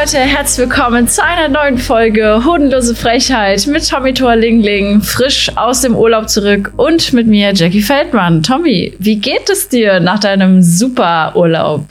Leute, 0.00 0.16
herzlich 0.16 0.66
willkommen 0.66 1.08
zu 1.08 1.22
einer 1.22 1.48
neuen 1.48 1.76
Folge 1.76 2.42
Hodenlose 2.46 2.94
Frechheit 2.94 3.66
mit 3.66 3.86
Tommy 3.86 4.14
Torlingling, 4.14 5.02
frisch 5.02 5.54
aus 5.56 5.82
dem 5.82 5.94
Urlaub 5.94 6.30
zurück 6.30 6.72
und 6.78 7.12
mit 7.12 7.26
mir 7.26 7.52
Jackie 7.52 7.82
Feldmann. 7.82 8.42
Tommy, 8.42 8.94
wie 8.98 9.16
geht 9.16 9.50
es 9.50 9.68
dir 9.68 10.00
nach 10.00 10.18
deinem 10.18 10.62
super 10.62 11.32
Urlaub? 11.36 11.84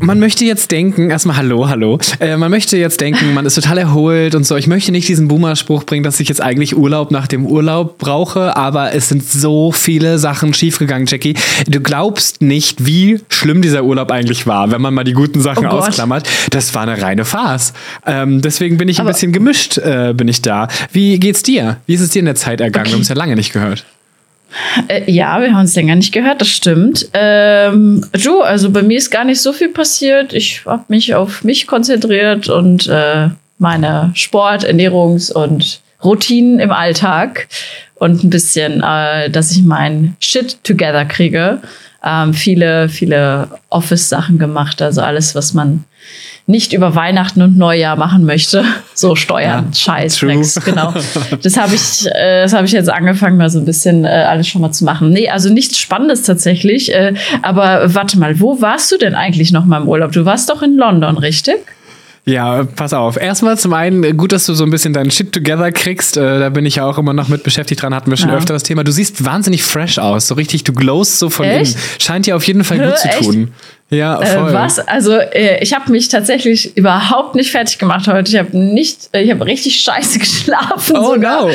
Man 0.00 0.18
möchte 0.18 0.44
jetzt 0.44 0.72
denken, 0.72 1.10
erstmal 1.10 1.36
hallo, 1.36 1.68
hallo. 1.68 1.98
Äh, 2.18 2.36
man 2.36 2.50
möchte 2.50 2.78
jetzt 2.78 3.00
denken, 3.00 3.34
man 3.34 3.46
ist 3.46 3.54
total 3.54 3.78
erholt 3.78 4.34
und 4.34 4.44
so. 4.44 4.56
Ich 4.56 4.66
möchte 4.66 4.90
nicht 4.90 5.06
diesen 5.06 5.28
Boomer-Spruch 5.28 5.84
bringen, 5.84 6.02
dass 6.02 6.18
ich 6.18 6.28
jetzt 6.28 6.40
eigentlich 6.40 6.76
Urlaub 6.76 7.10
nach 7.10 7.28
dem 7.28 7.46
Urlaub 7.46 7.98
brauche, 7.98 8.56
aber 8.56 8.94
es 8.94 9.08
sind 9.08 9.22
so 9.22 9.70
viele 9.70 10.18
Sachen 10.18 10.52
schiefgegangen, 10.54 11.06
Jackie. 11.06 11.34
Du 11.68 11.80
glaubst 11.80 12.42
nicht, 12.42 12.86
wie 12.86 13.20
schlimm 13.28 13.62
dieser 13.62 13.84
Urlaub 13.84 14.10
eigentlich 14.10 14.46
war, 14.46 14.72
wenn 14.72 14.80
man 14.80 14.94
mal 14.94 15.04
die 15.04 15.12
guten 15.12 15.40
Sachen 15.40 15.66
Oh 15.66 15.70
ausklammert. 15.70 16.26
Das 16.50 16.74
war 16.74 16.82
eine 16.82 17.00
reine 17.00 17.24
Farce. 17.36 17.72
Ähm, 18.06 18.40
deswegen 18.40 18.78
bin 18.78 18.88
ich 18.88 18.98
ein 18.98 19.02
Aber- 19.02 19.12
bisschen 19.12 19.32
gemischt, 19.32 19.76
äh, 19.78 20.14
bin 20.14 20.28
ich 20.28 20.40
da. 20.42 20.68
Wie 20.92 21.18
geht's 21.18 21.42
dir? 21.42 21.76
Wie 21.86 21.94
ist 21.94 22.00
es 22.00 22.10
dir 22.10 22.20
in 22.20 22.24
der 22.24 22.34
Zeit 22.34 22.60
ergangen? 22.60 22.86
Wir 22.86 22.94
haben 22.94 23.02
es 23.02 23.08
ja 23.08 23.14
lange 23.14 23.36
nicht 23.36 23.52
gehört. 23.52 23.84
Äh, 24.88 25.10
ja, 25.10 25.40
wir 25.40 25.52
haben 25.52 25.60
uns 25.60 25.74
länger 25.74 25.96
nicht 25.96 26.12
gehört, 26.12 26.40
das 26.40 26.48
stimmt. 26.48 27.08
Ähm, 27.12 28.04
du, 28.24 28.40
also 28.42 28.70
bei 28.70 28.82
mir 28.82 28.96
ist 28.96 29.10
gar 29.10 29.24
nicht 29.24 29.42
so 29.42 29.52
viel 29.52 29.68
passiert. 29.68 30.32
Ich 30.32 30.64
habe 30.64 30.84
mich 30.88 31.14
auf 31.14 31.44
mich 31.44 31.66
konzentriert 31.66 32.48
und 32.48 32.86
äh, 32.86 33.28
meine 33.58 34.12
Sport-, 34.14 34.66
Ernährungs- 34.66 35.32
und 35.32 35.80
Routinen 36.02 36.58
im 36.58 36.70
Alltag 36.70 37.48
und 37.96 38.22
ein 38.24 38.30
bisschen, 38.30 38.82
äh, 38.82 39.28
dass 39.30 39.50
ich 39.50 39.62
mein 39.62 40.16
Shit 40.20 40.62
together 40.64 41.04
kriege. 41.04 41.60
Ähm, 42.06 42.34
viele, 42.34 42.88
viele 42.88 43.48
Office-Sachen 43.68 44.38
gemacht, 44.38 44.80
also 44.80 45.00
alles, 45.00 45.34
was 45.34 45.54
man 45.54 45.84
nicht 46.46 46.72
über 46.72 46.94
Weihnachten 46.94 47.42
und 47.42 47.58
Neujahr 47.58 47.96
machen 47.96 48.24
möchte. 48.24 48.64
So 48.94 49.14
Steuern, 49.14 49.66
Ja, 49.72 49.76
Scheiß. 49.76 50.16
Drecks, 50.20 50.54
genau. 50.64 50.94
Das 51.42 51.58
habe 51.58 51.74
ich, 51.74 52.06
äh, 52.06 52.42
das 52.44 52.54
habe 52.54 52.64
ich 52.64 52.72
jetzt 52.72 52.88
angefangen, 52.88 53.36
mal 53.36 53.50
so 53.50 53.58
ein 53.58 53.66
bisschen 53.66 54.06
äh, 54.06 54.08
alles 54.08 54.48
schon 54.48 54.62
mal 54.62 54.72
zu 54.72 54.86
machen. 54.86 55.10
Nee, 55.10 55.28
also 55.28 55.52
nichts 55.52 55.78
Spannendes 55.78 56.22
tatsächlich. 56.22 56.94
Äh, 56.94 57.12
aber 57.42 57.94
warte 57.94 58.18
mal, 58.18 58.40
wo 58.40 58.62
warst 58.62 58.90
du 58.90 58.96
denn 58.96 59.14
eigentlich 59.14 59.52
noch 59.52 59.66
mal 59.66 59.82
im 59.82 59.88
Urlaub? 59.88 60.12
Du 60.12 60.24
warst 60.24 60.48
doch 60.48 60.62
in 60.62 60.76
London, 60.76 61.18
richtig? 61.18 61.56
Ja, 62.28 62.64
pass 62.64 62.92
auf. 62.92 63.16
Erstmal 63.16 63.56
zum 63.56 63.72
einen, 63.72 64.02
äh, 64.02 64.12
gut, 64.12 64.32
dass 64.32 64.46
du 64.46 64.54
so 64.54 64.64
ein 64.64 64.70
bisschen 64.70 64.92
deinen 64.92 65.12
Shit 65.12 65.30
together 65.32 65.70
kriegst. 65.70 66.16
Äh, 66.16 66.40
da 66.40 66.48
bin 66.48 66.66
ich 66.66 66.74
ja 66.76 66.84
auch 66.84 66.98
immer 66.98 67.12
noch 67.12 67.28
mit 67.28 67.44
beschäftigt 67.44 67.80
dran, 67.82 67.94
hatten 67.94 68.10
wir 68.10 68.16
schon 68.16 68.30
Ja. 68.30 68.36
öfter 68.36 68.52
das 68.52 68.64
Thema. 68.64 68.82
Du 68.82 68.90
siehst 68.90 69.24
wahnsinnig 69.24 69.62
fresh 69.62 69.98
aus, 69.98 70.26
so 70.26 70.34
richtig, 70.34 70.64
du 70.64 70.72
glowst 70.72 71.20
so 71.20 71.30
von 71.30 71.46
Echt? 71.46 71.74
innen. 71.76 71.84
Scheint 72.00 72.26
dir 72.26 72.34
auf 72.34 72.42
jeden 72.44 72.64
Fall 72.64 72.80
Hä, 72.80 72.86
gut 72.88 72.98
zu 72.98 73.08
echt? 73.08 73.22
tun. 73.22 73.52
Ja, 73.90 74.20
Äh, 74.20 74.26
voll. 74.26 74.52
was? 74.52 74.80
Also 74.80 75.12
äh, 75.12 75.62
ich 75.62 75.72
habe 75.72 75.92
mich 75.92 76.08
tatsächlich 76.08 76.76
überhaupt 76.76 77.36
nicht 77.36 77.52
fertig 77.52 77.78
gemacht 77.78 78.08
heute. 78.08 78.28
Ich 78.32 78.36
habe 78.36 78.58
nicht, 78.58 79.08
äh, 79.12 79.22
ich 79.22 79.30
habe 79.30 79.46
richtig 79.46 79.78
scheiße 79.80 80.18
geschlafen. 80.18 80.96
Oh 80.96 81.14
sogar. 81.14 81.42
no. 81.46 81.50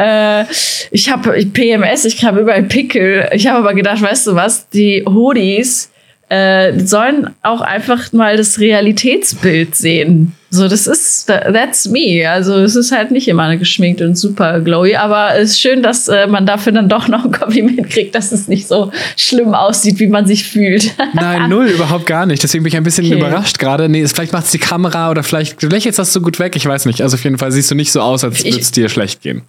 Äh, 0.00 0.44
ich 0.92 1.10
habe 1.10 1.32
PMS, 1.46 2.04
ich 2.04 2.24
habe 2.24 2.42
überall 2.42 2.62
Pickel. 2.62 3.28
Ich 3.32 3.48
habe 3.48 3.58
aber 3.58 3.74
gedacht, 3.74 4.00
weißt 4.00 4.28
du 4.28 4.36
was, 4.36 4.68
die 4.68 5.02
Hoodies 5.04 5.88
äh, 6.32 6.78
sollen 6.78 7.28
auch 7.42 7.60
einfach 7.60 8.10
mal 8.14 8.38
das 8.38 8.58
Realitätsbild 8.58 9.74
sehen. 9.74 10.32
So, 10.48 10.66
das 10.66 10.86
ist, 10.86 11.26
that's 11.26 11.88
me. 11.88 12.26
Also, 12.26 12.54
es 12.56 12.74
ist 12.74 12.90
halt 12.90 13.10
nicht 13.10 13.28
immer 13.28 13.54
geschminkt 13.58 14.00
und 14.00 14.16
super 14.16 14.60
glowy, 14.60 14.96
aber 14.96 15.34
es 15.36 15.50
ist 15.50 15.60
schön, 15.60 15.82
dass 15.82 16.08
äh, 16.08 16.26
man 16.26 16.46
dafür 16.46 16.72
dann 16.72 16.88
doch 16.88 17.06
noch 17.08 17.26
ein 17.26 17.32
Kompliment 17.32 17.90
kriegt, 17.90 18.14
dass 18.14 18.32
es 18.32 18.48
nicht 18.48 18.66
so 18.66 18.90
schlimm 19.18 19.54
aussieht, 19.54 19.98
wie 19.98 20.06
man 20.06 20.26
sich 20.26 20.44
fühlt. 20.44 20.94
Nein, 21.12 21.48
null, 21.50 21.66
überhaupt 21.66 22.06
gar 22.06 22.24
nicht. 22.24 22.42
Deswegen 22.42 22.64
bin 22.64 22.68
ich 22.68 22.76
ein 22.78 22.84
bisschen 22.84 23.04
Okay. 23.04 23.18
überrascht 23.18 23.58
gerade. 23.58 23.90
Nee, 23.90 24.06
vielleicht 24.06 24.32
macht 24.32 24.46
es 24.46 24.52
die 24.52 24.58
Kamera 24.58 25.10
oder 25.10 25.22
vielleicht 25.22 25.62
du 25.62 25.68
lächelst 25.68 25.98
das 25.98 26.14
so 26.14 26.22
gut 26.22 26.38
weg. 26.38 26.56
Ich 26.56 26.64
weiß 26.64 26.86
nicht. 26.86 27.02
Also 27.02 27.16
auf 27.16 27.24
jeden 27.24 27.36
Fall 27.36 27.52
siehst 27.52 27.70
du 27.70 27.74
nicht 27.74 27.92
so 27.92 28.00
aus, 28.00 28.24
als 28.24 28.42
würde 28.42 28.58
es 28.58 28.70
dir 28.70 28.88
schlecht 28.88 29.20
gehen. 29.20 29.42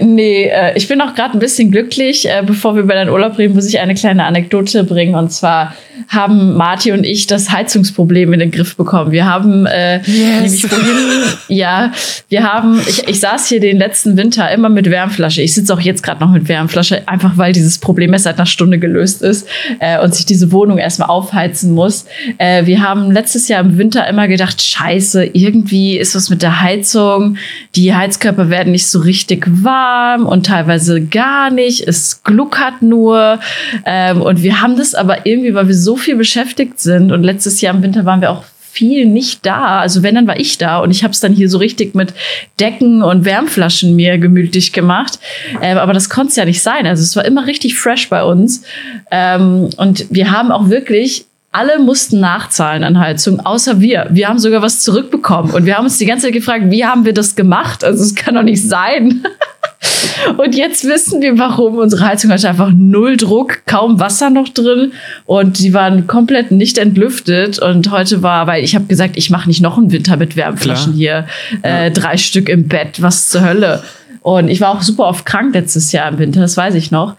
Nee, 0.00 0.50
äh, 0.52 0.76
ich 0.76 0.88
bin 0.88 1.00
auch 1.00 1.14
gerade 1.14 1.36
ein 1.36 1.40
bisschen 1.40 1.70
glücklich. 1.70 2.28
Äh, 2.28 2.42
bevor 2.44 2.74
wir 2.74 2.82
über 2.82 2.94
deinen 2.94 3.10
Urlaub 3.10 3.38
reden, 3.38 3.54
muss 3.54 3.66
ich 3.66 3.78
eine 3.80 3.94
kleine 3.94 4.24
Anekdote 4.24 4.84
bringen. 4.84 5.14
Und 5.14 5.32
zwar 5.32 5.74
haben 6.08 6.54
Marti 6.56 6.92
und 6.92 7.04
ich 7.04 7.26
das 7.26 7.50
Heizungsproblem 7.50 8.32
in 8.32 8.40
den 8.40 8.50
Griff 8.50 8.76
bekommen. 8.76 9.12
Wir 9.12 9.26
haben 9.26 9.66
äh, 9.66 10.00
nämlich 10.06 10.66
vorhin, 10.66 10.96
ja, 11.48 11.92
wir 12.28 12.42
haben, 12.44 12.80
ich, 12.86 13.08
ich 13.08 13.20
saß 13.20 13.48
hier 13.48 13.60
den 13.60 13.78
letzten 13.78 14.16
Winter 14.16 14.50
immer 14.50 14.68
mit 14.68 14.90
Wärmflasche. 14.90 15.42
Ich 15.42 15.54
sitze 15.54 15.72
auch 15.74 15.80
jetzt 15.80 16.02
gerade 16.02 16.20
noch 16.20 16.30
mit 16.30 16.48
Wärmflasche, 16.48 17.06
einfach 17.06 17.36
weil 17.36 17.52
dieses 17.52 17.78
Problem 17.78 18.12
erst 18.12 18.24
seit 18.24 18.36
einer 18.36 18.46
Stunde 18.46 18.78
gelöst 18.78 19.22
ist 19.22 19.46
äh, 19.78 20.00
und 20.02 20.14
sich 20.14 20.26
diese 20.26 20.52
Wohnung 20.52 20.78
erstmal 20.78 21.08
aufheizen 21.08 21.72
muss. 21.72 22.06
Äh, 22.38 22.66
wir 22.66 22.82
haben 22.82 23.10
letztes 23.10 23.48
Jahr 23.48 23.60
im 23.60 23.78
Winter 23.78 24.06
immer 24.08 24.28
gedacht, 24.28 24.62
scheiße, 24.62 25.24
irgendwie 25.32 25.98
ist 25.98 26.14
was 26.14 26.30
mit 26.30 26.42
der 26.42 26.60
Heizung. 26.60 27.36
Die 27.74 27.94
Heizkörper 27.94 28.50
werden 28.50 28.72
nicht 28.72 28.86
so 28.86 29.00
richtig 29.00 29.46
warm 29.48 30.26
und 30.26 30.46
teilweise 30.46 31.00
gar 31.00 31.50
nicht. 31.50 31.86
Es 31.86 32.22
gluckert 32.22 32.82
nur. 32.82 33.40
Ähm, 33.84 34.20
und 34.22 34.42
wir 34.42 34.60
haben 34.60 34.76
das 34.76 34.94
aber 34.94 35.26
irgendwie, 35.26 35.54
weil 35.54 35.68
wir 35.68 35.74
so 35.74 35.91
viel 35.96 36.16
beschäftigt 36.16 36.80
sind 36.80 37.12
und 37.12 37.22
letztes 37.22 37.60
Jahr 37.60 37.74
im 37.74 37.82
Winter 37.82 38.04
waren 38.04 38.20
wir 38.20 38.30
auch 38.30 38.44
viel 38.72 39.04
nicht 39.04 39.44
da. 39.44 39.80
Also 39.80 40.02
wenn, 40.02 40.14
dann 40.14 40.26
war 40.26 40.40
ich 40.40 40.56
da 40.56 40.78
und 40.78 40.90
ich 40.90 41.04
habe 41.04 41.12
es 41.12 41.20
dann 41.20 41.32
hier 41.32 41.50
so 41.50 41.58
richtig 41.58 41.94
mit 41.94 42.14
Decken 42.58 43.02
und 43.02 43.26
Wärmflaschen 43.26 43.94
mir 43.94 44.16
gemütlich 44.16 44.72
gemacht. 44.72 45.18
Ähm, 45.60 45.76
aber 45.76 45.92
das 45.92 46.08
konnte 46.08 46.30
es 46.30 46.36
ja 46.36 46.46
nicht 46.46 46.62
sein. 46.62 46.86
Also 46.86 47.02
es 47.02 47.14
war 47.14 47.24
immer 47.24 47.46
richtig 47.46 47.78
fresh 47.78 48.08
bei 48.08 48.24
uns. 48.24 48.62
Ähm, 49.10 49.68
und 49.76 50.06
wir 50.10 50.30
haben 50.30 50.50
auch 50.50 50.70
wirklich 50.70 51.26
alle 51.52 51.78
mussten 51.78 52.18
nachzahlen 52.18 52.82
an 52.82 52.98
Heizung, 52.98 53.40
außer 53.40 53.78
wir. 53.78 54.06
Wir 54.10 54.28
haben 54.28 54.38
sogar 54.38 54.62
was 54.62 54.80
zurückbekommen. 54.80 55.52
Und 55.52 55.66
wir 55.66 55.76
haben 55.76 55.84
uns 55.84 55.98
die 55.98 56.06
ganze 56.06 56.26
Zeit 56.26 56.34
gefragt, 56.34 56.64
wie 56.70 56.86
haben 56.86 57.04
wir 57.04 57.12
das 57.12 57.36
gemacht? 57.36 57.84
Also 57.84 58.02
es 58.02 58.14
kann 58.14 58.34
doch 58.34 58.42
nicht 58.42 58.66
sein. 58.66 59.24
Und 60.36 60.54
jetzt 60.54 60.84
wissen 60.84 61.20
wir, 61.20 61.38
warum. 61.38 61.78
Unsere 61.78 62.06
Heizung 62.06 62.30
hatte 62.30 62.48
einfach 62.48 62.70
null 62.74 63.16
Druck, 63.16 63.62
kaum 63.66 63.98
Wasser 64.00 64.30
noch 64.30 64.48
drin 64.48 64.92
und 65.26 65.58
die 65.58 65.74
waren 65.74 66.06
komplett 66.06 66.50
nicht 66.50 66.78
entlüftet. 66.78 67.58
Und 67.58 67.90
heute 67.90 68.22
war, 68.22 68.46
weil 68.46 68.64
ich 68.64 68.74
habe 68.74 68.84
gesagt, 68.86 69.16
ich 69.16 69.30
mache 69.30 69.48
nicht 69.48 69.60
noch 69.60 69.78
einen 69.78 69.92
Winter 69.92 70.16
mit 70.16 70.36
Wärmflaschen 70.36 70.92
hier, 70.92 71.26
äh, 71.62 71.90
drei 71.90 72.16
Stück 72.16 72.48
im 72.48 72.68
Bett, 72.68 73.02
was 73.02 73.28
zur 73.28 73.42
Hölle. 73.42 73.82
Und 74.20 74.48
ich 74.48 74.60
war 74.60 74.70
auch 74.70 74.82
super 74.82 75.06
oft 75.06 75.26
krank 75.26 75.54
letztes 75.54 75.90
Jahr 75.92 76.08
im 76.08 76.18
Winter, 76.18 76.40
das 76.40 76.56
weiß 76.56 76.74
ich 76.76 76.90
noch. 76.90 77.16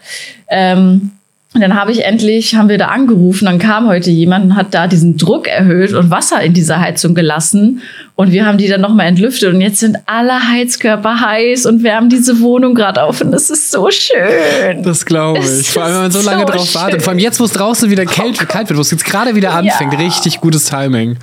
Ähm, 0.48 1.12
und 1.54 1.62
dann 1.62 1.76
habe 1.76 1.92
ich 1.92 2.04
endlich, 2.04 2.56
haben 2.56 2.68
wir 2.68 2.80
da 2.80 2.88
angerufen, 2.88 3.46
dann 3.46 3.60
kam 3.60 3.88
heute 3.88 4.10
jemand 4.10 4.46
und 4.46 4.56
hat 4.56 4.74
da 4.74 4.88
diesen 4.88 5.18
Druck 5.18 5.48
erhöht 5.48 5.94
und 5.94 6.10
Wasser 6.10 6.42
in 6.42 6.54
diese 6.54 6.80
Heizung 6.80 7.14
gelassen. 7.14 7.82
Und 8.16 8.32
wir 8.32 8.48
haben 8.48 8.58
die 8.58 8.68
dann 8.68 8.82
nochmal 8.82 9.06
entlüftet 9.08 9.54
und 9.54 9.62
jetzt 9.62 9.80
sind 9.80 9.98
alle 10.08 10.50
Heizkörper 10.50 11.20
heiß 11.20 11.68
und 11.68 11.84
wärmen 11.84 12.10
diese 12.10 12.40
Wohnung 12.40 12.74
gerade 12.74 13.04
auf 13.04 13.22
und 13.22 13.32
das 13.32 13.52
ist 13.52 13.70
so 13.70 13.90
schön. 13.92 14.82
Das 14.82 15.06
glaube 15.06 15.40
Es 15.40 15.62
ich. 15.62 15.70
Vor 15.70 15.84
allem, 15.84 15.94
wenn 15.96 16.02
man 16.04 16.12
so 16.12 16.22
lange 16.22 16.42
so 16.48 16.54
drauf 16.54 16.76
wartet. 16.76 17.04
Vor 17.04 17.12
allem 17.12 17.20
jetzt, 17.20 17.40
wo 17.40 17.46
es 17.46 17.52
draußen 17.52 17.90
wieder 17.92 18.06
kalt, 18.06 18.38
kalt 18.50 18.70
wird, 18.70 18.78
wo 18.78 18.82
es 18.82 18.92
jetzt 18.92 19.06
gerade 19.06 19.36
wieder 19.36 19.54
anfängt. 19.54 19.98
Richtig 20.00 20.42
gutes 20.42 20.66
Timing. 20.66 21.18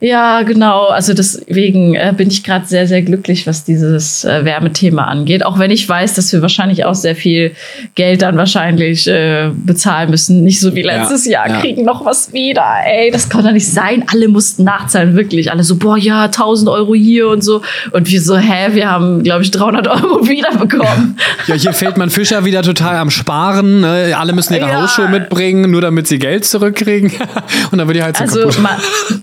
Ja, 0.00 0.42
genau. 0.42 0.86
Also 0.88 1.14
deswegen 1.14 1.94
äh, 1.94 2.12
bin 2.16 2.28
ich 2.28 2.42
gerade 2.44 2.66
sehr, 2.66 2.86
sehr 2.86 3.02
glücklich, 3.02 3.46
was 3.46 3.64
dieses 3.64 4.24
äh, 4.24 4.44
Wärmethema 4.44 5.04
angeht. 5.04 5.44
Auch 5.44 5.58
wenn 5.58 5.70
ich 5.70 5.88
weiß, 5.88 6.14
dass 6.14 6.32
wir 6.32 6.42
wahrscheinlich 6.42 6.84
auch 6.84 6.94
sehr 6.94 7.16
viel 7.16 7.52
Geld 7.94 8.22
dann 8.22 8.36
wahrscheinlich 8.36 9.06
äh, 9.06 9.50
bezahlen 9.54 10.10
müssen. 10.10 10.42
Nicht 10.44 10.60
so 10.60 10.74
wie 10.74 10.82
letztes 10.82 11.26
Ja, 11.26 11.46
Jahr, 11.46 11.48
ja. 11.50 11.60
kriegen 11.60 11.84
noch 11.84 12.04
was 12.04 12.32
wieder. 12.32 12.64
Ey, 12.86 13.10
das 13.10 13.28
kann 13.28 13.44
doch 13.44 13.52
nicht 13.52 13.68
sein. 13.68 14.04
Alle 14.12 14.28
mussten 14.28 14.64
nachzahlen, 14.64 15.14
wirklich. 15.16 15.50
Alle 15.52 15.62
so, 15.64 15.76
boah, 15.76 15.96
ja, 15.96 16.24
1000 16.24 16.68
Euro 16.70 16.94
hier 16.94 17.28
und 17.28 17.42
so. 17.42 17.62
Und 17.92 18.10
wir 18.10 18.20
so, 18.20 18.36
hä, 18.36 18.68
wir 18.72 18.90
haben, 18.90 19.22
glaube 19.22 19.42
ich, 19.42 19.50
300 19.50 19.86
Euro 19.88 20.26
wiederbekommen. 20.28 21.18
Ja, 21.46 21.54
hier 21.54 21.72
fällt 21.72 21.96
man 21.96 22.10
Fischer 22.10 22.44
wieder 22.44 22.62
total 22.62 22.96
am 22.96 23.10
Sparen. 23.10 23.80
Ne? 23.80 24.14
Alle 24.18 24.32
müssen 24.32 24.54
ihre 24.54 24.68
Ja. 24.68 24.82
Hausschuhe 24.82 25.08
mitbringen, 25.08 25.70
nur 25.70 25.80
damit 25.80 26.06
sie 26.06 26.18
Geld 26.18 26.44
zurückkriegen. 26.44 27.12
Und 27.70 27.78
dann 27.78 27.86
wird 27.88 27.96
die 27.98 28.02
Heizung 28.02 28.26
Also, 28.26 28.40
kaputt. 28.40 28.58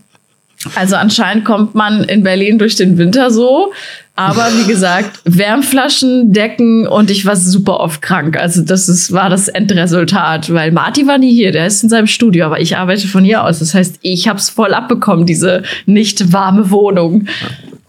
also 0.75 0.95
anscheinend 0.95 1.45
kommt 1.45 1.75
man 1.75 2.03
in 2.03 2.23
Berlin 2.23 2.57
durch 2.57 2.75
den 2.75 2.97
Winter 2.97 3.31
so. 3.31 3.71
Aber 4.17 4.47
wie 4.57 4.67
gesagt, 4.71 5.19
Wärmflaschen, 5.25 6.33
Decken 6.33 6.87
und 6.87 7.11
ich 7.11 7.25
war 7.25 7.35
super 7.35 7.79
oft 7.79 8.01
krank. 8.01 8.37
Also 8.37 8.63
das 8.63 8.89
ist, 8.89 9.13
war 9.13 9.29
das 9.29 9.47
Endresultat, 9.47 10.51
weil 10.51 10.71
Marty 10.71 11.07
war 11.07 11.19
nie 11.19 11.33
hier, 11.33 11.51
der 11.51 11.67
ist 11.67 11.83
in 11.83 11.89
seinem 11.89 12.07
Studio, 12.07 12.45
aber 12.47 12.59
ich 12.59 12.75
arbeite 12.77 13.07
von 13.07 13.23
hier 13.23 13.43
aus. 13.43 13.59
Das 13.59 13.73
heißt, 13.73 13.99
ich 14.01 14.27
habe 14.27 14.39
es 14.39 14.49
voll 14.49 14.73
abbekommen, 14.73 15.25
diese 15.25 15.63
nicht 15.85 16.33
warme 16.33 16.71
Wohnung. 16.71 17.27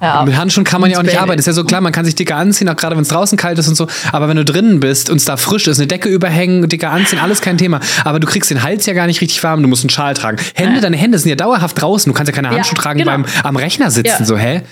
Ja. 0.00 0.20
Und 0.20 0.26
mit 0.26 0.36
Handschuhen 0.36 0.64
kann 0.64 0.80
man 0.80 0.90
ja 0.90 0.98
auch 0.98 1.02
nicht 1.02 1.20
arbeiten. 1.20 1.40
Ist 1.40 1.46
ja 1.46 1.52
so 1.52 1.64
klar, 1.64 1.80
man 1.80 1.92
kann 1.92 2.04
sich 2.04 2.14
dicker 2.14 2.36
anziehen, 2.36 2.68
auch 2.68 2.76
gerade 2.76 2.94
wenn 2.94 3.02
es 3.02 3.08
draußen 3.08 3.36
kalt 3.36 3.58
ist 3.58 3.66
und 3.66 3.74
so. 3.74 3.88
Aber 4.12 4.28
wenn 4.28 4.36
du 4.36 4.44
drinnen 4.44 4.78
bist 4.78 5.10
und 5.10 5.16
es 5.16 5.24
da 5.24 5.36
frisch 5.36 5.66
ist, 5.66 5.78
eine 5.78 5.88
Decke 5.88 6.08
überhängen, 6.08 6.68
dicker 6.68 6.90
anziehen, 6.90 7.18
alles 7.18 7.40
kein 7.40 7.58
Thema. 7.58 7.80
Aber 8.04 8.20
du 8.20 8.26
kriegst 8.26 8.50
den 8.50 8.62
Hals 8.62 8.86
ja 8.86 8.94
gar 8.94 9.08
nicht 9.08 9.20
richtig 9.20 9.42
warm, 9.42 9.60
du 9.62 9.68
musst 9.68 9.82
einen 9.82 9.90
Schal 9.90 10.14
tragen. 10.14 10.38
Hände, 10.54 10.80
deine 10.80 10.96
Hände 10.96 11.18
sind 11.18 11.30
ja 11.30 11.36
dauerhaft 11.36 11.80
draußen. 11.80 12.10
Du 12.10 12.16
kannst 12.16 12.30
ja 12.30 12.34
keine 12.34 12.50
Handschuhe 12.50 12.78
tragen 12.78 13.00
genau. 13.00 13.12
beim 13.12 13.24
am 13.42 13.56
Rechner 13.56 13.90
sitzen. 13.90 14.16
Ja. 14.20 14.24
So, 14.24 14.36
hä? 14.36 14.62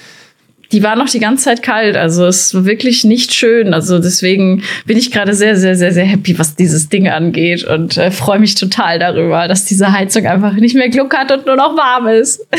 Die 0.73 0.83
war 0.83 0.97
noch 0.97 1.09
die 1.09 1.21
ganze 1.21 1.45
Zeit 1.45 1.63
kalt, 1.63 1.97
also 1.97 2.27
es 2.27 2.47
ist 2.47 2.65
wirklich 2.65 3.05
nicht 3.05 3.33
schön. 3.33 3.73
Also 3.73 4.01
deswegen 4.01 4.63
bin 4.85 4.99
ich 4.99 5.13
gerade 5.13 5.35
sehr, 5.35 5.57
sehr, 5.57 5.77
sehr, 5.77 5.93
sehr 5.93 6.05
happy, 6.05 6.39
was 6.39 6.57
dieses 6.57 6.89
Ding 6.89 7.09
angeht 7.09 7.63
und 7.65 7.97
äh, 7.97 8.11
freue 8.11 8.41
mich 8.41 8.57
total 8.57 8.99
darüber, 8.99 9.47
dass 9.47 9.65
diese 9.65 9.93
Heizung 9.93 10.27
einfach 10.27 10.55
nicht 10.55 10.75
mehr 10.75 10.89
Gluck 10.89 11.17
hat 11.17 11.31
und 11.31 11.47
nur 11.47 11.57
noch 11.57 11.77
warm 11.77 12.09
ist. 12.09 12.47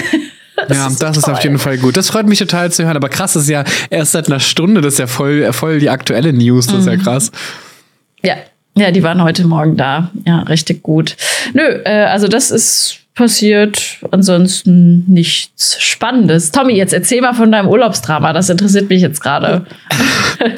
ja, 0.70 0.90
das 1.00 1.18
ist 1.18 1.30
auf 1.30 1.44
jeden 1.44 1.60
Fall 1.60 1.78
gut. 1.78 1.98
Das 1.98 2.10
freut 2.10 2.28
mich 2.28 2.40
total 2.40 2.72
zu 2.72 2.84
hören. 2.86 2.96
Aber 2.98 3.10
krass, 3.10 3.34
das 3.34 3.44
ist 3.44 3.50
ja 3.50 3.64
erst 3.90 4.14
seit 4.14 4.28
einer 4.28 4.40
Stunde, 4.40 4.82
das 4.82 4.94
ist 4.94 5.00
ja 5.00 5.08
voll, 5.08 5.52
voll 5.54 5.80
die 5.80 5.90
aktuelle 5.90 6.34
News. 6.34 6.68
Das 6.68 6.78
ist 6.80 6.86
Mhm. 6.86 6.92
ja 6.92 6.98
krass. 6.98 7.32
Ja, 8.24 8.36
ja, 8.76 8.92
die 8.92 9.04
waren 9.04 9.24
heute 9.24 9.46
Morgen 9.48 9.76
da. 9.78 10.12
Ja, 10.26 10.40
richtig 10.42 10.84
gut. 10.84 11.16
Nö, 11.54 11.62
äh, 11.86 12.06
also 12.06 12.28
das 12.28 12.52
ist 12.52 13.00
passiert. 13.16 13.98
Ansonsten 14.12 15.04
nichts 15.08 15.78
Spannendes. 15.82 16.52
Tommy, 16.52 16.74
jetzt 16.76 16.94
erzähl 16.94 17.20
mal 17.22 17.34
von 17.34 17.52
deinem 17.52 17.68
Urlaubsdrama. 17.68 18.32
Das 18.34 18.50
interessiert 18.50 18.90
mich 18.90 19.02
jetzt 19.02 19.22
gerade. 19.22 19.66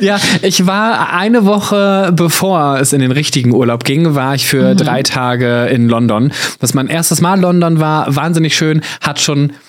Ja, 0.02 0.20
ich 0.42 0.68
war 0.68 1.14
eine 1.14 1.46
Woche 1.46 2.12
bevor 2.14 2.80
es 2.82 2.92
in 2.92 3.00
den 3.00 3.14
richtigen 3.14 3.54
Urlaub 3.54 3.86
ging, 3.86 4.14
war 4.14 4.36
ich 4.36 4.46
für 4.46 4.76
drei 4.76 5.04
Tage 5.04 5.68
in 5.68 5.88
London. 5.88 6.34
Was 6.60 6.74
mein 6.74 6.88
erstes 6.88 7.22
Mal 7.22 7.40
London 7.40 7.80
war, 7.80 8.14
wahnsinnig 8.14 8.58
schön, 8.58 8.82
hat 9.00 9.22
schon. 9.22 9.54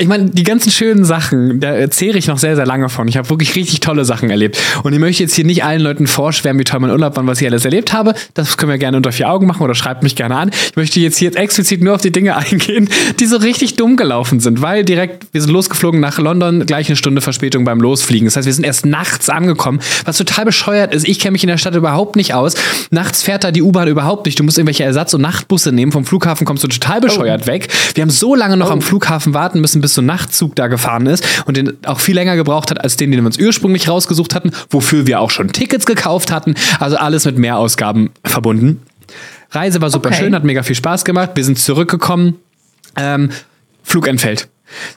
Ich 0.00 0.06
meine, 0.06 0.30
die 0.30 0.44
ganzen 0.44 0.70
schönen 0.70 1.04
Sachen, 1.04 1.58
da 1.58 1.72
erzähle 1.72 2.18
ich 2.18 2.28
noch 2.28 2.38
sehr, 2.38 2.54
sehr 2.54 2.66
lange 2.66 2.88
von. 2.88 3.08
Ich 3.08 3.16
habe 3.16 3.28
wirklich 3.30 3.56
richtig 3.56 3.80
tolle 3.80 4.04
Sachen 4.04 4.30
erlebt. 4.30 4.56
Und 4.84 4.92
ich 4.92 5.00
möchte 5.00 5.24
jetzt 5.24 5.34
hier 5.34 5.44
nicht 5.44 5.64
allen 5.64 5.80
Leuten 5.80 6.06
vorschwärmen, 6.06 6.60
wie 6.60 6.64
toll 6.64 6.78
mein 6.78 6.92
Urlaub 6.92 7.16
war 7.16 7.24
und 7.24 7.26
was 7.26 7.40
ich 7.40 7.48
alles 7.48 7.64
erlebt 7.64 7.92
habe. 7.92 8.14
Das 8.34 8.56
können 8.56 8.70
wir 8.70 8.78
gerne 8.78 8.96
unter 8.96 9.10
vier 9.10 9.28
Augen 9.28 9.48
machen 9.48 9.60
oder 9.60 9.74
schreibt 9.74 10.04
mich 10.04 10.14
gerne 10.14 10.36
an. 10.36 10.50
Ich 10.70 10.76
möchte 10.76 11.00
jetzt 11.00 11.18
hier 11.18 11.36
explizit 11.36 11.82
nur 11.82 11.96
auf 11.96 12.00
die 12.00 12.12
Dinge 12.12 12.36
eingehen, 12.36 12.88
die 13.18 13.26
so 13.26 13.38
richtig 13.38 13.74
dumm 13.74 13.96
gelaufen 13.96 14.38
sind, 14.38 14.62
weil 14.62 14.84
direkt, 14.84 15.26
wir 15.32 15.42
sind 15.42 15.50
losgeflogen 15.50 15.98
nach 15.98 16.20
London, 16.20 16.64
gleich 16.64 16.86
eine 16.86 16.94
Stunde 16.94 17.20
Verspätung 17.20 17.64
beim 17.64 17.80
Losfliegen. 17.80 18.28
Das 18.28 18.36
heißt, 18.36 18.46
wir 18.46 18.54
sind 18.54 18.64
erst 18.64 18.86
nachts 18.86 19.28
angekommen, 19.28 19.80
was 20.04 20.16
total 20.16 20.44
bescheuert 20.44 20.94
ist. 20.94 21.08
Ich 21.08 21.18
kenne 21.18 21.32
mich 21.32 21.42
in 21.42 21.48
der 21.48 21.58
Stadt 21.58 21.74
überhaupt 21.74 22.14
nicht 22.14 22.34
aus. 22.34 22.54
Nachts 22.92 23.24
fährt 23.24 23.42
da 23.42 23.50
die 23.50 23.62
U-Bahn 23.62 23.88
überhaupt 23.88 24.26
nicht. 24.26 24.38
Du 24.38 24.44
musst 24.44 24.58
irgendwelche 24.58 24.84
Ersatz- 24.84 25.12
und 25.14 25.22
Nachtbusse 25.22 25.72
nehmen. 25.72 25.90
Vom 25.90 26.04
Flughafen 26.04 26.46
kommst 26.46 26.62
du 26.62 26.68
total 26.68 27.00
bescheuert 27.00 27.48
weg. 27.48 27.66
Wir 27.94 28.02
haben 28.02 28.10
so 28.10 28.36
lange 28.36 28.56
noch 28.56 28.70
am 28.70 28.80
Flughafen 28.80 29.34
warten 29.34 29.60
müssen, 29.60 29.80
bis 29.80 29.87
so 29.94 30.02
ein 30.02 30.06
Nachtzug 30.06 30.56
da 30.56 30.66
gefahren 30.68 31.06
ist 31.06 31.26
und 31.46 31.56
den 31.56 31.76
auch 31.86 32.00
viel 32.00 32.14
länger 32.14 32.36
gebraucht 32.36 32.70
hat, 32.70 32.80
als 32.80 32.96
den, 32.96 33.10
den 33.10 33.20
wir 33.20 33.26
uns 33.26 33.38
ursprünglich 33.38 33.88
rausgesucht 33.88 34.34
hatten, 34.34 34.52
wofür 34.70 35.06
wir 35.06 35.20
auch 35.20 35.30
schon 35.30 35.48
Tickets 35.52 35.86
gekauft 35.86 36.30
hatten. 36.30 36.54
Also 36.80 36.96
alles 36.96 37.24
mit 37.24 37.38
Mehrausgaben 37.38 38.10
verbunden. 38.24 38.82
Reise 39.50 39.80
war 39.80 39.90
super 39.90 40.08
Okay. 40.10 40.18
schön, 40.18 40.34
hat 40.34 40.44
mega 40.44 40.62
viel 40.62 40.76
Spaß 40.76 41.04
gemacht. 41.04 41.30
Wir 41.34 41.44
sind 41.44 41.58
zurückgekommen. 41.58 42.36
Ähm, 42.96 43.30
Flug 43.82 44.06
entfällt. 44.06 44.48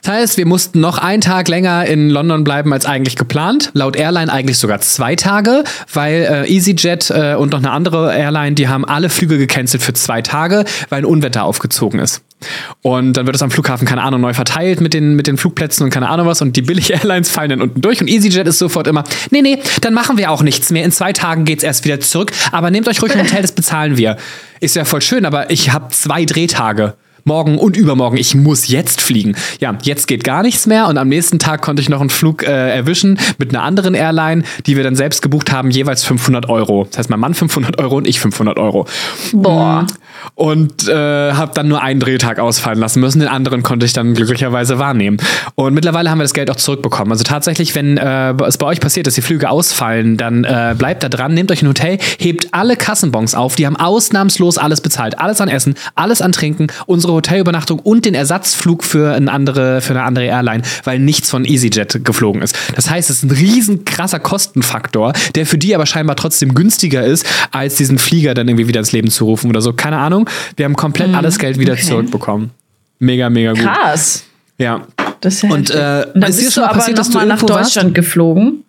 Das 0.02 0.12
heißt, 0.12 0.36
wir 0.36 0.46
mussten 0.46 0.80
noch 0.80 0.98
einen 0.98 1.20
Tag 1.20 1.48
länger 1.48 1.86
in 1.86 2.10
London 2.10 2.44
bleiben 2.44 2.72
als 2.72 2.86
eigentlich 2.86 3.16
geplant. 3.16 3.70
Laut 3.74 3.96
Airline 3.96 4.32
eigentlich 4.32 4.58
sogar 4.58 4.80
zwei 4.80 5.16
Tage, 5.16 5.64
weil 5.92 6.44
äh, 6.46 6.52
EasyJet 6.52 7.10
äh, 7.10 7.34
und 7.34 7.52
noch 7.52 7.60
eine 7.60 7.70
andere 7.70 8.14
Airline, 8.14 8.54
die 8.54 8.68
haben 8.68 8.84
alle 8.84 9.08
Flüge 9.08 9.38
gecancelt 9.38 9.82
für 9.82 9.92
zwei 9.94 10.22
Tage, 10.22 10.64
weil 10.88 10.98
ein 10.98 11.04
Unwetter 11.04 11.44
aufgezogen 11.44 12.00
ist. 12.00 12.22
Und 12.82 13.16
dann 13.16 13.26
wird 13.26 13.36
es 13.36 13.42
am 13.42 13.50
Flughafen, 13.50 13.86
keine 13.86 14.02
Ahnung, 14.02 14.20
neu 14.20 14.34
verteilt 14.34 14.80
mit 14.80 14.94
den, 14.94 15.14
mit 15.14 15.26
den 15.26 15.36
Flugplätzen 15.36 15.84
und 15.84 15.90
keine 15.90 16.08
Ahnung 16.08 16.26
was. 16.26 16.42
Und 16.42 16.56
die 16.56 16.62
Billig-Airlines 16.62 17.28
fallen 17.30 17.50
dann 17.50 17.62
unten 17.62 17.80
durch. 17.80 18.00
Und 18.00 18.08
EasyJet 18.08 18.46
ist 18.46 18.58
sofort 18.58 18.86
immer, 18.86 19.04
nee, 19.30 19.42
nee, 19.42 19.58
dann 19.80 19.94
machen 19.94 20.18
wir 20.18 20.30
auch 20.30 20.42
nichts 20.42 20.70
mehr. 20.70 20.84
In 20.84 20.92
zwei 20.92 21.12
Tagen 21.12 21.44
geht's 21.44 21.62
erst 21.62 21.84
wieder 21.84 22.00
zurück. 22.00 22.32
Aber 22.50 22.70
nehmt 22.70 22.88
euch 22.88 23.00
ruhig 23.00 23.12
ein 23.14 23.20
Hotel, 23.20 23.42
das 23.42 23.52
bezahlen 23.52 23.96
wir. 23.96 24.16
Ist 24.60 24.76
ja 24.76 24.84
voll 24.84 25.02
schön, 25.02 25.24
aber 25.24 25.50
ich 25.50 25.72
habe 25.72 25.88
zwei 25.90 26.24
Drehtage 26.24 26.94
morgen 27.24 27.58
und 27.58 27.76
übermorgen. 27.76 28.16
Ich 28.16 28.34
muss 28.34 28.68
jetzt 28.68 29.00
fliegen. 29.00 29.36
Ja, 29.60 29.76
jetzt 29.82 30.06
geht 30.06 30.24
gar 30.24 30.42
nichts 30.42 30.66
mehr 30.66 30.86
und 30.88 30.98
am 30.98 31.08
nächsten 31.08 31.38
Tag 31.38 31.62
konnte 31.62 31.82
ich 31.82 31.88
noch 31.88 32.00
einen 32.00 32.10
Flug 32.10 32.42
äh, 32.42 32.70
erwischen 32.74 33.18
mit 33.38 33.50
einer 33.50 33.62
anderen 33.62 33.94
Airline, 33.94 34.42
die 34.66 34.76
wir 34.76 34.84
dann 34.84 34.96
selbst 34.96 35.22
gebucht 35.22 35.52
haben, 35.52 35.70
jeweils 35.70 36.04
500 36.04 36.48
Euro. 36.48 36.86
Das 36.88 36.98
heißt, 36.98 37.10
mein 37.10 37.20
Mann 37.20 37.34
500 37.34 37.78
Euro 37.78 37.96
und 37.96 38.06
ich 38.06 38.20
500 38.20 38.58
Euro. 38.58 38.86
Boah. 39.32 39.86
Und 40.34 40.88
äh, 40.88 41.32
habe 41.32 41.52
dann 41.54 41.68
nur 41.68 41.82
einen 41.82 42.00
Drehtag 42.00 42.38
ausfallen 42.38 42.78
lassen 42.78 43.00
müssen. 43.00 43.20
Den 43.20 43.28
anderen 43.28 43.62
konnte 43.62 43.86
ich 43.86 43.92
dann 43.92 44.14
glücklicherweise 44.14 44.78
wahrnehmen. 44.78 45.18
Und 45.54 45.74
mittlerweile 45.74 46.10
haben 46.10 46.18
wir 46.18 46.24
das 46.24 46.34
Geld 46.34 46.50
auch 46.50 46.56
zurückbekommen. 46.56 47.12
Also 47.12 47.24
tatsächlich, 47.24 47.74
wenn 47.74 47.96
äh, 47.96 48.32
es 48.44 48.58
bei 48.58 48.66
euch 48.66 48.80
passiert, 48.80 49.06
dass 49.06 49.14
die 49.14 49.22
Flüge 49.22 49.50
ausfallen, 49.50 50.16
dann 50.16 50.44
äh, 50.44 50.74
bleibt 50.76 51.02
da 51.02 51.08
dran, 51.08 51.34
nehmt 51.34 51.50
euch 51.50 51.62
ein 51.62 51.68
Hotel, 51.68 51.98
hebt 52.18 52.48
alle 52.52 52.76
Kassenbons 52.76 53.34
auf. 53.34 53.56
Die 53.56 53.66
haben 53.66 53.76
ausnahmslos 53.76 54.58
alles 54.58 54.80
bezahlt. 54.80 55.18
Alles 55.18 55.40
an 55.40 55.48
Essen, 55.48 55.74
alles 55.94 56.22
an 56.22 56.32
Trinken, 56.32 56.68
unsere 56.86 57.11
Hotelübernachtung 57.14 57.78
und 57.78 58.04
den 58.04 58.14
Ersatzflug 58.14 58.84
für, 58.84 59.12
eine 59.14 59.30
andere, 59.30 59.80
für 59.80 59.90
eine 59.90 60.02
andere 60.04 60.24
Airline, 60.26 60.62
weil 60.84 60.98
nichts 60.98 61.30
von 61.30 61.44
EasyJet 61.44 62.04
geflogen 62.04 62.42
ist. 62.42 62.56
Das 62.74 62.90
heißt, 62.90 63.10
es 63.10 63.18
ist 63.18 63.22
ein 63.24 63.30
riesen 63.30 63.84
krasser 63.84 64.20
Kostenfaktor, 64.20 65.12
der 65.34 65.46
für 65.46 65.58
die 65.58 65.74
aber 65.74 65.86
scheinbar 65.86 66.16
trotzdem 66.16 66.54
günstiger 66.54 67.04
ist, 67.04 67.26
als 67.50 67.76
diesen 67.76 67.98
Flieger 67.98 68.34
dann 68.34 68.48
irgendwie 68.48 68.68
wieder 68.68 68.80
ins 68.80 68.92
Leben 68.92 69.10
zu 69.10 69.24
rufen 69.24 69.48
oder 69.50 69.60
so. 69.60 69.72
Keine 69.72 69.98
Ahnung. 69.98 70.28
Wir 70.56 70.64
haben 70.64 70.76
komplett 70.76 71.14
alles 71.14 71.38
Geld 71.38 71.58
wieder 71.58 71.72
Mhm. 71.74 71.78
okay. 71.78 71.88
zurückbekommen. 71.88 72.50
Mega, 72.98 73.30
mega 73.30 73.52
gut. 73.52 73.62
Krass. 73.62 74.24
Ja. 74.58 74.86
Das 75.20 75.34
ist 75.34 75.42
ja 75.42 75.50
Und, 75.50 75.70
äh, 75.70 76.06
Und 76.14 76.20
dann 76.20 76.30
ist 76.30 76.38
dir 76.38 76.44
bist 76.44 76.54
schon 76.54 76.62
du 76.62 76.66
mal 76.66 76.66
aber 76.70 76.78
passiert, 76.78 76.98
dass 76.98 77.10
du 77.10 77.18
mal 77.18 77.26
nach 77.26 77.36
irgendwo 77.36 77.54
warst? 77.54 77.76
Deutschland 77.76 77.94
geflogen. 77.94 78.64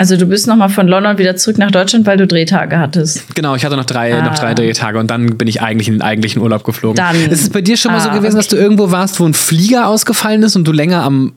Also 0.00 0.16
du 0.16 0.26
bist 0.26 0.46
noch 0.46 0.54
mal 0.54 0.68
von 0.68 0.86
London 0.86 1.18
wieder 1.18 1.34
zurück 1.36 1.58
nach 1.58 1.72
Deutschland, 1.72 2.06
weil 2.06 2.16
du 2.16 2.26
Drehtage 2.28 2.78
hattest. 2.78 3.34
Genau, 3.34 3.56
ich 3.56 3.64
hatte 3.64 3.76
noch 3.76 3.84
drei, 3.84 4.14
Ah. 4.14 4.22
noch 4.22 4.34
drei 4.38 4.54
Drehtage 4.54 4.96
und 4.98 5.10
dann 5.10 5.36
bin 5.36 5.48
ich 5.48 5.60
eigentlich 5.60 5.88
in 5.88 5.94
den 5.94 6.02
eigentlichen 6.02 6.40
Urlaub 6.40 6.62
geflogen. 6.62 6.94
Dann- 6.96 7.16
ist 7.30 7.42
es 7.42 7.50
bei 7.50 7.60
dir 7.62 7.76
schon 7.76 7.90
mal 7.90 8.00
so 8.00 8.08
Ah, 8.10 8.14
gewesen, 8.16 8.36
dass 8.36 8.46
du 8.46 8.54
okay. 8.56 8.62
irgendwo 8.62 8.92
warst, 8.92 9.18
wo 9.18 9.24
ein 9.26 9.34
Flieger 9.34 9.88
ausgefallen 9.88 10.44
ist 10.44 10.54
und 10.54 10.64
du 10.68 10.72
länger 10.72 11.02
am 11.02 11.32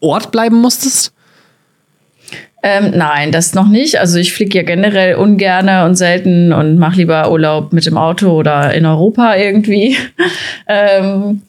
Ort 0.00 0.30
bleiben 0.30 0.60
musstest? 0.60 1.12
Ähm, 2.62 2.92
nein, 2.94 3.32
das 3.32 3.54
noch 3.54 3.66
nicht. 3.66 3.98
Also 3.98 4.18
ich 4.18 4.32
fliege 4.34 4.58
ja 4.58 4.62
generell 4.64 5.14
ungerne 5.16 5.84
und 5.84 5.96
selten 5.96 6.52
und 6.52 6.78
mache 6.78 6.96
lieber 6.98 7.30
Urlaub 7.32 7.72
mit 7.72 7.86
dem 7.86 7.96
Auto 7.96 8.30
oder 8.30 8.72
in 8.74 8.84
Europa 8.86 9.34
irgendwie. 9.36 9.96
ähm, 10.68 11.42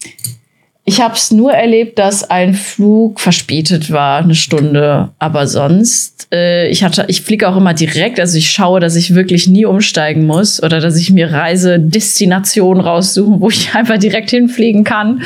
ich 0.85 0.99
habe 0.99 1.13
es 1.13 1.31
nur 1.31 1.53
erlebt, 1.53 1.97
dass 1.97 2.29
ein 2.29 2.53
Flug 2.53 3.21
verspätet 3.21 3.89
war, 3.89 4.21
eine 4.21 4.35
Stunde. 4.35 5.11
Aber 5.17 5.47
sonst, 5.47 6.27
äh, 6.29 6.67
ich 6.67 6.83
hatte, 6.83 7.05
ich 7.07 7.21
fliege 7.21 7.47
auch 7.47 7.55
immer 7.55 7.73
direkt. 7.73 8.19
Also 8.19 8.37
ich 8.37 8.51
schaue, 8.51 8.81
dass 8.81 8.97
ich 8.97 9.15
wirklich 9.15 9.47
nie 9.47 9.63
umsteigen 9.63 10.25
muss 10.25 10.61
oder 10.61 10.81
dass 10.81 10.97
ich 10.97 11.09
mir 11.09 11.31
Reisedestinationen 11.31 12.83
raussuche, 12.83 13.39
wo 13.39 13.49
ich 13.49 13.73
einfach 13.75 13.97
direkt 13.97 14.31
hinfliegen 14.31 14.83
kann. 14.83 15.21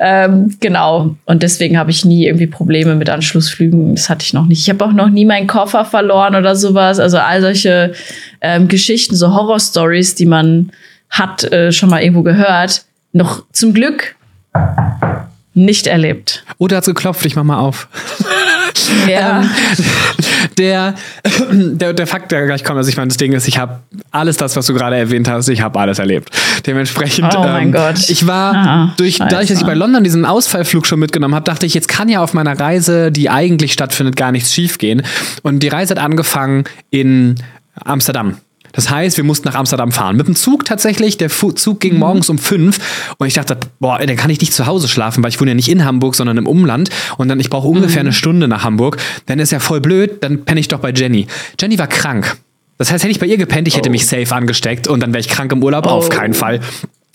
Ähm, 0.00 0.56
genau. 0.58 1.14
Und 1.24 1.44
deswegen 1.44 1.78
habe 1.78 1.92
ich 1.92 2.04
nie 2.04 2.26
irgendwie 2.26 2.48
Probleme 2.48 2.96
mit 2.96 3.08
Anschlussflügen. 3.08 3.94
Das 3.94 4.10
hatte 4.10 4.24
ich 4.24 4.32
noch 4.32 4.46
nicht. 4.46 4.60
Ich 4.60 4.70
habe 4.70 4.84
auch 4.84 4.92
noch 4.92 5.10
nie 5.10 5.24
meinen 5.24 5.46
Koffer 5.46 5.84
verloren 5.84 6.34
oder 6.34 6.56
sowas. 6.56 6.98
Also 6.98 7.18
all 7.18 7.40
solche 7.42 7.92
ähm, 8.40 8.66
Geschichten, 8.66 9.14
so 9.14 9.32
Horror-Stories, 9.32 10.16
die 10.16 10.26
man 10.26 10.72
hat 11.10 11.44
äh, 11.52 11.70
schon 11.70 11.90
mal 11.90 12.02
irgendwo 12.02 12.22
gehört. 12.24 12.82
Noch 13.12 13.44
zum 13.52 13.72
Glück 13.72 14.16
nicht 15.54 15.86
erlebt. 15.86 16.44
Oh, 16.58 16.66
da 16.66 16.76
hat's 16.76 16.86
geklopft, 16.86 17.24
ich 17.26 17.36
mach 17.36 17.44
mal 17.44 17.58
auf. 17.58 17.88
Ja. 19.08 19.40
Ähm, 19.40 19.50
der, 20.58 20.94
der, 21.50 21.92
der 21.94 22.06
Fakt, 22.06 22.30
der 22.30 22.46
gleich 22.46 22.62
kommt, 22.62 22.76
also 22.76 22.88
ich 22.90 22.96
meine, 22.96 23.08
das 23.08 23.16
Ding 23.16 23.32
ist, 23.32 23.48
ich 23.48 23.58
habe 23.58 23.80
alles 24.10 24.36
das, 24.36 24.54
was 24.54 24.66
du 24.66 24.74
gerade 24.74 24.96
erwähnt 24.96 25.28
hast, 25.28 25.48
ich 25.48 25.60
habe 25.62 25.78
alles 25.80 25.98
erlebt. 25.98 26.28
Dementsprechend, 26.66 27.34
Oh 27.36 27.40
mein 27.42 27.68
ähm, 27.68 27.72
Gott. 27.72 28.08
ich 28.08 28.26
war 28.26 28.54
Ah, 28.54 28.94
durch, 28.96 29.18
dadurch, 29.18 29.32
dass 29.32 29.42
ich 29.50 29.56
scheiße. 29.56 29.64
bei 29.64 29.74
London 29.74 30.04
diesen 30.04 30.24
Ausfallflug 30.24 30.86
schon 30.86 30.98
mitgenommen 31.00 31.34
habe, 31.34 31.44
dachte 31.44 31.64
ich, 31.66 31.74
jetzt 31.74 31.88
kann 31.88 32.08
ja 32.08 32.20
auf 32.22 32.34
meiner 32.34 32.58
Reise, 32.60 33.10
die 33.10 33.30
eigentlich 33.30 33.72
stattfindet, 33.72 34.14
gar 34.14 34.30
nichts 34.30 34.52
schiefgehen. 34.52 35.02
Und 35.42 35.60
die 35.62 35.68
Reise 35.68 35.94
hat 35.94 35.98
angefangen 36.02 36.64
in 36.90 37.36
Amsterdam. 37.82 38.36
Das 38.76 38.90
heißt, 38.90 39.16
wir 39.16 39.24
mussten 39.24 39.48
nach 39.48 39.54
Amsterdam 39.56 39.90
fahren. 39.90 40.16
Mit 40.16 40.28
dem 40.28 40.36
Zug 40.36 40.64
tatsächlich. 40.64 41.16
Der 41.16 41.30
Fu 41.30 41.50
Zug 41.50 41.80
ging 41.80 41.98
morgens 41.98 42.28
um 42.28 42.38
fünf 42.38 42.78
und 43.18 43.26
ich 43.26 43.34
dachte, 43.34 43.58
boah, 43.80 43.98
dann 43.98 44.16
kann 44.16 44.30
ich 44.30 44.40
nicht 44.40 44.52
zu 44.52 44.66
Hause 44.66 44.86
schlafen, 44.86 45.22
weil 45.24 45.30
ich 45.30 45.40
wohne 45.40 45.50
ja 45.50 45.54
nicht 45.54 45.68
in 45.68 45.84
Hamburg, 45.84 46.14
sondern 46.14 46.36
im 46.36 46.46
Umland. 46.46 46.90
Und 47.16 47.28
dann, 47.28 47.40
ich 47.40 47.50
brauche 47.50 47.66
ungefähr 47.66 48.00
eine 48.00 48.12
Stunde 48.12 48.46
nach 48.46 48.62
Hamburg. 48.62 48.98
Dann 49.26 49.38
ist 49.40 49.50
ja 49.50 49.58
voll 49.58 49.80
blöd, 49.80 50.22
dann 50.22 50.44
penne 50.44 50.60
ich 50.60 50.68
doch 50.68 50.78
bei 50.80 50.92
Jenny. 50.92 51.26
Jenny 51.60 51.78
war 51.78 51.86
krank. 51.88 52.36
Das 52.78 52.92
heißt, 52.92 53.02
hätte 53.04 53.10
ich 53.12 53.18
bei 53.18 53.26
ihr 53.26 53.38
gepennt, 53.38 53.66
ich 53.68 53.76
hätte 53.76 53.88
mich 53.88 54.06
safe 54.06 54.34
angesteckt 54.34 54.86
und 54.86 55.00
dann 55.00 55.12
wäre 55.14 55.20
ich 55.20 55.28
krank 55.28 55.50
im 55.52 55.62
Urlaub. 55.62 55.86
Auf 55.86 56.06
Oh. 56.06 56.08
keinen 56.10 56.34
Fall. 56.34 56.60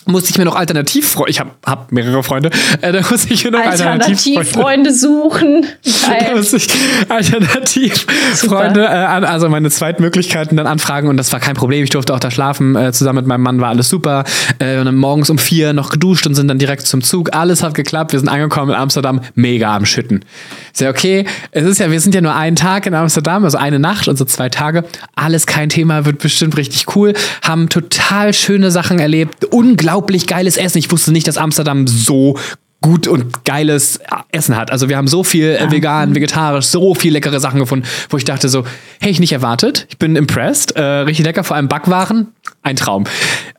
Musste 0.06 0.32
ich 0.32 0.38
mir 0.38 0.46
noch 0.46 0.56
Alternativfreunde, 0.56 1.30
ich 1.30 1.40
habe 1.40 1.52
hab 1.66 1.92
mehrere 1.92 2.24
Freunde, 2.24 2.50
äh, 2.82 2.92
da 2.92 3.02
musste 3.10 3.34
ich 3.34 3.44
mir 3.44 3.52
noch 3.52 3.60
Alternativfreunde 3.60 4.90
Alternativ 4.90 5.00
suchen. 5.00 5.66
da 6.30 6.36
musste 6.36 6.58
ich 6.58 6.68
Alternativfreunde 7.10 8.82
äh, 8.82 8.88
an, 8.88 9.24
also 9.24 9.50
meine 9.50 9.70
Zweitmöglichkeiten 9.70 10.58
dann 10.58 10.68
anfragen 10.68 11.08
und 11.08 11.18
das 11.18 11.32
war 11.32 11.40
kein 11.40 11.56
Problem. 11.56 11.84
Ich 11.84 11.90
durfte 11.92 12.14
auch 12.14 12.20
da 12.20 12.32
schlafen, 12.32 12.76
äh, 12.76 12.92
zusammen 12.92 13.18
mit 13.18 13.28
meinem 13.28 13.42
Mann 13.42 13.62
war 13.62 13.70
alles 13.70 13.90
super. 13.90 14.24
Äh, 14.60 14.80
und 14.80 14.86
dann 14.86 14.96
morgens 14.96 15.30
um 15.30 15.38
vier 15.38 15.74
noch 15.74 15.90
geduscht 15.90 16.26
und 16.26 16.36
sind 16.36 16.48
dann 16.48 16.60
direkt 16.60 16.88
zum 16.88 17.02
Zug. 17.02 17.34
Alles 17.36 17.64
hat 17.64 17.74
geklappt, 17.74 18.14
wir 18.14 18.20
sind 18.20 18.30
angekommen 18.30 18.72
in 18.72 18.78
Amsterdam, 18.78 19.22
mega 19.36 19.76
am 19.76 19.86
Schütten. 19.86 20.26
Sehr 20.74 20.90
okay, 20.90 21.26
es 21.52 21.66
ist 21.66 21.80
ja, 21.80 21.92
wir 21.92 22.00
sind 22.00 22.16
ja 22.16 22.22
nur 22.22 22.36
einen 22.36 22.56
Tag 22.56 22.86
in 22.86 22.94
Amsterdam, 22.94 23.44
also 23.44 23.58
eine 23.58 23.80
Nacht 23.80 24.08
und 24.08 24.18
so 24.18 24.26
zwei 24.26 24.50
Tage. 24.50 24.84
Alles 25.16 25.46
kein 25.46 25.70
Thema, 25.70 26.06
wird 26.06 26.20
bestimmt 26.20 26.58
richtig 26.58 26.96
cool. 26.96 27.14
Haben 27.42 27.70
total 27.70 28.34
schöne 28.34 28.72
Sachen 28.72 29.00
erlebt, 29.00 29.46
unglaublich 29.46 29.91
unglaublich 29.92 30.26
geiles 30.26 30.56
Essen. 30.56 30.78
Ich 30.78 30.90
wusste 30.90 31.12
nicht, 31.12 31.28
dass 31.28 31.38
Amsterdam 31.38 31.86
so 31.86 32.38
gut 32.80 33.08
und 33.08 33.44
geiles 33.44 34.00
Essen 34.32 34.56
hat. 34.56 34.72
Also 34.72 34.88
wir 34.90 34.98
haben 34.98 35.08
so 35.08 35.24
viel 35.24 35.50
äh, 35.50 35.70
vegan, 35.70 36.16
vegetarisch, 36.16 36.66
so 36.66 36.96
viel 36.96 37.12
leckere 37.12 37.40
Sachen 37.40 37.60
gefunden, 37.60 37.86
wo 38.10 38.18
ich 38.18 38.24
dachte 38.24 38.48
so, 38.50 38.66
hey, 39.02 39.12
ich 39.12 39.20
nicht 39.20 39.34
erwartet. 39.34 39.86
Ich 39.90 39.98
bin 39.98 40.16
impressed. 40.16 40.76
Äh, 40.78 40.82
richtig 40.82 41.26
lecker, 41.26 41.44
vor 41.44 41.58
allem 41.58 41.68
Backwaren. 41.68 42.30
Ein 42.64 42.78
Traum. 42.78 43.04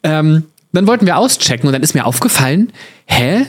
Ähm, 0.03 0.45
dann 0.73 0.87
wollten 0.87 1.07
wir 1.07 1.19
auschecken 1.19 1.67
und 1.67 1.75
dann 1.75 1.83
ist 1.83 1.95
mir 1.95 2.07
aufgefallen, 2.07 2.73
hä? 3.05 3.47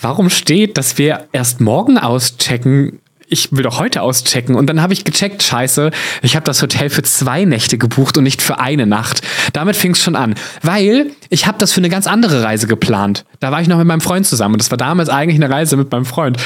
Warum 0.00 0.30
steht, 0.30 0.78
dass 0.78 0.96
wir 0.96 1.28
erst 1.32 1.60
morgen 1.60 1.98
auschecken? 1.98 3.00
Ich 3.34 3.52
will 3.52 3.62
doch 3.62 3.78
heute 3.78 4.00
auschecken. 4.00 4.54
Und 4.54 4.66
dann 4.66 4.80
habe 4.80 4.94
ich 4.94 5.04
gecheckt, 5.04 5.42
scheiße, 5.42 5.90
ich 6.22 6.36
habe 6.36 6.44
das 6.44 6.62
Hotel 6.62 6.88
für 6.88 7.02
zwei 7.02 7.44
Nächte 7.44 7.76
gebucht 7.76 8.16
und 8.16 8.24
nicht 8.24 8.40
für 8.40 8.58
eine 8.58 8.86
Nacht. 8.86 9.20
Damit 9.52 9.76
fing 9.76 9.92
es 9.92 10.02
schon 10.02 10.16
an. 10.16 10.34
Weil 10.62 11.10
ich 11.28 11.46
habe 11.46 11.58
das 11.58 11.72
für 11.72 11.80
eine 11.80 11.90
ganz 11.90 12.06
andere 12.06 12.42
Reise 12.42 12.66
geplant. 12.66 13.26
Da 13.40 13.52
war 13.52 13.60
ich 13.60 13.68
noch 13.68 13.76
mit 13.76 13.86
meinem 13.86 14.00
Freund 14.00 14.26
zusammen 14.26 14.54
und 14.54 14.62
das 14.62 14.70
war 14.70 14.78
damals 14.78 15.10
eigentlich 15.10 15.36
eine 15.36 15.52
Reise 15.52 15.76
mit 15.76 15.92
meinem 15.92 16.06
Freund. 16.06 16.38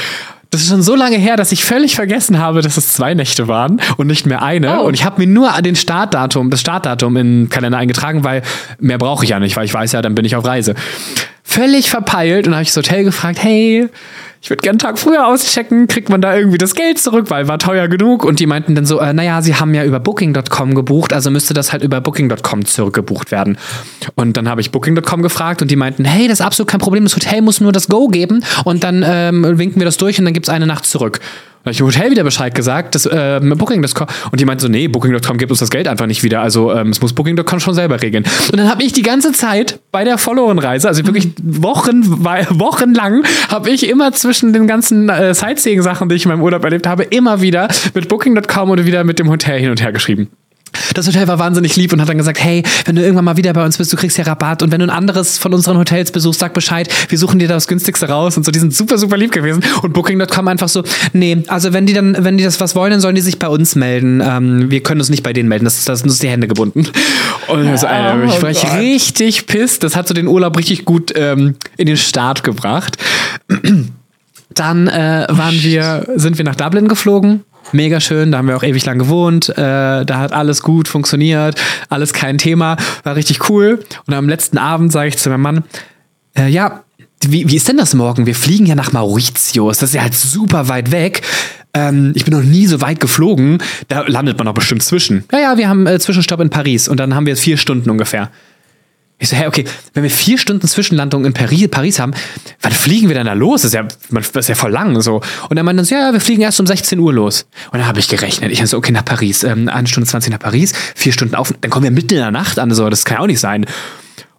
Das 0.51 0.61
ist 0.61 0.69
schon 0.69 0.81
so 0.81 0.95
lange 0.95 1.17
her, 1.17 1.35
dass 1.35 1.51
ich 1.51 1.63
völlig 1.63 1.95
vergessen 1.95 2.39
habe, 2.39 2.63
dass 2.63 2.75
es 2.75 2.93
zwei 2.93 3.13
Nächte 3.13 3.47
waren 3.47 3.79
und 3.97 4.07
nicht 4.07 4.25
mehr 4.25 4.41
eine. 4.41 4.81
Oh. 4.81 4.85
Und 4.85 4.95
ich 4.95 5.05
habe 5.05 5.21
mir 5.21 5.27
nur 5.27 5.51
den 5.61 5.75
Startdatum, 5.75 6.49
das 6.49 6.61
Startdatum 6.61 7.15
in 7.17 7.49
Kalender 7.49 7.77
eingetragen, 7.77 8.23
weil 8.23 8.41
mehr 8.79 8.97
brauche 8.97 9.23
ich 9.23 9.29
ja 9.29 9.39
nicht, 9.39 9.55
weil 9.55 9.65
ich 9.65 9.73
weiß 9.73 9.91
ja, 9.91 10.01
dann 10.01 10.15
bin 10.15 10.25
ich 10.25 10.35
auf 10.35 10.45
Reise. 10.45 10.73
Völlig 11.43 11.91
verpeilt 11.91 12.47
und 12.47 12.53
habe 12.53 12.63
ich 12.63 12.69
das 12.69 12.77
Hotel 12.77 13.03
gefragt, 13.03 13.37
hey, 13.43 13.89
ich 14.41 14.49
würde 14.49 14.61
gerne 14.61 14.75
einen 14.75 14.79
Tag 14.79 14.97
früher 14.97 15.27
auschecken, 15.27 15.87
kriegt 15.87 16.09
man 16.09 16.21
da 16.21 16.35
irgendwie 16.35 16.57
das 16.57 16.73
Geld 16.73 16.97
zurück, 16.97 17.29
weil 17.29 17.47
war 17.49 17.59
teuer 17.59 17.89
genug. 17.89 18.23
Und 18.23 18.39
die 18.39 18.45
meinten 18.45 18.73
dann 18.73 18.85
so, 18.85 18.99
äh, 18.99 19.13
naja, 19.13 19.41
sie 19.41 19.55
haben 19.55 19.73
ja 19.73 19.83
über 19.83 19.99
Booking.com 19.99 20.75
gebucht, 20.75 21.11
also 21.11 21.29
müsste 21.29 21.53
das 21.53 21.73
halt 21.73 21.83
über 21.83 21.99
Booking.com 21.99 22.65
zurückgebucht 22.65 23.31
werden. 23.31 23.57
Und 24.15 24.37
dann 24.37 24.47
habe 24.47 24.61
ich 24.61 24.71
Booking.com 24.71 25.21
gefragt 25.21 25.61
und 25.61 25.69
die 25.69 25.75
meinten, 25.75 26.05
hey, 26.05 26.27
das 26.27 26.39
ist 26.39 26.45
absolut 26.45 26.69
kein 26.69 26.79
Problem, 26.79 27.03
das 27.03 27.15
Hotel 27.15 27.41
muss 27.41 27.59
nur 27.59 27.73
das 27.73 27.89
Go 27.89 28.07
geben 28.07 28.43
und 28.63 28.83
dann 28.83 29.03
ähm, 29.05 29.57
winken 29.57 29.81
wir 29.81 29.85
das 29.85 29.97
durch 29.97 30.19
und 30.19 30.25
dann 30.25 30.33
gibt 30.33 30.47
es 30.47 30.53
eine 30.53 30.65
Nacht 30.65 30.85
zurück. 30.85 31.19
Habe 31.69 31.73
ich 31.73 31.77
dem 31.77 31.85
Hotel 31.85 32.09
wieder 32.09 32.23
Bescheid 32.23 32.55
gesagt, 32.55 32.95
dass 32.95 33.05
äh, 33.05 33.39
Booking.com 33.41 34.07
und 34.31 34.39
die 34.39 34.45
meinten 34.45 34.61
so, 34.61 34.67
nee, 34.67 34.87
Booking.com 34.87 35.37
gibt 35.37 35.51
uns 35.51 35.59
das 35.59 35.69
Geld 35.69 35.87
einfach 35.87 36.07
nicht 36.07 36.23
wieder. 36.23 36.41
Also 36.41 36.73
ähm, 36.73 36.89
es 36.89 36.99
muss 36.99 37.13
Booking.com 37.13 37.59
schon 37.59 37.75
selber 37.75 38.01
regeln. 38.01 38.23
Und 38.51 38.57
dann 38.57 38.67
habe 38.67 38.81
ich 38.81 38.91
die 38.91 39.03
ganze 39.03 39.33
Zeit 39.33 39.79
bei 39.91 40.03
der 40.03 40.17
Follow-on-Reise, 40.17 40.87
also 40.87 41.05
wirklich 41.05 41.29
Wochen, 41.43 42.23
wochenlang, 42.23 43.23
habe 43.49 43.69
ich 43.69 43.87
immer 43.87 44.11
zwischen 44.13 44.51
den 44.51 44.65
ganzen 44.65 45.09
äh, 45.09 45.35
Sightseeing-Sachen, 45.35 46.09
die 46.09 46.15
ich 46.15 46.25
in 46.25 46.29
meinem 46.29 46.41
Urlaub 46.41 46.63
erlebt 46.63 46.87
habe, 46.87 47.03
immer 47.03 47.41
wieder 47.41 47.67
mit 47.93 48.09
Booking.com 48.09 48.71
oder 48.71 48.85
wieder 48.85 49.03
mit 49.03 49.19
dem 49.19 49.29
Hotel 49.29 49.59
hin 49.59 49.69
und 49.69 49.81
her 49.81 49.91
geschrieben. 49.91 50.29
Das 50.93 51.07
Hotel 51.07 51.27
war 51.27 51.39
wahnsinnig 51.39 51.75
lieb 51.75 51.93
und 51.93 52.01
hat 52.01 52.09
dann 52.09 52.17
gesagt, 52.17 52.39
hey, 52.39 52.63
wenn 52.85 52.95
du 52.95 53.01
irgendwann 53.01 53.25
mal 53.25 53.37
wieder 53.37 53.53
bei 53.53 53.63
uns 53.63 53.77
bist, 53.77 53.91
du 53.91 53.97
kriegst 53.97 54.17
ja 54.17 54.23
Rabatt. 54.23 54.63
Und 54.63 54.71
wenn 54.71 54.79
du 54.79 54.85
ein 54.85 54.89
anderes 54.89 55.37
von 55.37 55.53
unseren 55.53 55.77
Hotels 55.77 56.11
besuchst, 56.11 56.39
sag 56.39 56.53
Bescheid, 56.53 56.89
wir 57.09 57.17
suchen 57.17 57.39
dir 57.39 57.47
das 57.47 57.67
günstigste 57.67 58.07
raus 58.07 58.37
und 58.37 58.45
so, 58.45 58.51
die 58.51 58.59
sind 58.59 58.73
super, 58.73 58.97
super 58.97 59.17
lieb 59.17 59.31
gewesen. 59.31 59.63
Und 59.81 59.93
Booking.com 59.93 60.47
einfach 60.47 60.69
so, 60.69 60.83
nee, 61.13 61.43
also 61.47 61.73
wenn 61.73 61.85
die 61.85 61.93
dann, 61.93 62.15
wenn 62.23 62.37
die 62.37 62.43
das 62.43 62.59
was 62.59 62.75
wollen, 62.75 62.91
dann 62.91 63.01
sollen 63.01 63.15
die 63.15 63.21
sich 63.21 63.39
bei 63.39 63.47
uns 63.47 63.75
melden, 63.75 64.21
ähm, 64.23 64.71
wir 64.71 64.81
können 64.81 65.01
uns 65.01 65.09
nicht 65.09 65.23
bei 65.23 65.33
denen 65.33 65.49
melden, 65.49 65.65
das, 65.65 65.83
das 65.85 65.99
sind 65.99 66.09
uns 66.09 66.19
die 66.19 66.29
Hände 66.29 66.47
gebunden. 66.47 66.87
Und 67.47 67.67
also, 67.67 67.87
äh, 67.87 68.25
ich 68.25 68.41
war 68.41 68.51
oh 68.51 68.77
richtig 68.77 69.47
pisst, 69.47 69.83
das 69.83 69.95
hat 69.95 70.07
so 70.07 70.13
den 70.13 70.27
Urlaub 70.27 70.57
richtig 70.57 70.85
gut 70.85 71.13
ähm, 71.15 71.55
in 71.77 71.87
den 71.87 71.97
Start 71.97 72.43
gebracht. 72.43 72.97
Dann 74.55 74.87
äh, 74.87 75.27
waren 75.29 75.61
wir, 75.61 76.07
sind 76.15 76.37
wir 76.37 76.45
nach 76.45 76.55
Dublin 76.55 76.87
geflogen 76.87 77.43
mega 77.73 77.99
schön, 77.99 78.31
da 78.31 78.39
haben 78.39 78.47
wir 78.47 78.57
auch 78.57 78.63
ewig 78.63 78.85
lang 78.85 78.99
gewohnt, 78.99 79.49
äh, 79.49 79.55
da 80.05 80.19
hat 80.19 80.33
alles 80.33 80.61
gut 80.61 80.87
funktioniert, 80.87 81.59
alles 81.89 82.13
kein 82.13 82.37
Thema, 82.37 82.77
war 83.03 83.15
richtig 83.15 83.49
cool. 83.49 83.79
Und 84.07 84.13
am 84.13 84.29
letzten 84.29 84.57
Abend 84.57 84.91
sage 84.91 85.09
ich 85.09 85.17
zu 85.17 85.29
meinem 85.29 85.41
Mann, 85.41 85.63
äh, 86.37 86.47
ja, 86.47 86.83
wie, 87.21 87.49
wie 87.49 87.55
ist 87.55 87.67
denn 87.67 87.77
das 87.77 87.93
morgen? 87.93 88.25
Wir 88.25 88.35
fliegen 88.35 88.65
ja 88.65 88.75
nach 88.75 88.93
Mauritius, 88.93 89.79
das 89.79 89.89
ist 89.89 89.95
ja 89.95 90.03
halt 90.03 90.15
super 90.15 90.69
weit 90.69 90.91
weg. 90.91 91.21
Ähm, 91.73 92.13
ich 92.15 92.25
bin 92.25 92.33
noch 92.33 92.43
nie 92.43 92.65
so 92.65 92.81
weit 92.81 92.99
geflogen, 92.99 93.59
da 93.87 94.01
landet 94.07 94.37
man 94.37 94.47
doch 94.47 94.53
bestimmt 94.53 94.83
zwischen. 94.83 95.23
Ja, 95.31 95.39
ja, 95.39 95.57
wir 95.57 95.69
haben 95.69 95.85
äh, 95.85 95.99
Zwischenstopp 95.99 96.39
in 96.39 96.49
Paris 96.49 96.87
und 96.87 96.97
dann 96.99 97.13
haben 97.13 97.25
wir 97.25 97.35
vier 97.37 97.57
Stunden 97.57 97.89
ungefähr. 97.89 98.29
Ich 99.21 99.27
so, 99.27 99.35
hey, 99.35 99.47
okay, 99.47 99.65
wenn 99.93 100.03
wir 100.03 100.09
vier 100.09 100.37
Stunden 100.37 100.65
Zwischenlandung 100.65 101.25
in 101.25 101.33
Paris, 101.33 101.67
Paris 101.67 101.99
haben, 101.99 102.13
wann 102.61 102.71
fliegen 102.71 103.09
wir 103.09 103.15
denn 103.15 103.25
da 103.25 103.33
los? 103.33 103.63
Das 103.63 103.71
ist 103.71 103.73
ja, 103.73 103.85
das 104.11 104.35
ist 104.35 104.47
ja 104.47 104.55
voll 104.55 104.71
lang. 104.71 104.99
So. 105.01 105.21
Und 105.49 105.57
er 105.57 105.63
meinte 105.63 105.79
dann 105.79 105.85
so, 105.85 105.93
ja, 105.93 106.13
wir 106.13 106.21
fliegen 106.21 106.41
erst 106.41 106.61
um 106.61 106.65
16 106.65 106.97
Uhr 106.99 107.13
los. 107.13 107.45
Und 107.71 107.79
dann 107.79 107.87
habe 107.87 107.99
ich 107.99 108.07
gerechnet. 108.07 108.49
Ich 108.49 108.65
so, 108.65 108.77
okay, 108.77 108.93
nach 108.93 109.03
Paris. 109.03 109.43
Ähm, 109.43 109.67
eine 109.67 109.87
Stunde 109.89 110.09
20 110.09 110.31
nach 110.31 110.39
Paris, 110.39 110.71
vier 110.95 111.11
Stunden 111.11 111.35
auf, 111.35 111.53
dann 111.59 111.69
kommen 111.69 111.83
wir 111.83 111.91
mitten 111.91 112.13
in 112.13 112.21
der 112.21 112.31
Nacht 112.31 112.59
an. 112.59 112.71
So, 112.71 112.89
das 112.89 113.03
kann 113.03 113.17
ja 113.17 113.23
auch 113.23 113.27
nicht 113.27 113.41
sein. 113.41 113.65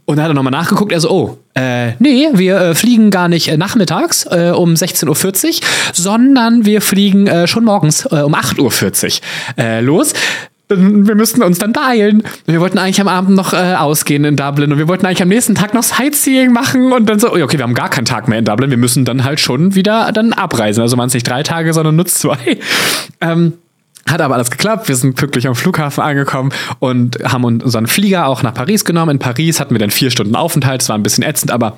Und 0.07 0.17
dann 0.17 0.25
hat 0.25 0.31
er 0.31 0.35
nochmal 0.35 0.51
nachgeguckt, 0.51 0.93
er 0.93 1.01
so, 1.01 1.11
oh, 1.11 1.39
äh, 1.55 1.93
nee, 1.99 2.29
wir 2.33 2.57
äh, 2.57 2.75
fliegen 2.75 3.11
gar 3.11 3.29
nicht 3.29 3.49
äh, 3.49 3.57
nachmittags 3.59 4.25
äh, 4.27 4.51
um 4.57 4.73
16.40 4.73 5.07
Uhr, 5.07 5.61
sondern 5.93 6.65
wir 6.65 6.81
fliegen 6.81 7.27
äh, 7.27 7.47
schon 7.47 7.65
morgens 7.65 8.07
äh, 8.07 8.23
um 8.23 8.35
8.40 8.35 9.21
Uhr 9.57 9.83
los 9.83 10.15
wir 10.71 11.15
müssten 11.15 11.43
uns 11.43 11.59
dann 11.59 11.73
beeilen. 11.73 12.23
Wir 12.47 12.61
wollten 12.61 12.79
eigentlich 12.79 13.01
am 13.01 13.09
Abend 13.09 13.37
noch 13.37 13.53
äh, 13.53 13.75
ausgehen 13.75 14.25
in 14.25 14.37
Dublin 14.37 14.73
und 14.73 14.79
wir 14.79 14.89
wollten 14.89 15.07
eigentlich 15.07 15.23
am 15.23 15.29
nächsten 15.29 15.55
Tag 15.55 15.75
noch 15.75 15.83
Sightseeing 15.83 16.53
machen 16.53 16.93
und 16.93 17.09
dann 17.09 17.19
so, 17.19 17.33
okay, 17.33 17.59
wir 17.59 17.63
haben 17.63 17.75
gar 17.75 17.89
keinen 17.89 18.05
Tag 18.05 18.29
mehr 18.29 18.39
in 18.39 18.45
Dublin, 18.45 18.71
wir 18.71 18.77
müssen 18.77 19.05
dann 19.05 19.25
halt 19.25 19.41
schon 19.41 19.75
wieder 19.75 20.13
dann 20.13 20.33
abreisen. 20.33 20.83
Also 20.83 20.97
waren 20.97 21.09
es 21.09 21.15
nicht 21.15 21.29
drei 21.29 21.43
Tage, 21.43 21.73
sondern 21.73 21.97
nur 21.97 22.07
zwei. 22.07 22.39
Ähm, 23.23 23.53
hat 24.09 24.23
aber 24.23 24.35
alles 24.35 24.51
geklappt. 24.51 24.89
Wir 24.89 24.97
sind 24.97 25.15
pünktlich 25.15 25.47
am 25.47 25.55
Flughafen 25.55 26.03
angekommen 26.03 26.53
und 26.79 27.19
haben 27.23 27.45
unseren 27.45 27.87
Flieger 27.87 28.27
auch 28.27 28.43
nach 28.43 28.55
Paris 28.55 28.87
genommen. 28.87 29.11
In 29.13 29.19
Paris 29.19 29.61
hatten 29.61 29.75
wir 29.75 29.79
dann 29.79 29.91
vier 29.91 30.11
Stunden 30.11 30.37
Aufenthalt. 30.37 30.81
Es 30.81 30.89
war 30.89 30.97
ein 30.97 31.03
bisschen 31.03 31.23
ätzend, 31.23 31.51
aber 31.51 31.77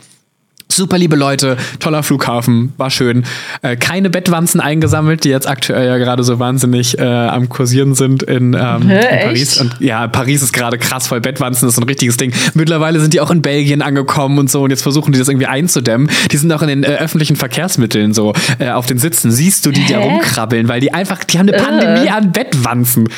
Super 0.76 0.98
liebe 0.98 1.16
Leute, 1.16 1.56
toller 1.80 2.02
Flughafen, 2.02 2.72
war 2.76 2.90
schön. 2.90 3.24
Äh, 3.60 3.76
keine 3.76 4.10
Bettwanzen 4.10 4.60
eingesammelt, 4.60 5.24
die 5.24 5.28
jetzt 5.28 5.46
aktuell 5.48 5.86
ja 5.86 5.98
gerade 5.98 6.24
so 6.24 6.38
wahnsinnig 6.38 6.98
äh, 6.98 7.02
am 7.04 7.48
Kursieren 7.48 7.94
sind 7.94 8.22
in, 8.22 8.54
ähm, 8.54 8.88
Hä, 8.88 9.00
in 9.00 9.26
Paris. 9.26 9.60
Und 9.60 9.76
ja, 9.80 10.08
Paris 10.08 10.42
ist 10.42 10.52
gerade 10.52 10.78
krass 10.78 11.06
voll 11.06 11.20
Bettwanzen, 11.20 11.66
das 11.68 11.74
ist 11.74 11.80
ein 11.82 11.88
richtiges 11.88 12.16
Ding. 12.16 12.32
Mittlerweile 12.54 13.00
sind 13.00 13.12
die 13.12 13.20
auch 13.20 13.30
in 13.30 13.42
Belgien 13.42 13.82
angekommen 13.82 14.38
und 14.38 14.50
so 14.50 14.62
und 14.62 14.70
jetzt 14.70 14.82
versuchen 14.82 15.12
die 15.12 15.18
das 15.18 15.28
irgendwie 15.28 15.46
einzudämmen. 15.46 16.08
Die 16.30 16.36
sind 16.36 16.50
auch 16.52 16.62
in 16.62 16.68
den 16.68 16.84
äh, 16.84 16.96
öffentlichen 16.96 17.36
Verkehrsmitteln 17.36 18.14
so 18.14 18.32
äh, 18.58 18.70
auf 18.70 18.86
den 18.86 18.98
Sitzen. 18.98 19.30
Siehst 19.30 19.66
du 19.66 19.70
die, 19.70 19.84
die 19.84 19.94
rumkrabbeln, 19.94 20.68
weil 20.68 20.80
die 20.80 20.94
einfach, 20.94 21.24
die 21.24 21.38
haben 21.38 21.48
eine 21.48 21.62
Pandemie 21.62 22.08
an 22.08 22.32
Bettwanzen. 22.32 23.08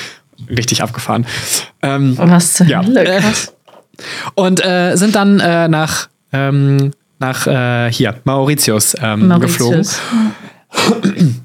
Richtig 0.50 0.82
abgefahren. 0.82 1.26
Ähm, 1.82 2.14
Was 2.18 2.54
zur 2.54 2.66
ja. 2.66 2.84
Hölle, 2.84 3.04
krass. 3.04 3.54
Und 4.34 4.64
äh, 4.64 4.96
sind 4.96 5.14
dann 5.14 5.40
äh, 5.40 5.68
nach 5.68 6.08
ähm, 6.32 6.90
nach 7.18 7.46
äh, 7.46 7.90
hier, 7.92 8.16
Mauritius, 8.24 8.96
ähm, 9.00 9.28
Mauritius. 9.28 10.00
geflogen. 10.70 11.40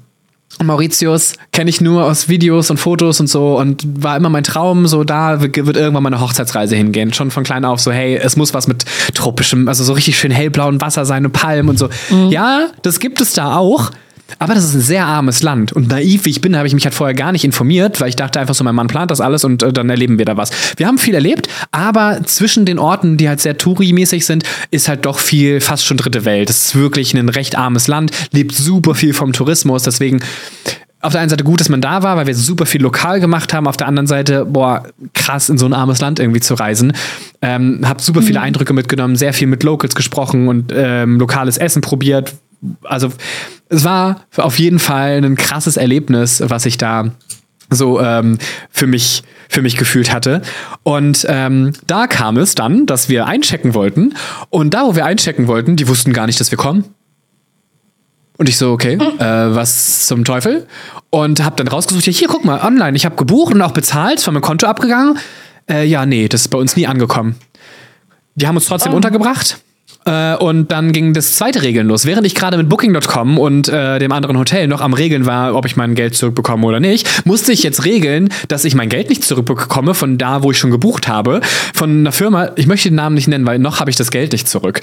Mauritius 0.62 1.34
kenne 1.52 1.70
ich 1.70 1.80
nur 1.80 2.04
aus 2.04 2.28
Videos 2.28 2.70
und 2.70 2.76
Fotos 2.76 3.20
und 3.20 3.28
so 3.28 3.58
und 3.58 3.82
war 4.02 4.16
immer 4.16 4.28
mein 4.28 4.44
Traum, 4.44 4.86
so 4.86 5.04
da 5.04 5.40
wird 5.40 5.56
irgendwann 5.56 6.02
meine 6.02 6.20
Hochzeitsreise 6.20 6.76
hingehen. 6.76 7.12
Schon 7.14 7.30
von 7.30 7.44
klein 7.44 7.64
auf 7.64 7.80
so, 7.80 7.92
hey, 7.92 8.16
es 8.16 8.36
muss 8.36 8.52
was 8.52 8.66
mit 8.66 8.84
tropischem, 9.14 9.68
also 9.68 9.84
so 9.84 9.92
richtig 9.94 10.18
schön 10.18 10.30
hellblauen 10.30 10.80
Wasser 10.80 11.04
sein 11.06 11.24
und 11.24 11.32
Palmen 11.32 11.70
und 11.70 11.78
so. 11.78 11.88
Mhm. 12.10 12.28
Ja, 12.30 12.66
das 12.82 13.00
gibt 13.00 13.20
es 13.20 13.32
da 13.32 13.56
auch. 13.56 13.90
Aber 14.38 14.54
das 14.54 14.64
ist 14.64 14.74
ein 14.74 14.80
sehr 14.80 15.06
armes 15.06 15.42
Land. 15.42 15.72
Und 15.72 15.88
naiv 15.88 16.24
wie 16.24 16.30
ich 16.30 16.40
bin, 16.40 16.56
habe 16.56 16.66
ich 16.66 16.74
mich 16.74 16.84
halt 16.84 16.94
vorher 16.94 17.14
gar 17.14 17.32
nicht 17.32 17.44
informiert, 17.44 18.00
weil 18.00 18.08
ich 18.08 18.16
dachte 18.16 18.40
einfach 18.40 18.54
so, 18.54 18.64
mein 18.64 18.74
Mann 18.74 18.86
plant 18.86 19.10
das 19.10 19.20
alles 19.20 19.44
und 19.44 19.62
äh, 19.62 19.72
dann 19.72 19.90
erleben 19.90 20.18
wir 20.18 20.24
da 20.24 20.36
was. 20.36 20.50
Wir 20.76 20.86
haben 20.86 20.98
viel 20.98 21.14
erlebt, 21.14 21.48
aber 21.72 22.20
zwischen 22.24 22.64
den 22.64 22.78
Orten, 22.78 23.16
die 23.16 23.28
halt 23.28 23.40
sehr 23.40 23.56
Touri-mäßig 23.58 24.24
sind, 24.24 24.44
ist 24.70 24.88
halt 24.88 25.04
doch 25.06 25.18
viel, 25.18 25.60
fast 25.60 25.84
schon 25.84 25.96
dritte 25.96 26.24
Welt. 26.24 26.50
Es 26.50 26.66
ist 26.66 26.74
wirklich 26.74 27.14
ein 27.14 27.28
recht 27.28 27.56
armes 27.56 27.88
Land, 27.88 28.12
lebt 28.32 28.54
super 28.54 28.94
viel 28.94 29.14
vom 29.14 29.32
Tourismus. 29.32 29.82
Deswegen 29.82 30.20
auf 31.02 31.12
der 31.12 31.22
einen 31.22 31.30
Seite 31.30 31.44
gut, 31.44 31.60
dass 31.60 31.70
man 31.70 31.80
da 31.80 32.02
war, 32.02 32.16
weil 32.16 32.26
wir 32.26 32.34
super 32.34 32.66
viel 32.66 32.82
lokal 32.82 33.20
gemacht 33.20 33.54
haben. 33.54 33.66
Auf 33.66 33.76
der 33.76 33.86
anderen 33.86 34.06
Seite, 34.06 34.44
boah, 34.44 34.84
krass, 35.14 35.48
in 35.48 35.56
so 35.56 35.64
ein 35.66 35.72
armes 35.72 36.00
Land 36.00 36.20
irgendwie 36.20 36.40
zu 36.40 36.54
reisen. 36.54 36.92
Ähm, 37.40 37.80
hab 37.84 38.02
super 38.02 38.20
viele 38.20 38.38
mhm. 38.38 38.46
Eindrücke 38.46 38.72
mitgenommen, 38.74 39.16
sehr 39.16 39.32
viel 39.32 39.46
mit 39.46 39.62
Locals 39.62 39.94
gesprochen 39.94 40.48
und 40.48 40.72
ähm, 40.76 41.18
lokales 41.18 41.56
Essen 41.56 41.80
probiert. 41.80 42.34
Also 42.84 43.10
es 43.68 43.84
war 43.84 44.26
auf 44.36 44.58
jeden 44.58 44.78
Fall 44.78 45.22
ein 45.24 45.36
krasses 45.36 45.76
Erlebnis, 45.76 46.42
was 46.46 46.66
ich 46.66 46.78
da 46.78 47.12
so 47.70 48.00
ähm, 48.00 48.38
für 48.70 48.86
mich 48.86 49.22
für 49.48 49.62
mich 49.62 49.76
gefühlt 49.76 50.12
hatte. 50.12 50.42
Und 50.84 51.26
ähm, 51.28 51.72
da 51.86 52.06
kam 52.06 52.36
es 52.36 52.54
dann, 52.54 52.86
dass 52.86 53.08
wir 53.08 53.26
einchecken 53.26 53.74
wollten. 53.74 54.14
Und 54.48 54.74
da, 54.74 54.86
wo 54.86 54.94
wir 54.94 55.04
einchecken 55.04 55.48
wollten, 55.48 55.74
die 55.74 55.88
wussten 55.88 56.12
gar 56.12 56.26
nicht, 56.26 56.38
dass 56.38 56.52
wir 56.52 56.58
kommen. 56.58 56.84
Und 58.36 58.48
ich 58.48 58.56
so, 58.56 58.70
okay, 58.70 58.94
äh, 59.18 59.24
was 59.54 60.06
zum 60.06 60.24
Teufel? 60.24 60.66
Und 61.10 61.42
habe 61.44 61.56
dann 61.56 61.66
rausgesucht, 61.66 62.06
ja, 62.06 62.12
hier, 62.12 62.28
guck 62.28 62.44
mal, 62.44 62.64
online, 62.64 62.96
ich 62.96 63.04
habe 63.04 63.16
gebucht 63.16 63.52
und 63.52 63.60
auch 63.60 63.72
bezahlt, 63.72 64.20
von 64.20 64.34
meinem 64.34 64.42
Konto 64.42 64.66
abgegangen. 64.66 65.18
Äh, 65.68 65.84
ja, 65.84 66.06
nee, 66.06 66.28
das 66.28 66.42
ist 66.42 66.48
bei 66.48 66.58
uns 66.58 66.76
nie 66.76 66.86
angekommen. 66.86 67.34
Die 68.36 68.46
haben 68.46 68.54
uns 68.54 68.66
trotzdem 68.66 68.92
Oh. 68.92 68.96
untergebracht. 68.96 69.58
Äh, 70.10 70.34
und 70.36 70.72
dann 70.72 70.92
ging 70.92 71.14
das 71.14 71.36
zweite 71.36 71.62
Regeln 71.62 71.86
los. 71.86 72.04
Während 72.04 72.26
ich 72.26 72.34
gerade 72.34 72.56
mit 72.56 72.68
Booking.com 72.68 73.38
und 73.38 73.68
äh, 73.68 73.98
dem 73.98 74.10
anderen 74.10 74.38
Hotel 74.38 74.66
noch 74.66 74.80
am 74.80 74.92
Regeln 74.92 75.24
war, 75.24 75.54
ob 75.54 75.66
ich 75.66 75.76
mein 75.76 75.94
Geld 75.94 76.16
zurückbekomme 76.16 76.66
oder 76.66 76.80
nicht, 76.80 77.24
musste 77.24 77.52
ich 77.52 77.62
jetzt 77.62 77.84
regeln, 77.84 78.28
dass 78.48 78.64
ich 78.64 78.74
mein 78.74 78.88
Geld 78.88 79.08
nicht 79.08 79.24
zurückbekomme 79.24 79.94
von 79.94 80.18
da, 80.18 80.42
wo 80.42 80.50
ich 80.50 80.58
schon 80.58 80.70
gebucht 80.70 81.06
habe, 81.06 81.40
von 81.74 82.00
einer 82.00 82.12
Firma. 82.12 82.50
Ich 82.56 82.66
möchte 82.66 82.88
den 82.88 82.96
Namen 82.96 83.14
nicht 83.14 83.28
nennen, 83.28 83.46
weil 83.46 83.58
noch 83.58 83.78
habe 83.78 83.90
ich 83.90 83.96
das 83.96 84.10
Geld 84.10 84.32
nicht 84.32 84.48
zurück. 84.48 84.80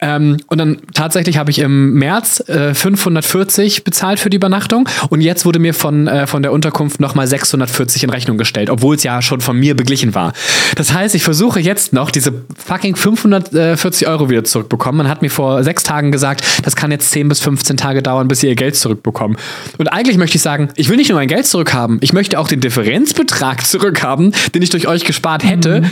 Ähm, 0.00 0.38
und 0.48 0.58
dann 0.58 0.78
tatsächlich 0.92 1.38
habe 1.38 1.50
ich 1.50 1.60
im 1.60 1.94
März 1.94 2.40
äh, 2.48 2.74
540 2.74 3.84
bezahlt 3.84 4.18
für 4.18 4.30
die 4.30 4.36
Übernachtung 4.36 4.88
und 5.10 5.20
jetzt 5.20 5.44
wurde 5.44 5.60
mir 5.60 5.74
von, 5.74 6.08
äh, 6.08 6.26
von 6.26 6.42
der 6.42 6.52
Unterkunft 6.52 7.00
nochmal 7.00 7.26
640 7.26 8.02
in 8.02 8.10
Rechnung 8.10 8.38
gestellt, 8.38 8.70
obwohl 8.70 8.96
es 8.96 9.04
ja 9.04 9.22
schon 9.22 9.40
von 9.40 9.56
mir 9.56 9.76
beglichen 9.76 10.14
war. 10.14 10.32
Das 10.74 10.92
heißt, 10.92 11.14
ich 11.14 11.22
versuche 11.22 11.60
jetzt 11.60 11.92
noch 11.92 12.10
diese 12.10 12.32
fucking 12.56 12.96
540 12.96 14.08
Euro 14.08 14.30
wieder 14.30 14.44
zurückbekommen. 14.64 14.98
Man 14.98 15.08
hat 15.08 15.22
mir 15.22 15.30
vor 15.30 15.62
sechs 15.62 15.82
Tagen 15.82 16.10
gesagt, 16.10 16.42
das 16.62 16.76
kann 16.76 16.90
jetzt 16.90 17.10
10 17.10 17.28
bis 17.28 17.40
15 17.40 17.76
Tage 17.76 18.02
dauern, 18.02 18.28
bis 18.28 18.42
ihr 18.42 18.54
ihr 18.54 18.56
Geld 18.56 18.76
zurückbekommt. 18.76 19.38
Und 19.78 19.88
eigentlich 19.88 20.16
möchte 20.16 20.36
ich 20.36 20.42
sagen, 20.42 20.68
ich 20.76 20.88
will 20.88 20.96
nicht 20.96 21.10
nur 21.10 21.18
mein 21.18 21.28
Geld 21.28 21.46
zurückhaben, 21.46 21.98
ich 22.00 22.12
möchte 22.12 22.38
auch 22.38 22.48
den 22.48 22.60
Differenzbetrag 22.60 23.66
zurückhaben, 23.66 24.34
den 24.54 24.62
ich 24.62 24.70
durch 24.70 24.88
euch 24.88 25.04
gespart 25.04 25.44
hätte, 25.44 25.82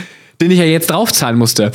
den 0.41 0.51
ich 0.51 0.57
ja 0.57 0.65
jetzt 0.65 0.89
draufzahlen 0.89 1.37
musste. 1.37 1.71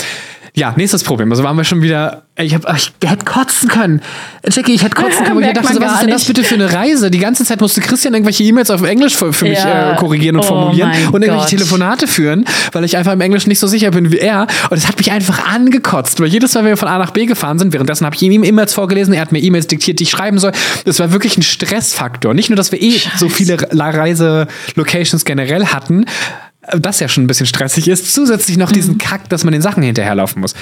Ja, 0.55 0.73
nächstes 0.77 1.05
Problem. 1.05 1.31
Also 1.31 1.45
waren 1.45 1.57
wir 1.57 1.65
schon 1.65 1.83
wieder. 1.83 2.23
Ich, 2.41 2.55
hab, 2.55 2.63
ich 2.77 2.93
hätte 3.05 3.25
kotzen 3.25 3.69
können. 3.69 4.01
Jackie, 4.49 4.73
ich 4.73 4.83
hätte 4.85 4.95
kotzen 5.03 5.25
können. 5.25 5.39
Und 5.39 5.43
ich 5.45 5.53
dachte, 5.53 5.75
so, 5.75 5.81
was 5.81 5.95
ist 5.95 6.03
denn 6.03 6.11
das 6.11 6.25
bitte 6.25 6.45
für 6.45 6.55
eine 6.55 6.73
Reise? 6.73 7.11
Die 7.11 7.19
ganze 7.19 7.45
Zeit 7.45 7.61
musste 7.61 7.81
Christian 7.81 8.15
irgendwelche 8.15 8.45
E-Mails 8.45 8.71
auf 8.71 8.83
Englisch 8.83 9.17
für, 9.17 9.33
für 9.33 9.45
mich 9.47 9.59
Ja. 9.59 9.93
äh, 9.93 9.97
korrigieren 9.97 10.37
und 10.37 10.45
Oh 10.45 10.49
formulieren 10.49 10.91
und 10.91 11.23
irgendwelche 11.23 11.37
Gott. 11.37 11.49
Telefonate 11.49 12.07
führen, 12.07 12.45
weil 12.73 12.85
ich 12.85 12.97
einfach 12.97 13.13
im 13.13 13.21
Englisch 13.21 13.47
nicht 13.49 13.59
so 13.59 13.67
sicher 13.67 13.91
bin 13.91 14.13
wie 14.13 14.19
er. 14.19 14.47
Und 14.71 14.77
es 14.77 14.87
hat 14.89 14.99
mich 14.99 15.11
einfach 15.11 15.47
angekotzt, 15.53 16.21
weil 16.21 16.29
jedes 16.29 16.55
Mal, 16.55 16.61
wenn 16.63 16.71
wir 16.71 16.77
von 16.77 16.89
A 16.89 16.99
nach 16.99 17.11
B 17.11 17.27
gefahren 17.27 17.59
sind, 17.59 17.73
währenddessen 17.73 18.05
habe 18.07 18.15
ich 18.15 18.23
ihm 18.23 18.45
E-Mails 18.45 18.73
vorgelesen, 18.73 19.13
er 19.15 19.21
hat 19.21 19.33
mir 19.33 19.41
E-Mails 19.41 19.67
diktiert, 19.67 19.99
die 19.99 20.05
ich 20.05 20.11
schreiben 20.11 20.39
soll. 20.39 20.53
Das 20.85 20.99
war 21.01 21.13
wirklich 21.13 21.37
ein 21.39 21.43
Stressfaktor. 21.43 22.35
Nicht 22.35 22.51
nur, 22.51 22.57
dass 22.57 22.71
wir 22.73 22.81
eh 22.81 23.01
so 23.17 23.29
viele 23.29 23.59
Reise-Locations 23.73 25.25
generell 25.25 25.67
hatten, 25.67 26.05
das 26.79 27.01
ja 27.01 27.09
schon 27.09 27.25
ein 27.25 27.27
bisschen 27.27 27.47
stressig 27.47 27.89
ist, 27.89 28.13
zusätzlich 28.15 28.57
noch 28.57 28.73
diesen 28.73 28.95
Mhm. 28.95 28.99
Kack, 28.99 29.29
dass 29.29 29.45
man 29.45 29.53
den 29.53 29.63
Sachen 29.63 29.83
hinterherlaufen 29.83 30.41
muss. 30.41 30.55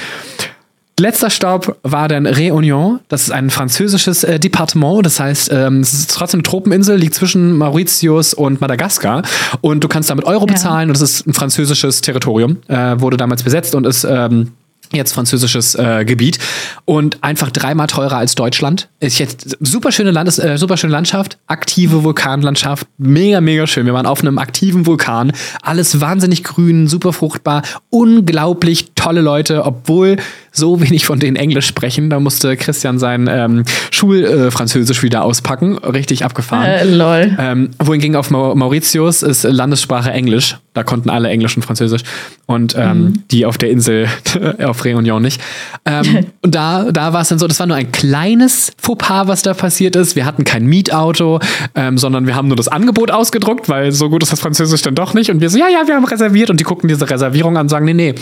Letzter 0.98 1.28
Stopp 1.28 1.76
war 1.82 2.08
dann 2.08 2.26
Réunion. 2.26 3.00
Das 3.08 3.25
ist 3.25 3.30
ein 3.30 3.50
französisches 3.50 4.25
äh, 4.25 4.40
Departement. 4.40 5.04
Das 5.04 5.20
heißt, 5.20 5.50
ähm, 5.52 5.80
es 5.80 5.92
ist 5.92 6.10
trotzdem 6.14 6.38
eine 6.38 6.44
Tropeninsel, 6.44 6.96
liegt 6.96 7.14
zwischen 7.14 7.52
Mauritius 7.58 8.32
und 8.32 8.62
Madagaskar. 8.62 9.20
Und 9.60 9.84
du 9.84 9.88
kannst 9.88 10.08
damit 10.08 10.25
Euro 10.25 10.46
Ja. 10.46 10.54
bezahlen. 10.54 10.88
Und 10.88 10.98
das 10.98 11.02
ist 11.02 11.26
ein 11.26 11.34
französisches 11.34 12.00
Territorium. 12.00 12.58
Äh, 12.68 12.98
wurde 12.98 13.18
damals 13.18 13.42
besetzt 13.42 13.75
und 13.75 13.86
ist 13.86 14.04
ähm, 14.08 14.52
jetzt 14.92 15.12
französisches 15.12 15.74
äh, 15.74 16.04
Gebiet. 16.04 16.38
Und 16.84 17.22
einfach 17.22 17.50
dreimal 17.50 17.86
teurer 17.86 18.16
als 18.16 18.34
Deutschland. 18.34 18.88
Ist 19.00 19.18
jetzt 19.18 19.56
super 19.60 19.92
schöne, 19.92 20.10
Landes 20.10 20.38
äh, 20.38 20.58
super 20.58 20.76
schöne 20.76 20.92
Landschaft. 20.92 21.38
Aktive 21.46 22.04
Vulkanlandschaft. 22.04 22.86
Mega, 22.99 23.40
mega 23.40 23.66
schön. 23.66 23.86
Wir 23.86 23.94
waren 23.94 24.06
auf 24.06 24.20
einem 24.20 24.38
aktiven 24.38 24.86
Vulkan. 24.86 25.32
Alles 25.62 26.00
wahnsinnig 26.00 26.44
grün, 26.44 26.88
super 26.88 27.12
fruchtbar. 27.12 27.62
Unglaublich 27.90 28.94
tolle 29.06 29.21
Leute, 29.21 29.64
obwohl 29.64 30.16
so 30.50 30.80
wenig 30.80 31.04
von 31.06 31.21
denen 31.21 31.36
Englisch 31.36 31.66
sprechen. 31.66 32.10
Da 32.10 32.19
musste 32.19 32.56
Christian 32.56 32.99
sein 32.99 33.28
ähm, 33.30 33.62
Schulfranzösisch 33.92 35.02
wieder 35.02 35.23
auspacken. 35.23 35.78
Richtig 35.78 36.25
abgefahren. 36.25 36.64
Äh, 36.64 36.84
lol. 36.84 37.36
Ähm, 37.38 37.71
wohingegen 37.78 38.16
auf 38.16 38.30
Mau- 38.30 38.54
Mauritius 38.54 39.23
ist 39.23 39.45
Landessprache 39.45 40.10
Englisch. 40.10 40.56
Da 40.75 40.82
konnten 40.82 41.08
alle 41.10 41.28
Englisch 41.28 41.56
und 41.56 41.62
Französisch. 41.62 42.02
Und 42.47 42.75
ähm, 42.76 43.23
die 43.30 43.47
auf 43.47 43.58
der 43.58 43.71
Insel, 43.71 44.08
auf 44.64 44.82
Réunion 44.82 45.21
nicht. 45.21 45.40
Ähm, 45.84 46.26
und 46.42 46.54
da, 46.54 46.90
da 46.90 47.12
war 47.12 47.21
es 47.21 47.28
dann 47.28 47.38
so, 47.38 47.47
das 47.47 47.60
war 47.60 47.66
nur 47.66 47.76
ein 47.76 47.92
kleines 47.92 48.73
Fauxpas, 48.78 49.28
was 49.28 49.42
da 49.42 49.54
passiert 49.54 49.95
ist. 49.95 50.16
Wir 50.16 50.25
hatten 50.25 50.45
kein 50.45 50.66
Mietauto, 50.66 51.38
ähm, 51.75 51.97
sondern 51.99 52.26
wir 52.26 52.34
haben 52.34 52.49
nur 52.49 52.56
das 52.56 52.69
Angebot 52.69 53.10
ausgedruckt, 53.10 53.69
weil 53.69 53.92
so 53.92 54.08
gut 54.08 54.23
ist 54.23 54.32
das 54.32 54.40
Französisch 54.40 54.82
dann 54.82 54.95
doch 54.95 55.14
nicht. 55.14 55.30
Und 55.30 55.40
wir 55.40 55.50
so, 55.50 55.58
ja, 55.58 55.69
ja, 55.69 55.86
wir 55.86 55.95
haben 55.95 56.04
reserviert. 56.04 56.50
Und 56.50 56.60
die 56.60 56.64
gucken 56.64 56.88
diese 56.88 57.08
Reservierung 57.08 57.56
an 57.56 57.66
und 57.66 57.69
sagen, 57.69 57.84
nee, 57.84 57.95
nee, 57.95 58.14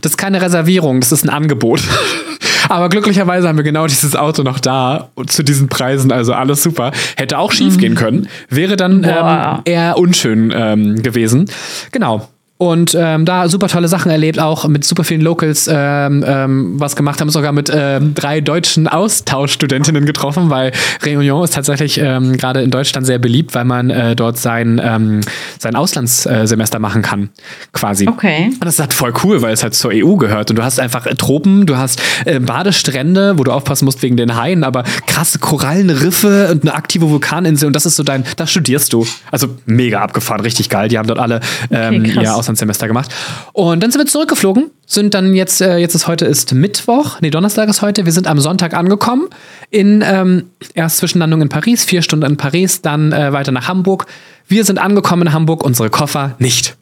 das 0.00 0.12
ist 0.12 0.18
keine 0.32 0.44
Reservierung, 0.44 1.00
das 1.00 1.12
ist 1.12 1.24
ein 1.24 1.28
Angebot. 1.28 1.82
Aber 2.68 2.88
glücklicherweise 2.88 3.48
haben 3.48 3.58
wir 3.58 3.64
genau 3.64 3.86
dieses 3.86 4.16
Auto 4.16 4.42
noch 4.42 4.58
da 4.60 5.10
und 5.14 5.30
zu 5.30 5.42
diesen 5.42 5.68
Preisen, 5.68 6.10
also 6.10 6.32
alles 6.32 6.62
super. 6.62 6.92
Hätte 7.16 7.38
auch 7.38 7.52
schief 7.52 7.76
gehen 7.76 7.96
können, 7.96 8.28
wäre 8.48 8.76
dann 8.76 9.04
ähm, 9.04 9.60
eher 9.64 9.98
unschön 9.98 10.52
ähm, 10.56 11.02
gewesen. 11.02 11.50
Genau. 11.90 12.28
Und 12.62 12.96
ähm, 12.96 13.24
da 13.24 13.48
super 13.48 13.66
tolle 13.66 13.88
Sachen 13.88 14.08
erlebt, 14.12 14.38
auch 14.38 14.68
mit 14.68 14.84
super 14.84 15.02
vielen 15.02 15.20
Locals 15.20 15.68
ähm, 15.68 16.24
ähm, 16.24 16.74
was 16.78 16.94
gemacht 16.94 17.20
haben, 17.20 17.28
sogar 17.28 17.50
mit 17.50 17.72
ähm, 17.74 18.14
drei 18.14 18.40
deutschen 18.40 18.86
Austauschstudentinnen 18.86 20.06
getroffen, 20.06 20.48
weil 20.48 20.70
Réunion 21.02 21.42
ist 21.42 21.54
tatsächlich 21.54 21.98
ähm, 21.98 22.36
gerade 22.36 22.62
in 22.62 22.70
Deutschland 22.70 23.04
sehr 23.04 23.18
beliebt, 23.18 23.56
weil 23.56 23.64
man 23.64 23.90
äh, 23.90 24.14
dort 24.14 24.38
sein, 24.38 24.80
ähm, 24.80 25.22
sein 25.58 25.74
Auslandssemester 25.74 26.78
machen 26.78 27.02
kann, 27.02 27.30
quasi. 27.72 28.06
Okay. 28.06 28.50
Und 28.52 28.64
das 28.64 28.74
ist 28.74 28.80
halt 28.80 28.94
voll 28.94 29.12
cool, 29.24 29.42
weil 29.42 29.52
es 29.52 29.64
halt 29.64 29.74
zur 29.74 29.90
EU 29.92 30.14
gehört. 30.14 30.50
Und 30.50 30.56
du 30.56 30.62
hast 30.62 30.78
einfach 30.78 31.06
äh, 31.06 31.16
Tropen, 31.16 31.66
du 31.66 31.76
hast 31.78 32.00
äh, 32.26 32.38
Badestrände, 32.38 33.40
wo 33.40 33.42
du 33.42 33.50
aufpassen 33.50 33.86
musst 33.86 34.02
wegen 34.02 34.16
den 34.16 34.36
Haien, 34.36 34.62
aber 34.62 34.84
krasse 35.08 35.40
Korallenriffe 35.40 36.50
und 36.52 36.62
eine 36.62 36.74
aktive 36.74 37.10
Vulkaninsel. 37.10 37.66
Und 37.66 37.74
das 37.74 37.86
ist 37.86 37.96
so 37.96 38.04
dein, 38.04 38.22
da 38.36 38.46
studierst 38.46 38.92
du. 38.92 39.04
Also 39.32 39.48
mega 39.66 40.00
abgefahren, 40.00 40.42
richtig 40.42 40.68
geil. 40.68 40.86
Die 40.86 40.96
haben 40.96 41.08
dort 41.08 41.18
alle 41.18 41.40
Okay, 41.70 42.12
krass. 42.12 42.51
Ihr 42.52 42.62
Auslandssemester 42.62 42.88
gemacht. 42.88 43.10
Und 43.52 43.82
dann 43.82 43.90
sind 43.90 44.00
wir 44.00 44.06
zurückgeflogen, 44.06 44.70
sind 44.86 45.14
dann 45.14 45.34
jetzt, 45.34 45.60
äh, 45.60 45.78
jetzt 45.78 45.94
ist 45.94 46.06
heute 46.06 46.26
ist 46.26 46.52
Mittwoch, 46.52 47.20
nee, 47.20 47.30
Donnerstag 47.30 47.68
ist 47.68 47.82
heute. 47.82 48.04
Wir 48.04 48.12
sind 48.12 48.26
am 48.26 48.38
Sonntag 48.38 48.74
angekommen. 48.74 49.28
In 49.70 50.02
ähm, 50.06 50.50
erst 50.74 50.98
Zwischenlandung 50.98 51.42
in 51.42 51.48
Paris, 51.48 51.84
vier 51.84 52.02
Stunden 52.02 52.26
in 52.26 52.36
Paris, 52.36 52.82
dann 52.82 53.12
äh, 53.12 53.32
weiter 53.32 53.52
nach 53.52 53.68
Hamburg. 53.68 54.06
Wir 54.46 54.64
sind 54.64 54.78
angekommen 54.78 55.28
in 55.28 55.32
Hamburg, 55.32 55.64
unsere 55.64 55.90
Koffer 55.90 56.34
nicht. 56.38 56.76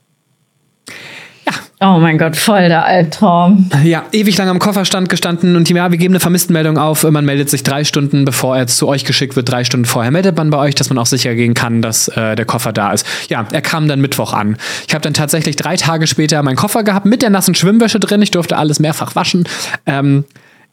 Oh 1.83 1.99
mein 1.99 2.19
Gott, 2.19 2.37
voll 2.37 2.69
der 2.69 2.85
Albtraum. 2.85 3.71
Ja, 3.83 4.05
ewig 4.13 4.37
lang 4.37 4.51
am 4.51 4.59
Kofferstand 4.59 5.09
gestanden 5.09 5.57
und 5.57 5.71
ja, 5.71 5.91
wir 5.91 5.97
geben 5.97 6.13
eine 6.13 6.21
Vermisstenmeldung 6.21 6.77
auf. 6.77 7.05
Man 7.05 7.25
meldet 7.25 7.49
sich 7.49 7.63
drei 7.63 7.85
Stunden, 7.85 8.27
bevor 8.27 8.55
er 8.55 8.67
zu 8.67 8.87
euch 8.87 9.07
geschickt 9.07 9.35
wird. 9.35 9.49
Drei 9.49 9.65
Stunden 9.65 9.87
vorher 9.87 10.11
meldet 10.11 10.37
man 10.37 10.51
bei 10.51 10.59
euch, 10.59 10.75
dass 10.75 10.91
man 10.91 10.99
auch 10.99 11.07
sicher 11.07 11.35
gehen 11.35 11.55
kann, 11.55 11.81
dass 11.81 12.09
äh, 12.09 12.37
der 12.37 12.45
Koffer 12.45 12.75
da 12.75 12.93
ist. 12.93 13.07
Ja, 13.31 13.47
er 13.51 13.63
kam 13.63 13.89
dann 13.89 14.03
Mittwoch 14.03 14.35
an. 14.35 14.59
Ich 14.87 14.93
habe 14.93 15.01
dann 15.01 15.15
tatsächlich 15.15 15.57
drei 15.57 15.77
Tage 15.77 16.07
später 16.07 16.43
meinen 16.43 16.57
Koffer 16.57 16.83
gehabt 16.85 17.07
mit 17.07 17.23
der 17.23 17.31
nassen 17.31 17.55
Schwimmwäsche 17.55 17.99
drin. 17.99 18.21
Ich 18.21 18.31
durfte 18.31 18.59
alles 18.59 18.79
mehrfach 18.79 19.17
waschen. 19.17 19.45
Ähm, 19.87 20.25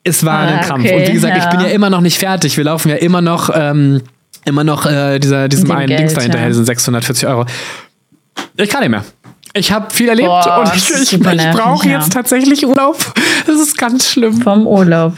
es 0.04 0.26
war 0.26 0.40
Ah, 0.40 0.48
ein 0.58 0.62
Krampf. 0.62 0.84
okay, 0.84 0.96
und 1.04 1.08
wie 1.08 1.14
gesagt, 1.14 1.38
ich 1.38 1.44
ja. 1.46 1.50
bin 1.52 1.62
ja 1.62 1.68
immer 1.68 1.90
noch 1.90 2.02
nicht 2.02 2.18
fertig. 2.18 2.58
Wir 2.58 2.66
laufen 2.66 2.90
ja 2.90 2.96
immer 2.98 3.22
noch, 3.22 3.50
ähm, 3.56 4.02
immer 4.44 4.66
noch 4.66 4.86
äh, 4.86 5.20
dieser, 5.20 5.48
diesem 5.48 5.72
einen 5.72 5.88
Geld, 5.88 6.00
Dings 6.02 6.14
da 6.16 6.22
hinterher, 6.22 6.48
ja. 6.48 6.52
diesen 6.52 6.66
640 6.66 7.28
Euro. 7.30 7.46
Ich 8.58 8.70
kann 8.70 8.82
nicht 8.82 8.90
mehr. 8.90 9.04
Ich 9.58 9.72
habe 9.72 9.94
viel 9.94 10.10
erlebt 10.10 10.28
Boah, 10.28 10.60
und 10.60 10.76
ich, 10.76 10.90
ich, 10.90 11.14
ich 11.14 11.20
brauche 11.20 11.88
ja. 11.88 11.98
jetzt 11.98 12.14
tatsächlich 12.14 12.66
Urlaub. 12.66 12.98
Das 13.46 13.60
ist 13.60 13.78
ganz 13.78 14.10
schlimm. 14.10 14.42
Vom 14.42 14.68
Urlaub. 14.68 15.18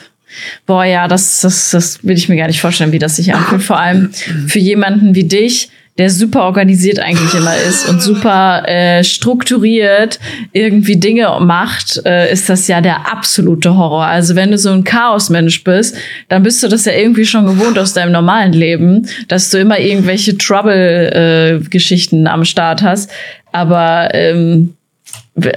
Boah, 0.65 0.85
ja, 0.85 1.07
das, 1.07 1.41
das, 1.41 1.71
das 1.71 2.03
will 2.03 2.17
ich 2.17 2.29
mir 2.29 2.37
gar 2.37 2.47
nicht 2.47 2.61
vorstellen, 2.61 2.91
wie 2.91 2.99
das 2.99 3.15
sich 3.15 3.33
anfühlt. 3.33 3.63
Vor 3.63 3.79
allem 3.79 4.11
für 4.47 4.59
jemanden 4.59 5.15
wie 5.15 5.23
dich, 5.23 5.71
der 5.99 6.09
super 6.09 6.43
organisiert 6.43 6.99
eigentlich 6.99 7.33
immer 7.33 7.57
ist 7.57 7.87
und 7.89 8.01
super 8.01 8.63
äh, 8.65 9.03
strukturiert 9.03 10.17
irgendwie 10.53 10.95
Dinge 10.95 11.37
macht, 11.41 12.01
äh, 12.05 12.31
ist 12.31 12.47
das 12.49 12.69
ja 12.69 12.79
der 12.79 13.11
absolute 13.11 13.75
Horror. 13.75 14.05
Also 14.05 14.35
wenn 14.35 14.49
du 14.49 14.57
so 14.57 14.71
ein 14.71 14.85
Chaosmensch 14.85 15.61
bist, 15.65 15.97
dann 16.29 16.41
bist 16.41 16.63
du 16.63 16.69
das 16.69 16.85
ja 16.85 16.93
irgendwie 16.93 17.25
schon 17.25 17.45
gewohnt 17.45 17.77
aus 17.77 17.91
deinem 17.91 18.13
normalen 18.13 18.53
Leben, 18.53 19.09
dass 19.27 19.49
du 19.49 19.57
immer 19.59 19.77
irgendwelche 19.77 20.37
Trouble-Geschichten 20.37 22.27
am 22.27 22.45
Start 22.45 22.81
hast. 22.81 23.11
Aber 23.51 24.09
ähm, 24.13 24.75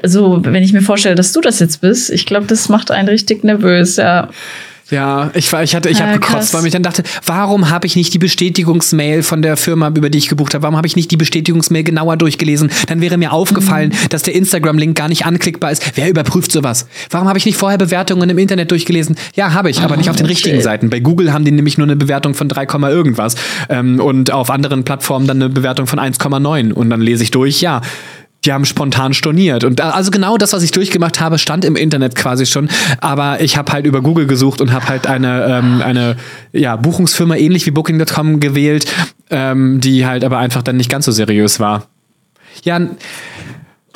so, 0.02 0.44
wenn 0.44 0.62
ich 0.62 0.72
mir 0.72 0.82
vorstelle, 0.82 1.14
dass 1.14 1.32
du 1.32 1.40
das 1.40 1.58
jetzt 1.58 1.80
bist, 1.80 2.10
ich 2.10 2.26
glaube, 2.26 2.46
das 2.46 2.68
macht 2.68 2.90
einen 2.90 3.08
richtig 3.08 3.44
nervös, 3.44 3.96
ja. 3.96 4.28
Ja, 4.90 5.30
ich, 5.34 5.50
war, 5.52 5.62
ich 5.62 5.74
hatte, 5.74 5.88
ich 5.88 6.00
habe 6.00 6.12
Ja, 6.12 6.16
gekotzt, 6.18 6.52
weil 6.54 6.66
ich 6.66 6.72
dann 6.72 6.82
dachte, 6.82 7.02
warum 7.24 7.70
habe 7.70 7.86
ich 7.86 7.96
nicht 7.96 8.12
die 8.12 8.18
Bestätigungsmail 8.18 9.22
von 9.22 9.40
der 9.40 9.56
Firma, 9.56 9.88
über 9.88 10.10
die 10.10 10.18
ich 10.18 10.28
gebucht 10.28 10.52
habe, 10.54 10.62
warum 10.62 10.76
habe 10.76 10.86
ich 10.86 10.96
nicht 10.96 11.10
die 11.10 11.16
Bestätigungsmail 11.16 11.82
genauer 11.84 12.16
durchgelesen? 12.16 12.70
Dann 12.88 13.00
wäre 13.00 13.16
mir 13.16 13.32
aufgefallen, 13.32 13.90
Mhm. 13.90 14.08
dass 14.10 14.22
der 14.22 14.34
Instagram-Link 14.34 14.96
gar 14.96 15.08
nicht 15.08 15.24
anklickbar 15.24 15.70
ist. 15.72 15.92
Wer 15.94 16.10
überprüft 16.10 16.52
sowas? 16.52 16.86
Warum 17.10 17.28
habe 17.28 17.38
ich 17.38 17.46
nicht 17.46 17.56
vorher 17.56 17.78
Bewertungen 17.78 18.28
im 18.28 18.38
Internet 18.38 18.70
durchgelesen? 18.70 19.16
Ja, 19.34 19.52
habe 19.54 19.70
ich, 19.70 19.80
aber 19.80 19.96
nicht 19.96 20.10
auf 20.10 20.16
den 20.16 20.26
richtigen 20.26 20.56
shit. 20.56 20.64
Seiten. 20.64 20.90
Bei 20.90 21.00
Google 21.00 21.32
haben 21.32 21.44
die 21.44 21.52
nämlich 21.52 21.78
nur 21.78 21.86
eine 21.86 21.96
Bewertung 21.96 22.34
von 22.34 22.48
3, 22.48 22.66
Komma 22.66 22.90
irgendwas 22.90 23.34
ähm, 23.68 23.98
und 24.00 24.30
auf 24.32 24.50
anderen 24.50 24.84
Plattformen 24.84 25.26
dann 25.26 25.38
eine 25.42 25.48
Bewertung 25.48 25.86
von 25.86 25.98
1,9 25.98 26.72
und 26.72 26.90
dann 26.90 27.00
lese 27.00 27.22
ich 27.22 27.30
durch, 27.30 27.60
ja. 27.60 27.80
Die 28.44 28.52
haben 28.52 28.64
spontan 28.64 29.14
storniert. 29.14 29.64
Und 29.64 29.78
da, 29.78 29.90
also 29.90 30.10
genau 30.10 30.36
das, 30.36 30.52
was 30.52 30.62
ich 30.62 30.72
durchgemacht 30.72 31.20
habe, 31.20 31.38
stand 31.38 31.64
im 31.64 31.76
Internet 31.76 32.16
quasi 32.16 32.46
schon. 32.46 32.68
Aber 33.00 33.40
ich 33.40 33.56
habe 33.56 33.72
halt 33.72 33.86
über 33.86 34.00
Google 34.00 34.26
gesucht 34.26 34.60
und 34.60 34.72
habe 34.72 34.88
halt 34.88 35.06
eine, 35.06 35.44
ähm, 35.44 35.82
eine 35.82 36.16
ja, 36.52 36.76
Buchungsfirma 36.76 37.36
ähnlich 37.36 37.66
wie 37.66 37.70
Booking.com 37.70 38.40
gewählt, 38.40 38.86
ähm, 39.30 39.80
die 39.80 40.06
halt 40.06 40.24
aber 40.24 40.38
einfach 40.38 40.62
dann 40.62 40.76
nicht 40.76 40.90
ganz 40.90 41.04
so 41.04 41.12
seriös 41.12 41.60
war. 41.60 41.86
Ja, 42.64 42.80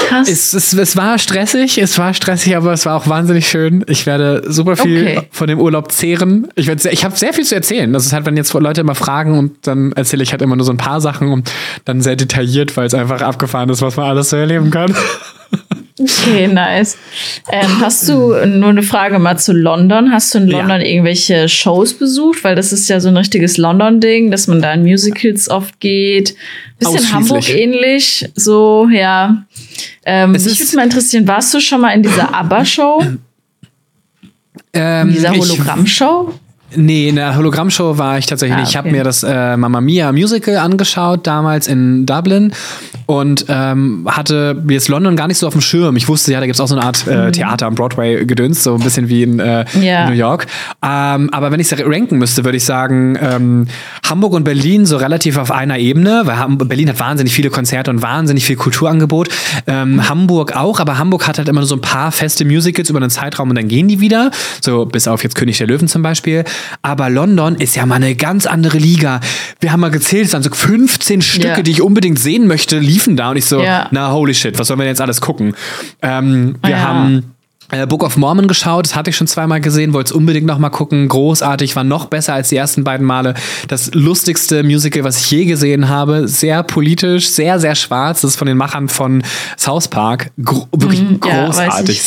Krass. 0.09 0.29
es, 0.29 0.53
es, 0.53 0.73
es 0.73 0.97
war 0.97 1.19
stressig, 1.19 1.79
es 1.79 1.99
war 1.99 2.15
stressig, 2.15 2.57
aber 2.57 2.73
es 2.73 2.87
war 2.87 2.95
auch 2.97 3.09
wahnsinnig 3.09 3.49
schön. 3.49 3.85
Ich 3.89 4.07
werde 4.07 4.43
super 4.47 4.77
viel 4.77 5.03
Okay. 5.03 5.29
von 5.31 5.49
dem 5.49 5.61
Urlaub 5.61 5.93
zehren. 5.93 6.49
Ich, 6.55 6.67
werd 6.67 6.85
ich 6.85 7.05
habe 7.05 7.17
sehr 7.17 7.33
viel 7.33 7.45
zu 7.45 7.55
erzählen. 7.55 7.93
Das 7.93 8.07
ist 8.07 8.13
halt, 8.13 8.27
wenn 8.27 8.37
jetzt 8.37 8.53
Leute 8.53 8.81
immer 8.81 8.95
fragen 8.95 9.39
und 9.39 9.67
dann 9.67 9.93
erzähle 9.93 10.23
ich 10.23 10.33
halt 10.33 10.43
immer 10.43 10.57
nur 10.57 10.65
so 10.65 10.73
ein 10.73 10.77
paar 10.77 11.01
Sachen 11.01 11.29
und 11.29 11.51
dann 11.85 12.01
sehr 12.01 12.17
detailliert, 12.17 12.77
weil 12.77 12.87
es 12.87 12.95
einfach 12.95 13.21
abgefahren 13.21 13.69
ist, 13.69 13.83
was 13.83 13.97
man 13.97 14.07
alles 14.07 14.31
so 14.31 14.37
erleben 14.37 14.71
kann. 14.71 14.95
Okay, 15.99 16.47
nice. 16.47 16.99
Ähm, 17.51 17.81
hast 17.81 18.07
du 18.09 18.35
nur 18.47 18.69
eine 18.69 18.83
Frage 18.83 19.19
mal 19.19 19.39
zu 19.39 19.53
London? 19.55 20.13
Hast 20.13 20.35
du 20.35 20.39
in 20.39 20.49
Ja. 20.49 20.59
London 20.59 20.83
irgendwelche 20.83 21.49
Shows 21.49 21.95
besucht? 21.95 22.45
Weil 22.45 22.55
das 22.55 22.73
ist 22.73 22.89
ja 22.89 23.01
so 23.01 23.09
ein 23.09 23.17
richtiges 23.17 23.57
London-Ding, 23.57 24.31
dass 24.31 24.47
man 24.47 24.61
da 24.61 24.75
in 24.75 24.83
Musicals 24.83 25.49
oft 25.49 25.81
geht. 25.81 26.35
Bisschen. 26.79 27.13
Hamburg 27.13 27.49
ähnlich. 27.49 28.29
So, 28.35 28.89
ja. 28.93 29.45
Ähm, 30.05 30.33
mich 30.33 30.45
würde 30.45 30.77
mal 30.77 30.85
interessieren, 30.85 31.27
warst 31.27 31.55
du 31.55 31.61
schon 31.61 31.81
mal 31.81 31.93
in 31.93 32.03
dieser 32.03 32.35
ABBA-Show? 32.41 33.03
Ähm, 34.75 35.09
In 35.09 35.15
dieser 35.15 35.31
Hologramm-Show? 35.35 36.35
Nee, 36.75 37.09
in 37.09 37.17
der 37.17 37.37
Hologrammshow 37.37 37.97
war 37.97 38.19
ich 38.19 38.27
tatsächlich 38.27 38.57
Ah, 38.57 38.61
nicht. 38.61 38.71
Ich 38.71 38.77
habe 38.77 38.89
okay. 38.89 38.99
mir 38.99 39.05
das 39.05 39.23
äh, 39.23 39.57
Mamma 39.57 39.81
Mia 39.81 40.11
Musical 40.13 40.57
angeschaut, 40.57 41.27
damals 41.27 41.69
in 41.69 42.05
Dublin. 42.07 42.53
Und 43.07 43.47
ähm, 43.49 44.07
hatte 44.11 44.63
jetzt 44.69 44.89
London 44.89 45.15
gar 45.17 45.29
nicht 45.29 45.39
so 45.39 45.47
auf 45.47 45.53
dem 45.55 45.61
Schirm. 45.63 45.97
Ich 45.97 46.09
wusste 46.09 46.33
ja, 46.33 46.41
da 46.41 46.47
gibt 46.47 46.57
es 46.57 46.61
auch 46.61 46.67
so 46.67 46.75
eine 46.77 46.85
Art 46.85 47.07
äh, 47.07 47.31
Theater 47.31 47.67
am 47.67 47.75
Broadway 47.77 48.25
gedöns, 48.27 48.65
so 48.65 48.75
ein 48.75 48.81
bisschen 48.83 49.09
wie 49.09 49.23
in, 49.23 49.39
äh, 49.39 49.65
Mhm. 49.75 49.83
In 49.83 50.07
New 50.09 50.13
York. 50.15 50.47
Ähm, 50.85 51.31
aber 51.33 51.51
wenn 51.53 51.61
ich 51.61 51.71
es 51.71 51.79
ranken 51.85 52.19
müsste, 52.19 52.45
würde 52.45 52.57
ich 52.57 52.65
sagen, 52.65 53.17
ähm, 53.21 53.67
Hamburg 54.09 54.33
und 54.33 54.45
Berlin 54.45 54.87
so 54.87 54.97
relativ 54.97 55.37
auf 55.39 55.51
einer 55.53 55.79
Ebene, 55.79 56.23
weil 56.25 56.39
Ham 56.39 56.59
Berlin 56.59 56.89
hat 56.89 56.99
wahnsinnig 57.01 57.33
viele 57.33 57.51
Konzerte 57.51 57.91
und 57.91 58.03
wahnsinnig 58.03 58.45
viel 58.45 58.57
Kulturangebot. 58.57 59.29
Ähm, 59.67 60.09
Hamburg 60.09 60.57
auch, 60.57 60.81
aber 60.81 60.99
Hamburg 60.99 61.27
hat 61.27 61.39
halt 61.39 61.49
immer 61.49 61.61
nur 61.61 61.69
so 61.69 61.77
ein 61.77 61.81
paar 61.81 62.11
feste 62.13 62.45
Musicals 62.45 62.91
über 62.91 62.99
einen 63.01 63.11
Zeitraum 63.11 63.51
und 63.51 63.57
dann 63.57 63.69
gehen 63.69 63.89
die 63.89 64.01
wieder. 64.01 64.31
So 64.61 64.85
bis 64.87 65.07
auf 65.09 65.23
jetzt 65.23 65.35
König 65.37 65.59
der 65.59 65.67
Löwen 65.67 65.89
zum 65.89 66.03
Beispiel. 66.03 66.45
Aber 66.83 67.09
London 67.11 67.55
ist 67.57 67.77
ja 67.77 67.87
mal 67.87 67.97
eine 67.97 68.15
ganz 68.17 68.47
andere 68.47 68.79
Liga. 68.79 69.21
Wir 69.61 69.73
haben 69.73 69.81
mal 69.81 69.91
gezählt, 69.91 70.27
es 70.27 70.33
waren 70.33 70.43
so 70.43 70.51
15 70.51 71.23
Stücke, 71.23 71.47
Ja. 71.49 71.63
die 71.63 71.71
ich 71.71 71.83
unbedingt 71.83 72.19
sehen 72.19 72.47
möchte, 72.47 72.79
liefen 72.97 73.17
da 73.17 73.31
und 73.31 73.37
ich 73.37 73.45
so, 73.45 73.61
Ja. 73.63 73.89
na 73.91 74.11
holy 74.11 74.33
shit, 74.35 74.59
was 74.59 74.69
sollen 74.69 74.81
wir 74.81 74.87
jetzt 74.87 75.01
alles 75.03 75.21
gucken? 75.21 75.55
Ähm, 76.01 76.57
wir 76.63 76.71
Ja. 76.71 76.79
haben 76.81 77.33
äh, 77.73 77.85
Book 77.85 78.05
of 78.05 78.17
Mormon 78.17 78.47
geschaut, 78.47 78.87
das 78.87 78.95
hatte 78.95 79.11
ich 79.11 79.17
schon 79.17 79.27
zweimal 79.27 79.61
gesehen, 79.61 79.93
wollte 79.93 80.11
es 80.11 80.13
unbedingt 80.13 80.47
noch 80.47 80.59
mal 80.59 80.71
gucken. 80.71 81.09
Großartig, 81.09 81.75
war 81.75 81.83
noch 81.85 82.07
besser 82.07 82.33
als 82.33 82.49
die 82.49 82.57
ersten 82.57 82.85
beiden 82.85 83.05
Male. 83.05 83.35
Das 83.67 83.93
lustigste 83.93 84.63
Musical, 84.63 85.03
was 85.05 85.19
ich 85.21 85.31
je 85.33 85.45
gesehen 85.47 85.89
habe. 85.89 86.29
Sehr 86.29 86.63
politisch, 86.63 87.29
sehr, 87.29 87.59
sehr 87.59 87.75
schwarz. 87.75 88.21
Das 88.21 88.31
ist 88.31 88.37
von 88.37 88.47
den 88.47 88.57
Machern 88.57 88.89
von 88.89 89.23
South 89.59 89.89
Park. 89.89 90.31
Gro 90.43 90.69
wirklich 90.77 91.03
Mhm, 91.03 91.19
ja, 91.27 91.47
großartig. 91.47 92.01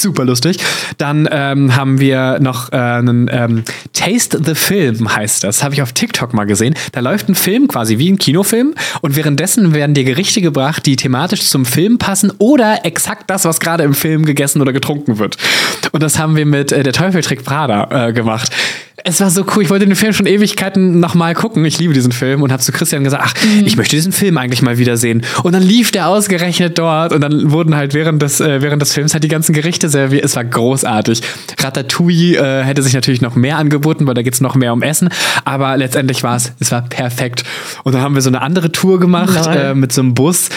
Super 0.00 0.24
lustig. 0.24 0.58
Dann 0.96 1.28
ähm, 1.30 1.74
haben 1.74 1.98
wir 1.98 2.38
noch 2.40 2.72
äh, 2.72 2.76
einen 2.76 3.28
ähm, 3.32 3.64
Taste 3.92 4.40
the 4.44 4.54
Film 4.54 5.14
heißt 5.14 5.42
das. 5.42 5.64
Habe 5.64 5.74
ich 5.74 5.82
auf 5.82 5.92
TikTok 5.92 6.34
mal 6.34 6.44
gesehen. 6.44 6.74
Da 6.92 7.00
läuft 7.00 7.28
ein 7.28 7.34
Film 7.34 7.66
quasi 7.66 7.98
wie 7.98 8.08
ein 8.08 8.18
Kinofilm 8.18 8.74
und 9.00 9.16
währenddessen 9.16 9.74
werden 9.74 9.94
dir 9.94 10.04
Gerichte 10.04 10.40
gebracht, 10.40 10.86
die 10.86 10.94
thematisch 10.94 11.42
zum 11.48 11.64
Film 11.64 11.98
passen 11.98 12.32
oder 12.38 12.84
exakt 12.84 13.28
das, 13.28 13.44
was 13.44 13.58
gerade 13.58 13.82
im 13.82 13.94
Film 13.94 14.24
gegessen 14.24 14.62
oder 14.62 14.72
getrunken 14.72 15.18
wird. 15.18 15.36
Und 15.90 16.02
das 16.02 16.18
haben 16.18 16.36
wir 16.36 16.46
mit 16.46 16.70
äh, 16.70 16.84
Der 16.84 16.92
Teufel 16.92 17.20
trägt 17.22 17.44
Prada 17.44 18.08
äh, 18.08 18.12
gemacht. 18.12 18.52
Es 19.04 19.20
war 19.20 19.30
so 19.30 19.44
cool. 19.54 19.62
Ich 19.62 19.70
wollte 19.70 19.86
den 19.86 19.94
Film 19.94 20.12
schon 20.12 20.26
Ewigkeiten 20.26 20.98
nochmal 20.98 21.34
gucken. 21.34 21.64
Ich 21.64 21.78
liebe 21.78 21.94
diesen 21.94 22.10
Film 22.10 22.42
und 22.42 22.50
habe 22.50 22.62
zu 22.62 22.72
Christian 22.72 23.04
gesagt, 23.04 23.22
ach, 23.26 23.34
ich 23.64 23.76
möchte 23.76 23.94
diesen 23.94 24.12
Film 24.12 24.36
eigentlich 24.38 24.60
mal 24.60 24.76
wiedersehen. 24.78 25.22
Und 25.44 25.52
dann 25.52 25.62
lief 25.62 25.92
der 25.92 26.08
ausgerechnet 26.08 26.78
dort 26.78 27.12
und 27.12 27.20
dann 27.20 27.52
wurden 27.52 27.76
halt 27.76 27.94
während 27.94 28.20
des, 28.22 28.40
äh, 28.40 28.60
während 28.60 28.82
des 28.82 28.92
Films 28.92 29.12
halt 29.14 29.22
die 29.22 29.28
ganzen 29.28 29.52
Gerichte 29.52 29.88
serviert. 29.88 30.24
Es 30.24 30.34
war 30.34 30.44
großartig. 30.44 31.22
Ratatouille 31.60 32.38
äh, 32.38 32.64
hätte 32.64 32.82
sich 32.82 32.92
natürlich 32.92 33.20
noch 33.20 33.36
mehr 33.36 33.56
angeboten, 33.56 34.06
weil 34.06 34.14
da 34.14 34.22
geht's 34.22 34.40
noch 34.40 34.56
mehr 34.56 34.72
um 34.72 34.82
Essen. 34.82 35.10
Aber 35.44 35.76
letztendlich 35.76 36.22
war 36.24 36.36
es, 36.36 36.52
es 36.58 36.72
war 36.72 36.82
perfekt. 36.82 37.44
Und 37.84 37.94
dann 37.94 38.02
haben 38.02 38.14
wir 38.14 38.22
so 38.22 38.30
eine 38.30 38.42
andere 38.42 38.72
Tour 38.72 38.98
gemacht 38.98 39.46
äh, 39.46 39.74
mit 39.74 39.92
so 39.92 40.00
einem 40.00 40.14
Bus. 40.14 40.48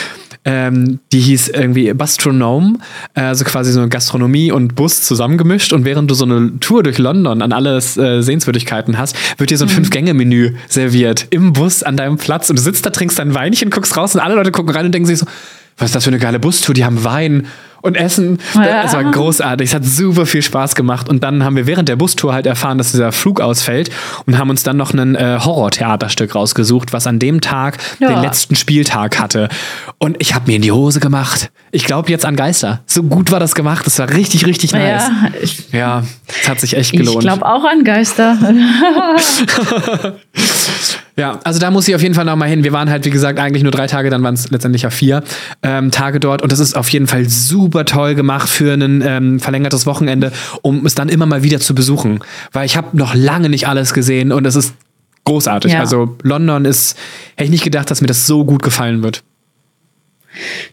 Ähm, 0.43 0.99
die 1.11 1.19
hieß 1.19 1.49
irgendwie 1.49 1.93
Bastronome, 1.93 2.79
äh, 3.13 3.21
also 3.21 3.45
quasi 3.45 3.71
so 3.71 3.79
eine 3.79 3.89
Gastronomie 3.89 4.51
und 4.51 4.73
Bus 4.73 5.03
zusammengemischt. 5.03 5.71
Und 5.71 5.85
während 5.85 6.09
du 6.09 6.15
so 6.15 6.25
eine 6.25 6.59
Tour 6.59 6.81
durch 6.81 6.97
London 6.97 7.43
an 7.43 7.51
alle 7.51 7.77
äh, 7.77 8.21
Sehenswürdigkeiten 8.21 8.97
hast, 8.97 9.15
wird 9.37 9.51
dir 9.51 9.57
so 9.57 9.65
ein 9.65 9.69
Fünf-Gänge-Menü 9.69 10.55
serviert 10.67 11.27
im 11.29 11.53
Bus 11.53 11.83
an 11.83 11.95
deinem 11.95 12.17
Platz. 12.17 12.49
Und 12.49 12.57
du 12.57 12.63
sitzt 12.63 12.85
da, 12.85 12.89
trinkst 12.89 13.19
dein 13.19 13.35
Weinchen, 13.35 13.69
guckst 13.69 13.95
raus 13.95 14.15
und 14.15 14.21
alle 14.21 14.33
Leute 14.33 14.51
gucken 14.51 14.73
rein 14.73 14.85
und 14.85 14.93
denken 14.93 15.05
sich 15.05 15.19
so, 15.19 15.27
was 15.77 15.89
ist 15.89 15.95
das 15.95 16.03
für 16.03 16.09
eine 16.09 16.19
geile 16.19 16.39
Bustour? 16.39 16.73
Die 16.73 16.85
haben 16.85 17.03
Wein 17.03 17.47
und 17.81 17.95
Essen. 17.95 18.39
Ja. 18.53 18.83
Es 18.83 18.93
war 18.93 19.03
großartig. 19.03 19.69
Es 19.69 19.75
hat 19.75 19.85
super 19.85 20.25
viel 20.25 20.41
Spaß 20.41 20.75
gemacht. 20.75 21.09
Und 21.09 21.23
dann 21.23 21.43
haben 21.43 21.55
wir 21.55 21.65
während 21.67 21.89
der 21.89 21.95
Bustour 21.95 22.33
halt 22.33 22.45
erfahren, 22.45 22.77
dass 22.77 22.91
dieser 22.91 23.11
Flug 23.11 23.41
ausfällt 23.41 23.89
und 24.25 24.37
haben 24.37 24.49
uns 24.49 24.63
dann 24.63 24.77
noch 24.77 24.93
ein 24.93 25.15
äh, 25.15 25.39
Horror-Theaterstück 25.43 26.35
rausgesucht, 26.35 26.93
was 26.93 27.07
an 27.07 27.19
dem 27.19 27.41
Tag 27.41 27.77
Ja. 27.99 28.09
den 28.09 28.21
letzten 28.21 28.55
Spieltag 28.55 29.19
hatte. 29.19 29.49
Und 29.97 30.17
ich 30.19 30.33
habe 30.35 30.49
mir 30.49 30.55
in 30.55 30.61
die 30.61 30.71
Hose 30.71 30.99
gemacht. 30.99 31.51
Ich 31.71 31.85
glaube 31.85 32.09
jetzt 32.11 32.25
an 32.25 32.35
Geister. 32.35 32.81
So 32.85 33.03
gut 33.03 33.31
war 33.31 33.39
das 33.39 33.55
gemacht. 33.55 33.85
Das 33.85 33.97
war 33.99 34.09
richtig, 34.09 34.45
richtig 34.45 34.73
nice. 34.73 35.03
Ja, 35.07 35.11
ich, 35.41 35.71
Ja, 35.71 36.03
es 36.41 36.49
hat 36.49 36.59
sich 36.59 36.75
echt 36.77 36.93
ich 36.93 36.99
gelohnt. 36.99 37.21
glaube 37.21 37.45
auch 37.45 37.63
an 37.65 37.83
Geister. 37.83 38.37
Ja, 41.21 41.39
also 41.43 41.59
da 41.59 41.69
muss 41.69 41.87
ich 41.87 41.93
auf 41.93 42.01
jeden 42.01 42.15
Fall 42.15 42.25
noch 42.25 42.35
mal 42.35 42.49
hin. 42.49 42.63
Wir 42.63 42.73
waren 42.73 42.89
halt, 42.89 43.05
wie 43.05 43.11
gesagt, 43.11 43.37
eigentlich 43.37 43.61
nur 43.61 43.71
drei 43.71 43.85
Tage, 43.85 44.09
dann 44.09 44.23
waren 44.23 44.33
es 44.33 44.49
letztendlich 44.49 44.81
ja 44.81 44.89
vier 44.89 45.21
ähm, 45.61 45.91
Tage 45.91 46.19
dort. 46.19 46.41
Und 46.41 46.51
das 46.51 46.57
ist 46.57 46.75
auf 46.75 46.89
jeden 46.89 47.05
Fall 47.05 47.29
super 47.29 47.85
toll 47.85 48.15
gemacht 48.15 48.49
für 48.49 48.73
ein 48.73 49.03
ähm, 49.05 49.39
verlängertes 49.39 49.85
Wochenende, 49.85 50.31
um 50.63 50.83
es 50.83 50.95
dann 50.95 51.09
immer 51.09 51.27
mal 51.27 51.43
wieder 51.43 51.59
zu 51.59 51.75
besuchen. 51.75 52.21
Weil 52.53 52.65
ich 52.65 52.75
habe 52.75 52.97
noch 52.97 53.13
lange 53.13 53.49
nicht 53.49 53.67
alles 53.67 53.93
gesehen 53.93 54.31
und 54.31 54.47
es 54.47 54.55
ist 54.55 54.73
großartig. 55.25 55.73
Ja. 55.73 55.81
Also 55.81 56.17
London 56.23 56.65
ist, 56.65 56.97
hätte 57.35 57.43
ich 57.43 57.51
nicht 57.51 57.63
gedacht, 57.63 57.91
dass 57.91 58.01
mir 58.01 58.07
das 58.07 58.25
so 58.25 58.43
gut 58.43 58.63
gefallen 58.63 59.03
wird. 59.03 59.21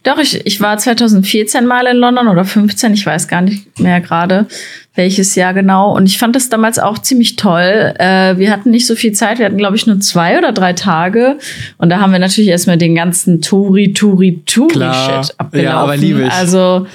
Doch, 0.05 0.18
ich, 0.18 0.47
ich 0.47 0.61
war 0.61 0.79
2014 0.79 1.66
mal 1.66 1.87
in 1.87 1.97
London 1.97 2.29
oder 2.29 2.44
15, 2.44 2.94
ich 2.94 3.05
weiß 3.05 3.27
gar 3.29 3.40
nicht 3.40 3.79
mehr 3.81 4.01
gerade, 4.01 4.47
welches 4.94 5.35
Jahr 5.35 5.53
genau. 5.55 5.94
Und 5.97 6.07
ich 6.07 6.18
fand 6.18 6.37
das 6.37 6.49
damals 6.49 6.79
auch 6.79 6.99
ziemlich 6.99 7.37
toll. 7.37 7.94
Äh, 7.99 8.38
wir 8.38 8.51
hatten 8.51 8.71
nicht 8.71 8.87
so 8.87 8.94
viel 8.94 9.12
Zeit, 9.12 9.38
wir 9.38 9.47
hatten, 9.47 9.59
glaube 9.59 9.77
ich, 9.77 9.87
nur 9.87 10.01
zwei 10.01 10.38
oder 10.38 10.53
drei 10.53 10.73
Tage. 10.73 11.38
Und 11.79 11.88
da 11.90 12.01
haben 12.01 12.12
wir 12.12 12.18
natürlich 12.18 12.51
erstmal 12.51 12.79
den 12.79 12.94
ganzen 12.94 13.40
Touri, 13.42 13.92
Touri. 13.92 14.42
Touri-Shit 14.47 15.35
abgelaufen. 15.38 15.61
Ja, 15.64 15.75
aber 15.81 15.97
liebe 15.97 16.23
ich. 16.23 16.33
Also, 16.33 16.87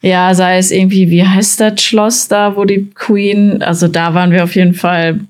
ja, 0.00 0.32
sei 0.34 0.58
es 0.58 0.70
irgendwie, 0.70 1.10
wie 1.10 1.24
heißt 1.26 1.60
das 1.60 1.82
Schloss 1.82 2.28
da, 2.28 2.54
wo 2.56 2.64
die 2.64 2.88
Queen, 2.94 3.62
also 3.62 3.88
da 3.88 4.14
waren 4.14 4.30
wir 4.30 4.44
auf 4.44 4.54
jeden 4.54 4.74
Fall, 4.74 5.20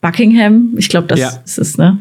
Buckingham, 0.00 0.74
ich 0.76 0.88
glaube, 0.88 1.08
das 1.08 1.18
Ja. 1.20 1.42
ist 1.44 1.58
es, 1.58 1.78
ne? 1.78 1.98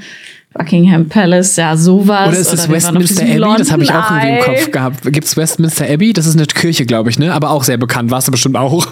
Buckingham 0.58 1.08
Palace, 1.08 1.56
ja, 1.56 1.76
sowas. 1.78 2.30
Oder 2.30 2.38
ist 2.38 2.54
es 2.54 2.66
auf 2.66 2.70
Westminster 2.70 3.24
Abbey? 3.24 3.58
Das 3.58 3.72
habe 3.72 3.84
ich 3.84 3.92
auch 3.92 4.10
irgendwie 4.12 4.28
im 4.30 4.36
London 4.38 4.56
Kopf 4.56 4.72
gehabt. 4.72 5.04
Gibt 5.04 5.26
es 5.26 5.38
Westminster 5.38 5.86
Abbey? 5.90 6.14
Das 6.14 6.26
ist 6.26 6.36
eine 6.36 6.46
Kirche, 6.46 6.86
glaube 6.86 7.10
ich, 7.10 7.20
ne? 7.20 7.34
Aber 7.34 7.52
auch 7.52 7.64
sehr 7.64 7.78
bekannt. 7.78 8.12
Warst 8.12 8.28
du 8.28 8.32
bestimmt 8.32 8.58
auch. 8.58 8.86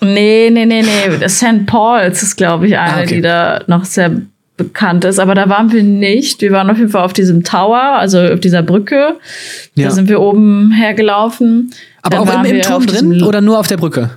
Nee, 0.00 0.50
nee, 0.52 0.66
nee, 0.66 0.82
nee. 0.82 1.28
St. 1.28 1.66
Paul's 1.66 2.22
ist, 2.22 2.36
glaube 2.36 2.66
ich, 2.66 2.76
eine, 2.76 2.92
Ah, 2.94 3.00
okay. 3.02 3.14
die 3.16 3.20
da 3.22 3.62
noch 3.66 3.84
sehr 3.84 4.12
bekannt 4.56 5.04
ist. 5.04 5.18
Aber 5.18 5.34
da 5.34 5.48
waren 5.48 5.72
wir 5.72 5.82
nicht. 5.82 6.40
Wir 6.40 6.52
waren 6.52 6.68
auf 6.70 6.78
jeden 6.78 6.90
Fall 6.90 7.04
auf 7.04 7.12
diesem 7.12 7.44
Tower, 7.44 7.80
also 7.98 8.18
auf 8.20 8.40
dieser 8.40 8.62
Brücke. 8.62 9.16
Ja. 9.74 9.88
Da 9.88 9.90
sind 9.90 10.08
wir 10.08 10.20
oben 10.20 10.72
hergelaufen. 10.72 11.72
Aber 12.02 12.18
Dann 12.24 12.28
auch 12.28 12.44
im, 12.44 12.56
im 12.56 12.62
Turm 12.62 12.86
drin 12.86 13.22
oder 13.22 13.40
nur 13.40 13.58
auf 13.58 13.66
der 13.68 13.76
Brücke? 13.76 14.10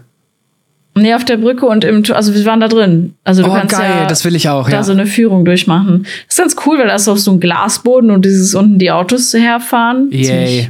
Nee, 1.01 1.13
auf 1.13 1.25
der 1.25 1.37
Brücke 1.37 1.65
und 1.65 1.83
im 1.83 2.03
also 2.11 2.33
wir 2.33 2.45
waren 2.45 2.59
da 2.59 2.67
drin. 2.67 3.15
Also 3.23 3.43
du 3.43 3.49
Oh, 3.49 3.53
kannst 3.53 3.75
geil, 3.77 3.91
ja 4.01 4.05
das 4.05 4.25
will 4.25 4.35
ich 4.35 4.49
auch, 4.49 4.69
da 4.69 4.77
ja. 4.77 4.83
so 4.83 4.91
eine 4.91 5.05
Führung 5.05 5.45
durchmachen. 5.45 6.05
Das 6.27 6.37
ist 6.37 6.37
ganz 6.37 6.55
cool, 6.65 6.79
weil 6.79 6.87
da 6.87 6.95
ist 6.95 7.07
auch 7.07 7.17
so 7.17 7.31
ein 7.31 7.39
Glasboden 7.39 8.11
und 8.11 8.25
dieses 8.25 8.55
unten 8.55 8.79
die 8.79 8.91
Autos 8.91 9.33
herfahren. 9.33 10.09
Yay. 10.11 10.69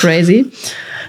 Crazy. 0.00 0.46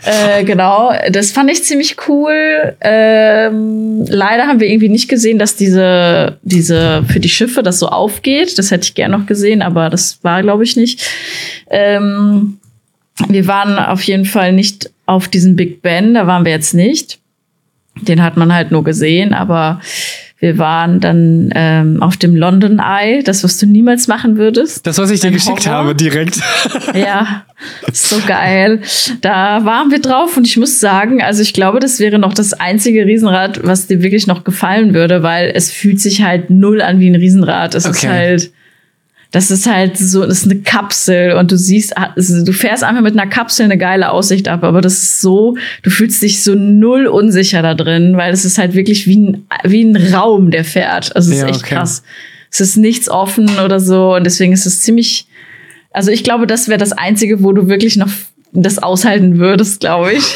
Äh, 0.05 0.43
genau, 0.43 0.93
das 1.09 1.31
fand 1.31 1.49
ich 1.49 1.63
ziemlich 1.63 1.95
cool. 2.07 2.75
Ähm, 2.81 4.05
leider 4.07 4.45
haben 4.45 4.59
wir 4.59 4.69
irgendwie 4.69 4.89
nicht 4.89 5.09
gesehen, 5.09 5.39
dass 5.39 5.55
diese, 5.55 6.37
diese 6.43 7.03
für 7.07 7.19
die 7.19 7.29
Schiffe 7.29 7.63
das 7.63 7.79
so 7.79 7.87
aufgeht. 7.87 8.59
Das 8.59 8.69
hätte 8.69 8.83
ich 8.83 8.93
gern 8.93 9.09
noch 9.09 9.25
gesehen, 9.25 9.63
aber 9.63 9.89
das 9.89 10.19
war, 10.21 10.43
glaube 10.43 10.63
ich, 10.63 10.75
nicht. 10.75 11.01
Ähm, 11.71 12.59
wir 13.29 13.47
waren 13.47 13.79
auf 13.79 14.03
jeden 14.03 14.25
Fall 14.25 14.53
nicht 14.53 14.91
auf 15.07 15.27
diesem 15.27 15.55
Big 15.55 15.81
Ben, 15.81 16.13
da 16.13 16.27
waren 16.27 16.45
wir 16.45 16.51
jetzt 16.51 16.75
nicht. 16.75 17.17
Den 18.01 18.21
hat 18.23 18.37
man 18.37 18.53
halt 18.53 18.71
nur 18.71 18.83
gesehen, 18.83 19.33
aber 19.33 19.79
wir 20.39 20.57
waren 20.57 20.99
dann 20.99 21.49
ähm, 21.55 22.03
auf 22.03 22.17
dem 22.17 22.35
London 22.35 22.79
Eye, 22.79 23.23
das, 23.23 23.43
was 23.45 23.57
du 23.57 23.65
niemals 23.65 24.07
machen 24.09 24.37
würdest. 24.37 24.85
Das, 24.85 24.97
was 24.97 25.09
ich 25.09 25.21
dir 25.21 25.31
geschickt 25.31 25.65
Horror. 25.65 25.77
habe, 25.77 25.95
direkt. 25.95 26.39
Ja, 26.93 27.45
so 27.93 28.17
geil. 28.27 28.81
Da 29.21 29.63
waren 29.65 29.91
wir 29.91 29.99
drauf 30.01 30.35
und 30.37 30.45
ich 30.45 30.57
muss 30.57 30.79
sagen, 30.81 31.23
also 31.23 31.41
ich 31.41 31.53
glaube, 31.53 31.79
das 31.79 31.99
wäre 31.99 32.19
noch 32.19 32.33
das 32.33 32.53
einzige 32.53 33.05
Riesenrad, 33.05 33.61
was 33.65 33.87
dir 33.87 34.01
wirklich 34.03 34.27
noch 34.27 34.43
gefallen 34.43 34.93
würde, 34.93 35.23
weil 35.23 35.51
es 35.55 35.71
fühlt 35.71 35.99
sich 36.01 36.21
halt 36.21 36.49
null 36.49 36.81
an 36.81 36.99
wie 36.99 37.09
ein 37.09 37.15
Riesenrad. 37.15 37.73
Es 37.75 37.85
ist 37.85 38.03
Okay. 38.03 38.07
halt, 38.13 38.51
das 39.35 39.51
ist 39.51 39.67
halt 39.67 39.97
so, 39.97 40.25
das 40.25 40.45
ist 40.45 40.49
eine 40.49 40.61
Kapsel 40.61 41.33
und 41.33 41.51
du 41.51 41.57
siehst, 41.57 41.97
also 41.97 42.45
du 42.45 42.53
fährst 42.53 42.85
einfach 42.85 43.01
mit 43.01 43.19
einer 43.19 43.29
Kapsel 43.29 43.65
eine 43.65 43.77
geile 43.77 44.11
Aussicht 44.11 44.47
ab, 44.47 44.63
aber 44.63 44.79
das 44.79 44.93
ist 45.03 45.19
so, 45.19 45.57
du 45.83 45.89
fühlst 45.89 46.23
dich 46.23 46.41
so 46.41 46.55
null 46.55 47.05
unsicher 47.05 47.61
da 47.61 47.73
drin, 47.73 48.15
weil 48.15 48.31
es 48.31 48.45
ist 48.45 48.57
halt 48.57 48.75
wirklich 48.75 49.07
wie 49.07 49.17
ein, 49.17 49.45
wie 49.65 49.83
ein 49.83 49.97
Raum, 50.13 50.51
der 50.51 50.63
fährt. 50.63 51.13
Also 51.17 51.31
es 51.31 51.35
ist 51.35 51.41
Ja, 51.41 51.49
echt 51.49 51.65
okay. 51.65 51.75
krass. 51.75 52.01
Es 52.49 52.61
ist 52.61 52.77
nichts 52.77 53.09
offen 53.09 53.49
oder 53.59 53.81
so 53.81 54.15
und 54.15 54.23
deswegen 54.23 54.53
ist 54.53 54.65
es 54.65 54.79
ziemlich, 54.79 55.27
also 55.91 56.11
ich 56.11 56.23
glaube, 56.23 56.47
das 56.47 56.69
wäre 56.69 56.79
das 56.79 56.93
Einzige, 56.93 57.43
wo 57.43 57.51
du 57.51 57.67
wirklich 57.67 57.97
noch 57.97 58.07
das 58.63 58.77
aushalten 58.81 59.37
würdest, 59.39 59.81
glaube 59.81 60.13
ich. 60.13 60.35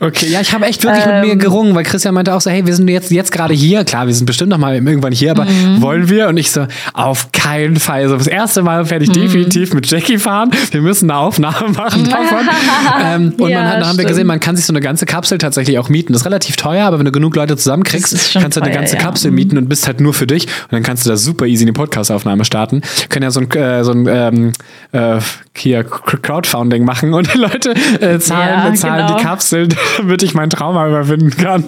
Okay, 0.00 0.26
ja, 0.28 0.40
ich 0.40 0.52
habe 0.52 0.66
echt 0.66 0.84
wirklich 0.84 1.06
mit 1.06 1.14
mir 1.24 1.32
Ähm. 1.32 1.38
gerungen, 1.38 1.74
weil 1.74 1.84
Christian 1.84 2.14
meinte 2.14 2.34
auch 2.34 2.40
so, 2.40 2.50
hey, 2.50 2.66
wir 2.66 2.74
sind 2.74 2.88
jetzt, 2.88 3.10
jetzt 3.10 3.32
gerade 3.32 3.54
hier. 3.54 3.84
Klar, 3.84 4.06
wir 4.06 4.14
sind 4.14 4.26
bestimmt 4.26 4.50
noch 4.50 4.58
mal 4.58 4.74
irgendwann 4.74 5.12
hier, 5.12 5.30
aber 5.30 5.44
Mhm. 5.44 5.80
wollen 5.80 6.08
wir? 6.10 6.28
Und 6.28 6.36
ich 6.36 6.50
so, 6.50 6.66
auf 6.92 7.32
keinen 7.32 7.76
Fall. 7.76 8.08
So, 8.08 8.16
das 8.16 8.26
erste 8.26 8.62
Mal 8.62 8.88
werde 8.90 9.04
ich 9.04 9.10
Mhm. 9.10 9.14
definitiv 9.22 9.72
mit 9.72 9.90
Jackie 9.90 10.18
fahren. 10.18 10.50
Wir 10.70 10.82
müssen 10.82 11.10
eine 11.10 11.18
Aufnahme 11.20 11.70
machen 11.70 12.04
davon. 12.10 12.48
ähm, 13.02 13.32
und 13.38 13.48
Ja, 13.48 13.60
man 13.60 13.68
hat, 13.68 13.80
dann 13.80 13.88
haben 13.88 13.98
wir 13.98 14.04
gesehen, 14.04 14.26
man 14.26 14.40
kann 14.40 14.56
sich 14.56 14.66
so 14.66 14.72
eine 14.72 14.80
ganze 14.80 15.06
Kapsel 15.06 15.38
tatsächlich 15.38 15.78
auch 15.78 15.88
mieten. 15.88 16.12
Das 16.12 16.22
ist 16.22 16.26
relativ 16.26 16.56
teuer, 16.56 16.86
aber 16.86 16.98
wenn 16.98 17.06
du 17.06 17.12
genug 17.12 17.34
Leute 17.36 17.56
zusammenkriegst, 17.56 18.34
kannst 18.34 18.56
du 18.56 18.60
eine 18.60 18.72
ganze 18.74 18.96
ja. 18.96 19.02
Kapsel 19.02 19.30
mieten 19.30 19.56
und 19.56 19.68
bist 19.68 19.86
halt 19.86 20.00
nur 20.00 20.12
für 20.12 20.26
dich. 20.26 20.44
Und 20.46 20.72
dann 20.72 20.82
kannst 20.82 21.06
du 21.06 21.10
da 21.10 21.16
super 21.16 21.46
easy 21.46 21.64
eine 21.64 21.72
Podcast-Aufnahme 21.72 22.44
starten. 22.44 22.82
Können 23.08 23.22
ja 23.22 23.30
so 23.30 23.40
ein, 23.40 23.50
äh, 23.52 23.82
so 23.84 23.92
ein 23.92 24.06
ähm, 24.08 24.52
äh, 24.92 25.18
hier 25.56 25.84
Crowdfunding 25.84 26.84
machen 26.84 27.14
und 27.14 27.25
die 27.32 27.38
Leute 27.38 27.74
äh, 28.00 28.18
zahlen, 28.18 28.72
Ja, 28.72 28.74
zahlen 28.74 29.06
genau. 29.06 29.18
die 29.18 29.22
Kapsel, 29.24 29.68
damit 29.98 30.22
ich 30.22 30.34
mein 30.34 30.50
Trauma 30.50 30.86
überwinden 30.88 31.30
kann. 31.30 31.64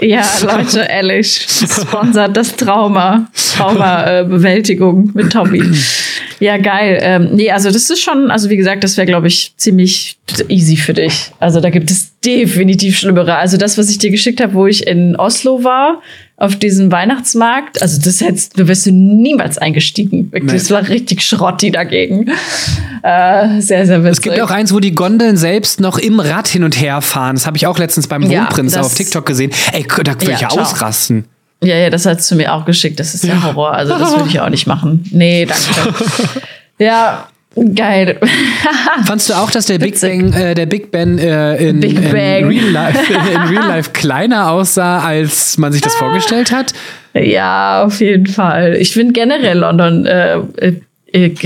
Ja, 0.00 0.24
Leute, 0.42 0.80
ehrlich, 0.80 1.46
sponsert 1.48 2.36
das 2.36 2.56
Trauma. 2.56 3.26
Trauma-Bewältigung 3.56 5.10
mit 5.14 5.32
Tommy. 5.32 5.62
Ja, 6.40 6.56
geil. 6.56 6.98
Ähm, 7.02 7.28
nee, 7.32 7.50
also 7.50 7.70
das 7.70 7.88
ist 7.88 8.00
schon, 8.02 8.30
also 8.30 8.50
wie 8.50 8.56
gesagt, 8.56 8.82
das 8.82 8.96
wäre, 8.96 9.06
glaube 9.06 9.28
ich, 9.28 9.54
ziemlich 9.56 10.18
easy 10.48 10.76
für 10.76 10.92
dich. 10.92 11.30
Also 11.38 11.60
da 11.60 11.70
gibt 11.70 11.90
es 11.90 12.18
definitiv 12.20 12.98
schlimmere. 12.98 13.36
Also 13.36 13.56
das, 13.56 13.78
was 13.78 13.90
ich 13.90 13.98
dir 13.98 14.10
geschickt 14.10 14.40
habe, 14.40 14.54
wo 14.54 14.66
ich 14.66 14.86
in 14.86 15.14
Oslo 15.16 15.62
war, 15.62 16.00
auf 16.42 16.56
diesem 16.56 16.90
Weihnachtsmarkt, 16.90 17.80
also 17.80 18.00
das 18.02 18.20
hättest, 18.20 18.58
du 18.58 18.66
wärst 18.66 18.86
du 18.86 18.90
niemals 18.90 19.58
eingestiegen. 19.58 20.32
Wirklich, 20.32 20.52
Nee. 20.52 20.58
das 20.58 20.70
war 20.72 20.88
richtig 20.88 21.22
Schrotti 21.22 21.70
dagegen. 21.70 22.26
Äh, 23.04 23.60
sehr, 23.60 23.86
sehr 23.86 24.02
witzig. 24.02 24.12
Es 24.18 24.20
gibt 24.22 24.40
auch 24.40 24.50
eins, 24.50 24.74
wo 24.74 24.80
die 24.80 24.92
Gondeln 24.94 25.36
selbst 25.36 25.80
noch 25.80 25.98
im 25.98 26.18
Rad 26.18 26.48
hin 26.48 26.64
und 26.64 26.80
her 26.80 27.00
fahren. 27.00 27.36
Das 27.36 27.46
habe 27.46 27.56
ich 27.56 27.66
auch 27.68 27.78
letztens 27.78 28.08
beim 28.08 28.22
Ja, 28.22 28.40
Wohnprinz 28.42 28.72
das- 28.72 28.86
auf 28.86 28.94
TikTok 28.94 29.24
gesehen. 29.24 29.52
Ey, 29.72 29.86
da 29.88 29.96
würde 30.14 30.24
Ja, 30.26 30.32
ich 30.34 30.40
ja 30.40 30.48
ausrasten. 30.50 31.26
Ja, 31.62 31.76
ja, 31.76 31.90
das 31.90 32.06
hast 32.06 32.28
du 32.28 32.34
mir 32.34 32.52
auch 32.52 32.64
geschickt. 32.64 32.98
Das 32.98 33.14
ist 33.14 33.22
ja, 33.22 33.34
Ja. 33.34 33.42
Horror. 33.44 33.72
Also 33.74 33.96
das 33.96 34.10
würde 34.10 34.28
ich 34.28 34.40
auch 34.40 34.48
nicht 34.48 34.66
machen. 34.66 35.04
Nee, 35.12 35.46
danke. 35.46 35.94
ja, 36.78 37.28
geil. 37.74 38.18
Fandst 39.06 39.30
du 39.30 39.34
auch, 39.34 39.50
dass 39.50 39.66
der 39.66 39.78
Big. 39.78 40.00
Bang, 40.00 40.32
äh, 40.32 40.54
der 40.54 40.66
Big 40.66 40.90
Ben 40.90 41.18
äh, 41.18 41.56
in, 41.56 41.80
Big 41.80 41.98
in. 41.98 42.10
Real 42.10 42.70
Life, 42.70 43.12
in 43.12 43.40
Real 43.54 43.68
Life 43.68 43.90
kleiner 43.92 44.50
aussah, 44.50 45.00
als 45.00 45.58
man 45.58 45.72
sich 45.72 45.82
das 45.82 45.94
vorgestellt 45.94 46.52
hat? 46.52 46.72
ja, 47.14 47.84
auf 47.84 48.00
jeden 48.00 48.26
Fall. 48.26 48.76
Ich 48.76 48.92
finde 48.92 49.12
generell 49.12 49.58
London 49.58 50.06
äh, 50.06 50.40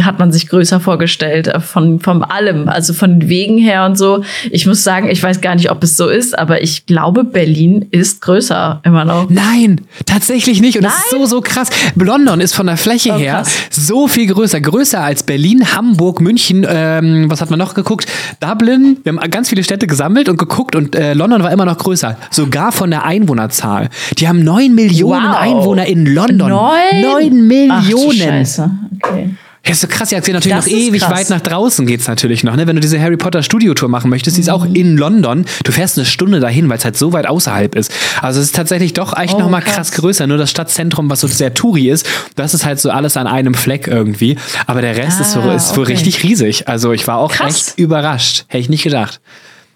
hat 0.03 0.19
man 0.19 0.33
sich 0.33 0.49
größer 0.49 0.81
vorgestellt 0.81 1.49
äh, 1.49 1.61
von 1.61 2.01
von 2.01 2.23
allem, 2.23 2.69
also 2.69 2.93
von 2.95 3.29
Wegen 3.29 3.59
her 3.59 3.85
und 3.85 3.97
so. 3.99 4.23
Ich 4.51 4.67
muss 4.67 4.83
sagen, 4.85 5.09
ich 5.11 5.23
weiß 5.23 5.41
gar 5.41 5.55
nicht, 5.55 5.71
ob 5.71 5.83
es 5.83 5.97
so 5.97 6.09
ist, 6.09 6.39
aber 6.39 6.63
ich 6.63 6.87
glaube, 6.87 7.25
Berlin 7.25 7.87
ist 7.91 8.21
größer 8.23 8.81
immer 8.85 9.05
noch. 9.05 9.29
Nein, 9.31 9.81
tatsächlich 10.07 10.61
nicht. 10.61 10.77
Und 10.77 10.85
das 10.85 10.95
ist 10.95 11.13
Nein? 11.13 11.21
so, 11.23 11.27
so 11.27 11.41
krass. 11.41 11.69
London 11.95 12.41
ist 12.41 12.55
von 12.55 12.67
der 12.67 12.77
Fläche 12.77 13.13
Oh, 13.15 13.19
her 13.19 13.35
krass. 13.43 13.53
so 13.71 14.09
viel 14.09 14.27
größer. 14.27 14.61
Größer 14.61 15.03
als 15.03 15.23
Berlin, 15.23 15.75
Hamburg, 15.75 16.21
München. 16.21 16.67
Ähm, 16.69 17.31
was 17.31 17.41
hat 17.41 17.51
man 17.51 17.59
noch 17.59 17.75
geguckt? 17.75 18.07
Dublin. 18.41 18.99
Wir 19.03 19.13
haben 19.15 19.31
ganz 19.31 19.49
viele 19.49 19.65
Städte 19.65 19.87
gesammelt 19.87 20.29
und 20.29 20.39
geguckt. 20.39 20.75
Und 20.77 20.95
äh, 20.95 21.15
London 21.15 21.43
war 21.43 21.53
immer 21.53 21.65
noch 21.65 21.79
größer. 21.79 22.17
Sogar 22.31 22.73
von 22.73 22.91
der 22.91 23.05
Einwohnerzahl. 23.05 23.89
Die 24.19 24.29
haben 24.29 24.45
neun 24.45 24.75
Millionen 24.75 25.29
Wow. 25.29 25.37
Einwohner 25.41 25.87
in 25.87 26.07
London. 26.07 26.49
Neun? 26.51 27.01
Neun 27.01 27.69
Ach, 27.73 27.83
Millionen. 27.83 28.13
Scheiße. 28.19 28.71
Okay. 29.03 29.31
Ja, 29.67 29.73
ist 29.73 29.81
so 29.81 29.89
krass. 29.89 30.11
Ja, 30.13 30.19
natürlich 30.21 30.45
Das 30.49 30.67
noch 30.67 30.73
ewig 30.73 31.03
krass. 31.03 31.11
weit 31.11 31.31
nach 31.31 31.41
draußen 31.41 31.87
geht's 31.87 32.07
natürlich 32.07 32.45
noch. 32.45 32.55
Ne? 32.55 32.67
Wenn 32.69 32.77
du 32.77 32.81
diese 32.81 33.01
Harry 33.01 33.17
Potter 33.17 33.43
Studiotour 33.43 33.89
machen 33.89 34.09
möchtest, 34.11 34.37
die 34.37 34.41
ist 34.41 34.49
auch 34.49 34.65
Mhm. 34.67 34.75
in 34.77 34.97
London. 34.97 35.45
Du 35.65 35.73
fährst 35.73 35.99
eine 35.99 36.07
Stunde 36.07 36.39
dahin, 36.39 36.69
weil 36.69 36.79
es 36.79 36.85
halt 36.85 36.97
so 36.97 37.13
weit 37.13 37.27
außerhalb 37.27 37.75
ist. 37.75 37.93
Also 38.23 38.39
es 38.41 38.47
ist 38.47 38.55
tatsächlich 38.55 38.93
doch 38.93 39.17
echt 39.19 39.35
Oh, 39.35 39.41
noch 39.41 39.51
mal 39.51 39.61
krass. 39.61 39.75
krass 39.75 39.93
größer. 39.93 40.27
Nur 40.29 40.39
das 40.39 40.51
Stadtzentrum, 40.51 41.11
was 41.11 41.21
so 41.21 41.27
sehr 41.27 41.53
Touri 41.53 41.91
ist, 41.91 42.07
das 42.37 42.55
ist 42.55 42.65
halt 42.65 42.79
so 42.81 42.91
alles 42.91 43.17
an 43.17 43.27
einem 43.27 43.55
Fleck 43.55 43.89
irgendwie. 43.89 44.39
Aber 44.67 44.81
der 44.83 44.97
Rest 44.97 45.21
ist, 45.21 45.33
so, 45.33 45.41
Ah, 45.41 45.55
ist 45.55 45.77
wohl 45.77 45.83
okay. 45.83 45.95
richtig 45.95 46.23
riesig. 46.23 46.69
Also 46.69 46.93
ich 46.93 47.07
war 47.09 47.19
auch 47.19 47.33
Krass. 47.33 47.69
echt 47.71 47.79
überrascht. 47.79 48.45
Hätte 48.49 48.59
ich 48.61 48.69
nicht 48.69 48.85
gedacht. 48.85 49.21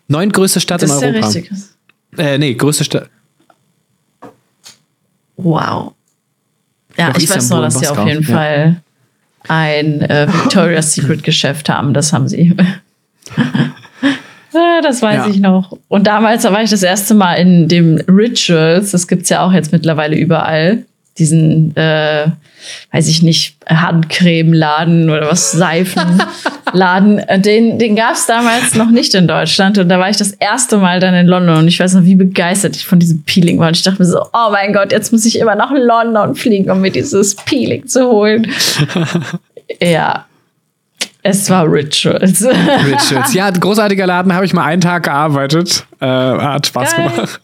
Neuntgrößte 0.07 0.61
Stadt 0.61 0.83
Das 0.83 0.91
in 0.91 0.97
ist 0.97 1.03
ja 1.03 1.09
Europa. 1.09 1.27
richtig. 1.27 1.51
Äh, 2.17 2.39
nee, 2.39 2.55
größte 2.55 2.85
Stadt. 2.85 3.09
Wow. 5.37 5.95
Ja, 6.97 7.13
Doch, 7.13 7.19
ich 7.21 7.31
weiß 7.31 7.49
nur, 7.51 7.63
dass 7.63 7.79
sie 7.79 7.89
auf 7.89 8.05
jeden 8.07 8.23
ja. 8.25 8.35
Fall 8.35 8.83
ein 9.49 10.01
äh, 10.03 10.27
Victoria's 10.29 10.93
Secret 10.95 11.23
Geschäft 11.23 11.69
haben. 11.69 11.95
Das 11.95 12.13
haben 12.13 12.29
sie. 12.29 12.57
Ja, 14.53 14.81
das 14.83 15.03
weiß 15.03 15.27
Ja. 15.27 15.29
ich 15.29 15.41
noch. 15.41 15.77
Und 15.89 16.07
damals 16.07 16.43
da 16.43 16.53
war 16.53 16.63
ich 16.63 16.71
das 16.71 16.83
erste 16.83 17.15
Mal 17.15 17.35
in 17.35 17.69
dem 17.69 17.97
Rituals. 18.09 18.91
Das 18.91 19.07
gibt's 19.09 19.29
ja 19.29 19.43
auch 19.45 19.53
jetzt 19.53 19.73
mittlerweile 19.73 20.17
überall. 20.17 20.85
Diesen, 21.19 21.77
äh, 21.77 22.29
weiß 22.93 23.09
ich 23.09 23.23
nicht, 23.23 23.57
Handcremeladen 23.67 25.11
oder 25.11 25.31
was, 25.31 25.53
Seifenladen. 25.53 27.23
Den, 27.43 27.79
den 27.79 27.97
gab's 27.97 28.27
damals 28.27 28.75
noch 28.75 28.91
nicht 28.91 29.15
in 29.15 29.27
Deutschland. 29.27 29.79
Und 29.79 29.89
da 29.89 29.99
war 29.99 30.09
ich 30.09 30.17
das 30.17 30.33
erste 30.33 30.79
Mal 30.79 31.01
dann 31.01 31.15
in 31.15 31.27
London. 31.27 31.59
Und 31.59 31.69
ich 31.69 31.81
weiß 31.81 31.95
noch, 31.95 32.05
wie 32.05 32.15
begeistert 32.15 32.77
ich 32.77 32.87
von 32.87 32.99
diesem 32.99 33.23
Peeling 33.23 33.59
war. 33.59 33.69
Und 33.69 33.77
ich 33.77 33.83
dachte 33.83 34.01
mir 34.01 34.09
so, 34.09 34.21
oh 34.21 34.51
mein 34.51 34.73
Gott, 34.73 34.93
jetzt 34.93 35.13
muss 35.13 35.25
ich 35.27 35.39
immer 35.39 35.55
nach 35.55 35.73
London 35.73 36.35
fliegen, 36.35 36.71
um 36.71 36.81
mir 36.81 36.91
dieses 36.91 37.35
Peeling 37.35 37.87
zu 37.87 38.09
holen. 38.09 38.47
ja. 39.83 40.27
Es 41.23 41.51
war 41.51 41.71
Rituals. 41.71 42.43
Richards. 42.43 43.35
Ja, 43.35 43.51
großartiger 43.51 44.07
Laden, 44.07 44.33
habe 44.33 44.47
ich 44.47 44.55
mal 44.55 44.65
einen 44.65 44.81
Tag 44.81 45.05
gearbeitet. 45.05 45.85
Äh, 46.01 46.07
hat 46.07 46.67
Spaß 46.67 46.97
Geil. 46.97 47.11
gemacht. 47.11 47.41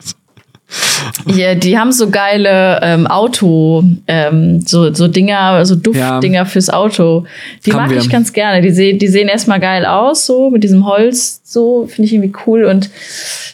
Ja, 1.27 1.55
die 1.55 1.79
haben 1.79 1.93
so 1.93 2.11
geile 2.11 2.81
ähm, 2.83 3.07
Auto, 3.07 3.85
ähm, 4.09 4.61
so, 4.61 4.93
so 4.93 5.07
Dinger, 5.09 5.65
so 5.65 5.77
Duftdinger 5.77 6.47
fürs 6.47 6.71
Auto. 6.71 7.25
Die 7.65 7.73
Haben 7.73 7.83
mag 7.83 7.91
wir. 7.91 7.99
ich 7.99 8.11
ganz 8.11 8.33
gerne. 8.33 8.63
Die, 8.63 8.71
seh, 8.71 8.95
die 8.95 9.09
sehen 9.09 9.29
erstmal 9.29 9.61
geil 9.61 9.85
aus, 9.87 10.27
so 10.27 10.51
mit 10.51 10.65
diesem 10.65 10.87
Holz, 10.87 11.41
so 11.45 11.87
finde 11.87 12.07
ich 12.07 12.15
irgendwie 12.15 12.33
cool. 12.47 12.65
Und 12.65 12.91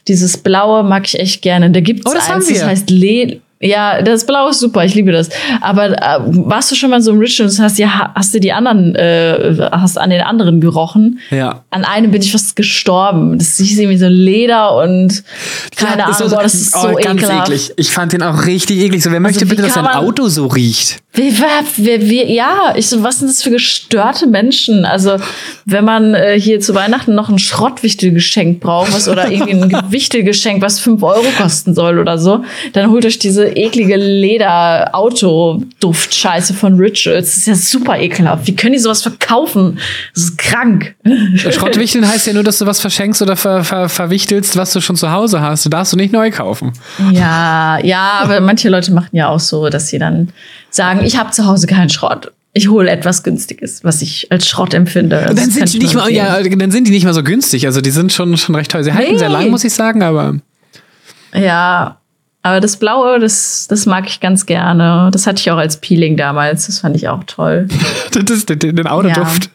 dieses 0.08 0.38
Blaue 0.38 0.82
mag 0.84 1.06
ich 1.06 1.18
echt 1.18 1.42
gerne. 1.42 1.70
Da 1.70 1.80
gibt's 1.80 2.06
Oh, 2.06 2.14
das 2.14 2.28
haben 2.28 2.36
eins, 2.36 2.48
das 2.48 2.64
heißt 2.64 2.90
Le. 2.90 3.40
Ja, 3.62 4.02
das 4.02 4.26
Blaue 4.26 4.50
ist 4.50 4.58
super, 4.58 4.84
ich 4.84 4.94
liebe 4.94 5.12
das. 5.12 5.28
Aber 5.60 5.90
äh, 5.90 6.18
warst 6.26 6.72
du 6.72 6.74
schon 6.74 6.90
mal 6.90 7.00
so 7.00 7.12
im 7.12 7.18
Ritual 7.20 7.48
und 7.48 7.58
hast, 7.60 7.78
ja, 7.78 8.10
hast 8.14 8.34
du 8.34 8.40
die 8.40 8.52
anderen, 8.52 8.96
äh, 8.96 9.68
hast 9.70 9.98
an 9.98 10.10
den 10.10 10.20
anderen 10.20 10.60
gerochen? 10.60 11.20
Ja. 11.30 11.62
An 11.70 11.84
einem 11.84 12.10
bin 12.10 12.20
ich 12.22 12.32
fast 12.32 12.56
gestorben. 12.56 13.38
Das 13.38 13.60
ist 13.60 13.78
irgendwie 13.78 13.98
so 13.98 14.08
Leder 14.08 14.74
und 14.76 15.22
keine 15.76 15.98
Ja, 15.98 16.06
Ahnung, 16.06 16.30
boah, 16.30 16.42
das 16.42 16.54
ist 16.54 16.72
so 16.72 16.88
oh, 16.88 16.94
ganz 16.94 17.22
ekelhaft. 17.22 17.48
eklig. 17.48 17.72
Ich 17.76 17.90
fand 17.90 18.12
den 18.12 18.22
auch 18.22 18.46
richtig 18.46 18.78
eklig. 18.78 19.02
So, 19.02 19.12
wer 19.12 19.20
möchte 19.20 19.44
wie 19.44 19.50
bitte, 19.50 19.62
dass 19.62 19.74
sein 19.74 19.86
Auto 19.86 20.28
so 20.28 20.48
riecht? 20.48 21.01
Wie, 21.14 21.30
wie, 21.30 22.08
wie, 22.08 22.32
ja, 22.32 22.72
ich 22.74 22.88
so, 22.88 23.02
was 23.02 23.18
sind 23.18 23.28
das 23.28 23.42
für 23.42 23.50
gestörte 23.50 24.26
Menschen? 24.26 24.86
Also, 24.86 25.18
wenn 25.66 25.84
man 25.84 26.14
äh, 26.14 26.40
hier 26.40 26.58
zu 26.60 26.74
Weihnachten 26.74 27.14
noch 27.14 27.28
ein 27.28 27.38
Schrottwichtelgeschenk 27.38 28.60
braucht, 28.60 28.94
was 28.94 29.08
oder 29.08 29.30
irgendwie 29.30 29.52
ein 29.52 29.70
Wichtelgeschenk, 29.90 30.62
was 30.62 30.80
fünf 30.80 31.02
Euro 31.02 31.26
kosten 31.36 31.74
soll 31.74 31.98
oder 31.98 32.16
so, 32.16 32.42
dann 32.72 32.90
holt 32.90 33.04
euch 33.04 33.18
diese 33.18 33.46
eklige 33.46 33.96
Leder-Auto-Duft-Scheiße 33.96 36.54
von 36.54 36.78
Rituals. 36.78 37.26
Das 37.26 37.36
ist 37.36 37.46
ja 37.46 37.56
super 37.56 38.00
ekelhaft. 38.00 38.46
Wie 38.46 38.56
können 38.56 38.72
die 38.72 38.78
sowas 38.78 39.02
verkaufen? 39.02 39.78
Das 40.14 40.24
ist 40.24 40.38
krank. 40.38 40.94
Schrottwichteln 41.36 42.08
heißt 42.08 42.26
ja 42.26 42.32
nur, 42.32 42.44
dass 42.44 42.56
du 42.56 42.64
was 42.64 42.80
verschenkst 42.80 43.20
oder 43.20 43.36
ver 43.36 43.64
ver 43.64 43.90
verwichtelst, 43.90 44.56
was 44.56 44.72
du 44.72 44.80
schon 44.80 44.96
zu 44.96 45.12
Hause 45.12 45.42
hast. 45.42 45.66
Du 45.66 45.68
darfst 45.68 45.92
du 45.92 45.98
nicht 45.98 46.14
neu 46.14 46.30
kaufen. 46.30 46.72
Ja, 47.12 47.78
ja, 47.82 48.20
aber 48.22 48.40
manche 48.40 48.70
Leute 48.70 48.92
machen 48.92 49.10
ja 49.12 49.28
auch 49.28 49.40
so, 49.40 49.68
dass 49.68 49.88
sie 49.88 49.98
dann 49.98 50.32
sagen, 50.74 51.04
ich 51.04 51.16
habe 51.16 51.30
zu 51.30 51.46
Hause 51.46 51.66
keinen 51.66 51.90
Schrott. 51.90 52.32
Ich 52.54 52.68
hole 52.68 52.90
etwas 52.90 53.22
Günstiges, 53.22 53.82
was 53.82 54.02
ich 54.02 54.30
als 54.30 54.46
Schrott 54.46 54.74
empfinde. 54.74 55.32
dann 55.34 55.50
sind, 55.50 55.72
die 55.72 55.78
nicht 55.78 55.94
mal, 55.94 56.10
ja, 56.10 56.42
dann 56.42 56.70
sind 56.70 56.86
die 56.86 56.90
nicht 56.90 57.04
mal 57.04 57.14
so 57.14 57.22
günstig. 57.22 57.66
Also 57.66 57.80
die 57.80 57.90
sind 57.90 58.12
schon, 58.12 58.36
schon 58.36 58.54
recht 58.54 58.70
teuer. 58.70 58.84
Sie 58.84 58.92
halten 58.92 59.12
nee. 59.12 59.18
sehr 59.18 59.30
lang, 59.30 59.50
muss 59.50 59.64
ich 59.64 59.72
sagen, 59.72 60.02
aber. 60.02 60.36
Ja, 61.34 61.98
aber 62.42 62.60
das 62.60 62.76
Blaue, 62.76 63.20
das, 63.20 63.68
das 63.68 63.86
mag 63.86 64.08
ich 64.08 64.20
ganz 64.20 64.46
gerne. 64.46 65.10
Das 65.12 65.26
hatte 65.26 65.40
ich 65.40 65.50
auch 65.50 65.56
als 65.56 65.78
Peeling 65.78 66.16
damals. 66.16 66.66
Das 66.66 66.80
fand 66.80 66.96
ich 66.96 67.08
auch 67.08 67.24
toll. 67.24 67.68
das 68.10 68.30
ist 68.30 68.48
den, 68.48 68.58
den 68.58 68.86
Autoduft. 68.86 69.50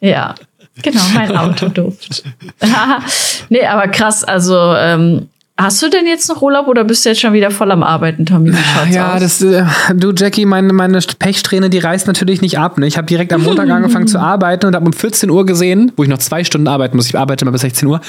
Ja. 0.00 0.08
ja, 0.08 0.34
genau, 0.82 1.02
mein 1.14 1.36
Autoduft. 1.36 2.24
nee, 3.50 3.64
aber 3.64 3.88
krass. 3.88 4.24
Also, 4.24 4.74
ähm, 4.74 5.28
Hast 5.60 5.82
du 5.82 5.90
denn 5.90 6.06
jetzt 6.06 6.28
noch 6.28 6.40
Urlaub 6.40 6.68
oder 6.68 6.84
bist 6.84 7.04
du 7.04 7.08
jetzt 7.08 7.20
schon 7.20 7.32
wieder 7.32 7.50
voll 7.50 7.72
am 7.72 7.82
Arbeiten, 7.82 8.24
Tommy? 8.24 8.52
ja, 8.92 9.14
aus? 9.14 9.20
das, 9.20 9.42
äh, 9.42 9.64
du, 9.92 10.12
Jackie, 10.12 10.46
meine, 10.46 10.72
meine 10.72 11.00
Pechsträhne, 11.18 11.68
die 11.68 11.80
reißt 11.80 12.06
natürlich 12.06 12.40
nicht 12.40 12.60
ab. 12.60 12.78
Ne? 12.78 12.86
Ich 12.86 12.96
habe 12.96 13.08
direkt 13.08 13.32
am 13.32 13.42
Montag 13.42 13.68
angefangen 13.68 14.06
zu 14.06 14.20
arbeiten 14.20 14.66
und 14.66 14.76
habe 14.76 14.86
um 14.86 14.92
14 14.92 15.28
Uhr 15.28 15.44
gesehen, 15.46 15.90
wo 15.96 16.04
ich 16.04 16.08
noch 16.08 16.18
zwei 16.18 16.44
Stunden 16.44 16.68
arbeiten 16.68 16.96
muss. 16.96 17.08
Ich 17.08 17.18
arbeite 17.18 17.44
immer 17.44 17.50
bis 17.50 17.62
16 17.62 17.88
Uhr. 17.88 18.00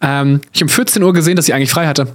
Ähm, 0.00 0.42
ich 0.52 0.60
habe 0.60 0.66
um 0.66 0.68
14 0.68 1.02
Uhr 1.02 1.12
gesehen, 1.12 1.34
dass 1.34 1.48
ich 1.48 1.54
eigentlich 1.54 1.72
frei 1.72 1.88
hatte. 1.88 2.06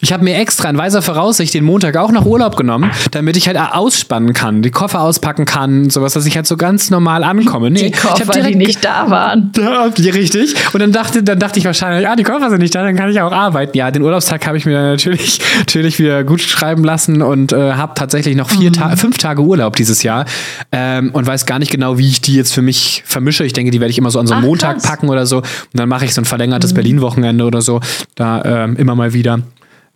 Ich 0.00 0.12
habe 0.12 0.22
mir 0.22 0.36
extra 0.36 0.70
in 0.70 0.78
weiser 0.78 1.02
Voraussicht 1.02 1.52
den 1.52 1.64
Montag 1.64 1.96
auch 1.96 2.12
noch 2.12 2.24
Urlaub 2.24 2.56
genommen, 2.56 2.92
damit 3.10 3.36
ich 3.36 3.48
halt 3.48 3.58
ausspannen 3.58 4.32
kann, 4.32 4.62
die 4.62 4.70
Koffer 4.70 5.00
auspacken 5.00 5.44
kann, 5.44 5.90
sowas, 5.90 6.12
dass 6.12 6.24
ich 6.24 6.36
halt 6.36 6.46
so 6.46 6.56
ganz 6.56 6.90
normal 6.90 7.24
ankomme. 7.24 7.72
Nee, 7.72 7.90
die 7.90 7.90
Koffer, 7.90 8.30
direkt, 8.30 8.54
die 8.54 8.58
nicht 8.58 8.84
da 8.84 9.10
waren. 9.10 9.50
Ja, 9.66 9.90
richtig. 10.12 10.54
Und 10.72 10.80
dann 10.80 10.92
dachte, 10.92 11.22
dann 11.24 11.40
dachte 11.40 11.58
ich 11.58 11.64
wahrscheinlich, 11.64 12.06
ah, 12.08 12.14
die 12.14 12.22
Koffer 12.22 12.50
sind 12.50 12.60
nicht 12.60 12.74
da, 12.74 12.82
dann 12.82 12.94
kann 12.94 13.10
ich 13.10 13.20
auch 13.20 13.32
arbeiten. 13.32 13.76
Ja, 13.76 13.90
den 13.90 14.02
Urlaubstag 14.02 14.35
Tag 14.38 14.46
habe 14.46 14.58
ich 14.58 14.66
mir 14.66 14.74
natürlich, 14.74 15.40
natürlich 15.58 15.98
wieder 15.98 16.24
gut 16.24 16.40
schreiben 16.40 16.84
lassen 16.84 17.22
und 17.22 17.52
äh, 17.52 17.72
habe 17.72 17.94
tatsächlich 17.94 18.36
noch 18.36 18.50
vier 18.50 18.70
mhm. 18.70 18.74
Ta 18.74 18.96
fünf 18.96 19.18
Tage 19.18 19.42
Urlaub 19.42 19.76
dieses 19.76 20.02
Jahr 20.02 20.26
ähm, 20.72 21.10
und 21.12 21.26
weiß 21.26 21.46
gar 21.46 21.58
nicht 21.58 21.70
genau, 21.70 21.98
wie 21.98 22.08
ich 22.08 22.20
die 22.20 22.34
jetzt 22.34 22.52
für 22.52 22.62
mich 22.62 23.02
vermische. 23.06 23.44
Ich 23.44 23.52
denke, 23.52 23.70
die 23.70 23.80
werde 23.80 23.90
ich 23.90 23.98
immer 23.98 24.10
so 24.10 24.20
an 24.20 24.26
so 24.26 24.34
einen 24.34 24.44
Ach, 24.44 24.48
Montag 24.48 24.74
krass. 24.74 24.86
packen 24.86 25.08
oder 25.08 25.26
so. 25.26 25.38
Und 25.38 25.46
dann 25.72 25.88
mache 25.88 26.04
ich 26.04 26.14
so 26.14 26.20
ein 26.20 26.24
verlängertes 26.26 26.72
mhm. 26.72 26.76
Berlin-Wochenende 26.76 27.44
oder 27.44 27.62
so. 27.62 27.80
Da 28.14 28.42
ähm, 28.44 28.76
immer 28.76 28.94
mal 28.94 29.12
wieder. 29.12 29.40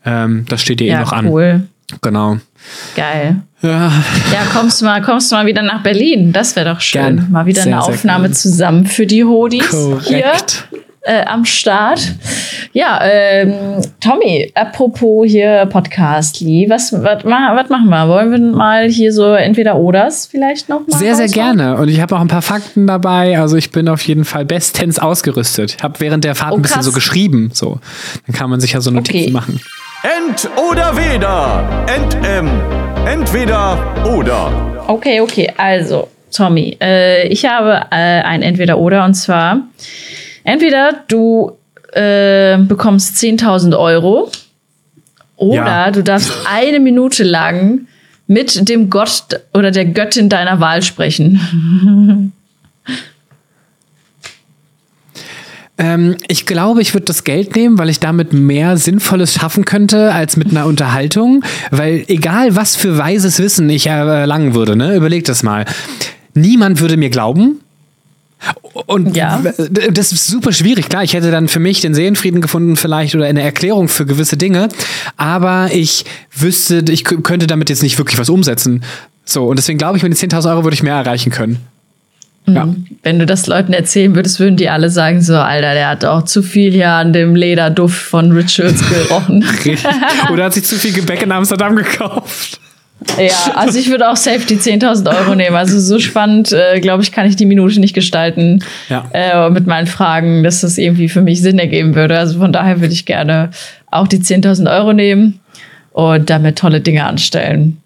Ähm, 0.04 0.46
das 0.48 0.62
steht 0.62 0.80
dir 0.80 0.86
eh 0.86 0.90
ja, 0.90 0.98
eh 0.98 1.02
noch 1.02 1.22
cool. 1.24 1.42
an. 1.42 1.68
Genau. 2.02 2.36
Geil. 2.94 3.42
Ja. 3.62 3.88
ja, 4.32 4.44
kommst 4.54 4.80
du 4.80 4.84
mal, 4.84 5.02
kommst 5.02 5.30
du 5.30 5.36
mal 5.36 5.44
wieder 5.44 5.62
nach 5.62 5.82
Berlin. 5.82 6.32
Das 6.32 6.56
wäre 6.56 6.72
doch 6.72 6.80
schön. 6.80 7.16
Gern. 7.16 7.26
Mal 7.30 7.46
wieder 7.46 7.62
sehr, 7.62 7.74
eine 7.74 7.82
Aufnahme 7.82 8.30
zusammen 8.30 8.86
für 8.86 9.06
die 9.06 9.24
Hodis. 9.24 9.68
Korrekt. 9.68 10.68
Hier 10.70 10.80
äh, 11.02 11.24
am 11.24 11.44
Start. 11.44 12.00
Ja, 12.72 13.00
ähm, 13.02 13.54
Tommy, 14.00 14.50
apropos 14.54 15.26
hier 15.28 15.66
Podcastly, 15.66 16.66
was, 16.68 16.92
was, 16.92 17.24
was 17.24 17.68
machen 17.68 17.88
wir? 17.88 18.08
Wollen 18.08 18.30
wir 18.30 18.38
mal 18.38 18.88
hier 18.88 19.12
so 19.12 19.32
entweder 19.34 19.76
Oders 19.76 20.26
vielleicht 20.26 20.68
noch 20.68 20.86
mal 20.86 20.98
Sehr, 20.98 21.16
sehr 21.16 21.28
gerne. 21.28 21.76
Und 21.76 21.88
ich 21.88 22.00
habe 22.00 22.16
auch 22.16 22.20
ein 22.20 22.28
paar 22.28 22.42
Fakten 22.42 22.86
dabei. 22.86 23.38
Also 23.38 23.56
ich 23.56 23.70
bin 23.70 23.88
auf 23.88 24.02
jeden 24.02 24.24
Fall 24.24 24.44
bestens 24.44 24.98
ausgerüstet. 24.98 25.76
Ich 25.78 25.82
habe 25.82 25.98
während 26.00 26.24
der 26.24 26.34
Fahrt 26.34 26.52
oh, 26.52 26.56
ein 26.56 26.62
bisschen 26.62 26.82
so 26.82 26.92
geschrieben. 26.92 27.50
So. 27.52 27.80
Dann 28.26 28.36
kann 28.36 28.50
man 28.50 28.60
sich 28.60 28.72
ja 28.72 28.80
so 28.80 28.90
Notizen 28.90 29.18
okay. 29.18 29.30
machen. 29.30 29.60
Ent 30.02 30.48
oder 30.56 30.96
weder. 30.96 31.62
Ent-M. 31.94 32.48
Entweder 33.06 33.76
oder. 34.06 34.84
Okay, 34.86 35.20
okay. 35.20 35.52
Also, 35.56 36.08
Tommy, 36.32 36.76
äh, 36.80 37.26
ich 37.28 37.44
habe 37.44 37.86
äh, 37.90 38.22
ein 38.22 38.42
Entweder-Oder 38.42 39.04
und 39.04 39.14
zwar 39.14 39.62
Entweder 40.44 41.04
du 41.08 41.52
äh, 41.92 42.58
bekommst 42.58 43.16
10.000 43.16 43.78
Euro 43.78 44.30
oder 45.36 45.54
ja. 45.54 45.90
du 45.90 46.02
darfst 46.02 46.32
eine 46.50 46.80
Minute 46.80 47.24
lang 47.24 47.86
mit 48.26 48.68
dem 48.68 48.90
Gott 48.90 49.40
oder 49.54 49.70
der 49.70 49.86
Göttin 49.86 50.28
deiner 50.28 50.60
Wahl 50.60 50.82
sprechen. 50.82 52.32
Ähm, 55.80 56.16
ich 56.28 56.44
glaube, 56.44 56.82
ich 56.82 56.92
würde 56.92 57.06
das 57.06 57.24
Geld 57.24 57.56
nehmen, 57.56 57.78
weil 57.78 57.88
ich 57.88 58.00
damit 58.00 58.34
mehr 58.34 58.76
Sinnvolles 58.76 59.32
schaffen 59.32 59.64
könnte 59.64 60.12
als 60.12 60.36
mit 60.36 60.50
einer 60.50 60.66
Unterhaltung. 60.66 61.42
Weil 61.70 62.04
egal, 62.06 62.54
was 62.54 62.76
für 62.76 62.98
weises 62.98 63.38
Wissen 63.38 63.70
ich 63.70 63.86
erlangen 63.86 64.54
würde, 64.54 64.76
ne, 64.76 64.94
überleg 64.94 65.24
das 65.24 65.42
mal. 65.42 65.64
Niemand 66.34 66.80
würde 66.80 66.98
mir 66.98 67.08
glauben, 67.08 67.60
und 68.72 69.16
ja. 69.16 69.42
das 69.90 70.12
ist 70.12 70.26
super 70.26 70.52
schwierig. 70.52 70.88
Klar, 70.88 71.02
ich 71.02 71.14
hätte 71.14 71.30
dann 71.30 71.48
für 71.48 71.60
mich 71.60 71.80
den 71.80 71.94
Seelenfrieden 71.94 72.40
gefunden, 72.40 72.76
vielleicht 72.76 73.14
oder 73.14 73.26
eine 73.26 73.42
Erklärung 73.42 73.88
für 73.88 74.06
gewisse 74.06 74.36
Dinge. 74.36 74.68
Aber 75.16 75.70
ich 75.72 76.04
wüsste, 76.36 76.84
ich 76.88 77.04
könnte 77.04 77.46
damit 77.46 77.68
jetzt 77.68 77.82
nicht 77.82 77.98
wirklich 77.98 78.18
was 78.18 78.28
umsetzen. 78.28 78.82
So, 79.24 79.44
und 79.44 79.58
deswegen 79.58 79.78
glaube 79.78 79.96
ich, 79.96 80.02
mit 80.02 80.12
den 80.12 80.30
10.000 80.30 80.50
Euro 80.50 80.64
würde 80.64 80.74
ich 80.74 80.82
mehr 80.82 80.94
erreichen 80.94 81.30
können. 81.30 81.58
Mhm. 82.46 82.54
Ja. 82.54 82.74
Wenn 83.02 83.18
du 83.18 83.26
das 83.26 83.46
Leuten 83.46 83.72
erzählen 83.72 84.14
würdest, 84.14 84.40
würden 84.40 84.56
die 84.56 84.68
alle 84.68 84.90
sagen: 84.90 85.20
So, 85.20 85.36
Alter, 85.36 85.74
der 85.74 85.88
hat 85.88 86.04
auch 86.04 86.24
zu 86.24 86.42
viel 86.42 86.72
hier 86.72 86.90
an 86.90 87.12
dem 87.12 87.34
Lederduft 87.34 88.00
von 88.00 88.32
Rituals 88.32 88.82
gerochen. 88.88 89.44
Oder 90.32 90.44
hat 90.44 90.54
sich 90.54 90.64
zu 90.64 90.76
viel 90.76 90.92
Gebäck 90.92 91.22
in 91.22 91.32
Amsterdam 91.32 91.76
gekauft. 91.76 92.60
Ja, 93.18 93.52
also 93.54 93.78
ich 93.78 93.90
würde 93.90 94.10
auch 94.10 94.16
safe 94.16 94.46
die 94.46 94.56
10.000 94.56 95.08
Euro 95.16 95.34
nehmen. 95.34 95.56
Also 95.56 95.80
so 95.80 95.98
spannend, 95.98 96.52
äh, 96.52 96.80
glaube 96.80 97.02
ich, 97.02 97.12
kann 97.12 97.26
ich 97.26 97.36
die 97.36 97.46
Minute 97.46 97.80
nicht 97.80 97.94
gestalten 97.94 98.62
ja. 98.88 99.08
äh, 99.12 99.50
mit 99.50 99.66
meinen 99.66 99.86
Fragen, 99.86 100.42
dass 100.42 100.60
das 100.60 100.78
irgendwie 100.78 101.08
für 101.08 101.22
mich 101.22 101.40
Sinn 101.40 101.58
ergeben 101.58 101.94
würde. 101.94 102.18
Also 102.18 102.38
von 102.38 102.52
daher 102.52 102.80
würde 102.80 102.92
ich 102.92 103.06
gerne 103.06 103.50
auch 103.90 104.08
die 104.08 104.18
10.000 104.18 104.70
Euro 104.70 104.92
nehmen 104.92 105.40
und 105.92 106.30
damit 106.30 106.58
tolle 106.58 106.80
Dinge 106.80 107.04
anstellen. 107.04 107.78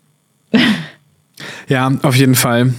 Ja, 1.69 1.93
auf 2.03 2.17
jeden 2.17 2.35
Fall. 2.35 2.75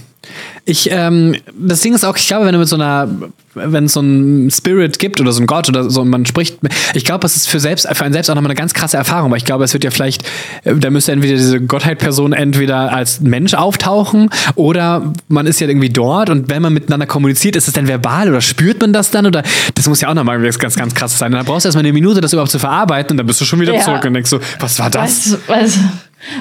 Ich, 0.64 0.90
ähm, 0.90 1.36
das 1.58 1.80
Ding 1.80 1.94
ist 1.94 2.04
auch, 2.04 2.16
ich 2.16 2.26
glaube, 2.26 2.46
wenn 2.46 2.52
du 2.52 2.58
mit 2.58 2.68
so 2.68 2.76
einer, 2.76 3.08
wenn 3.56 3.84
es 3.84 3.94
so 3.94 4.00
einen 4.00 4.50
Spirit 4.50 4.98
gibt 4.98 5.20
oder 5.20 5.32
so 5.32 5.40
einen 5.40 5.46
Gott 5.46 5.68
oder 5.68 5.88
so 5.90 6.02
und 6.02 6.08
man 6.08 6.26
spricht, 6.26 6.58
ich 6.94 7.04
glaube, 7.04 7.20
das 7.20 7.36
ist 7.36 7.48
für 7.48 7.58
selbst, 7.58 7.88
für 7.90 8.04
einen 8.04 8.12
selbst 8.12 8.30
auch 8.30 8.34
nochmal 8.34 8.50
eine 8.50 8.58
ganz 8.58 8.74
krasse 8.74 8.96
Erfahrung, 8.96 9.30
weil 9.30 9.38
ich 9.38 9.44
glaube, 9.44 9.64
es 9.64 9.72
wird 9.72 9.84
ja 9.84 9.90
vielleicht, 9.90 10.24
äh, 10.64 10.74
da 10.74 10.90
müsste 10.90 11.12
entweder 11.12 11.36
diese 11.36 11.60
Gottheit-Person 11.60 12.32
entweder 12.32 12.92
als 12.92 13.20
Mensch 13.20 13.54
auftauchen 13.54 14.30
oder 14.54 15.12
man 15.28 15.46
ist 15.46 15.60
ja 15.60 15.68
irgendwie 15.68 15.90
dort 15.90 16.30
und 16.30 16.50
wenn 16.50 16.62
man 16.62 16.72
miteinander 16.72 17.06
kommuniziert, 17.06 17.56
ist 17.56 17.66
es 17.66 17.74
dann 17.74 17.88
verbal 17.88 18.28
oder 18.28 18.40
spürt 18.40 18.80
man 18.80 18.92
das 18.92 19.10
dann 19.10 19.26
oder 19.26 19.42
das 19.74 19.88
muss 19.88 20.00
ja 20.00 20.08
auch 20.10 20.14
nochmal 20.14 20.40
ganz, 20.40 20.76
ganz 20.76 20.94
krass 20.94 21.18
sein. 21.18 21.32
Und 21.32 21.38
dann 21.38 21.46
brauchst 21.46 21.64
du 21.64 21.68
erstmal 21.68 21.84
eine 21.84 21.92
Minute, 21.92 22.20
das 22.20 22.32
überhaupt 22.32 22.50
zu 22.50 22.58
verarbeiten 22.58 23.12
und 23.12 23.16
dann 23.18 23.26
bist 23.26 23.40
du 23.40 23.44
schon 23.44 23.60
wieder 23.60 23.74
ja. 23.74 23.80
zurück 23.80 24.04
und 24.04 24.14
denkst 24.14 24.30
so, 24.30 24.38
was 24.60 24.78
war 24.78 24.90
das? 24.90 25.32
Weißt, 25.32 25.48
weißt, 25.48 25.78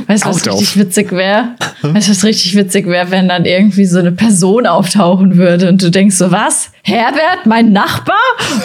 Weißt 0.07 0.25
du, 0.25 0.29
was 0.29 0.47
richtig 0.47 0.77
witzig 0.77 1.11
wäre? 1.11 1.49
Weißt 1.81 2.07
du, 2.07 2.11
was 2.11 2.23
richtig 2.23 2.55
witzig 2.55 2.87
wäre, 2.87 3.11
wenn 3.11 3.27
dann 3.27 3.45
irgendwie 3.45 3.85
so 3.85 3.99
eine 3.99 4.11
Person 4.11 4.65
auftauchen 4.65 5.37
würde 5.37 5.69
und 5.69 5.81
du 5.81 5.91
denkst 5.91 6.15
so, 6.15 6.31
was? 6.31 6.71
Herbert, 7.05 7.45
mein 7.45 7.71
Nachbar? 7.71 8.17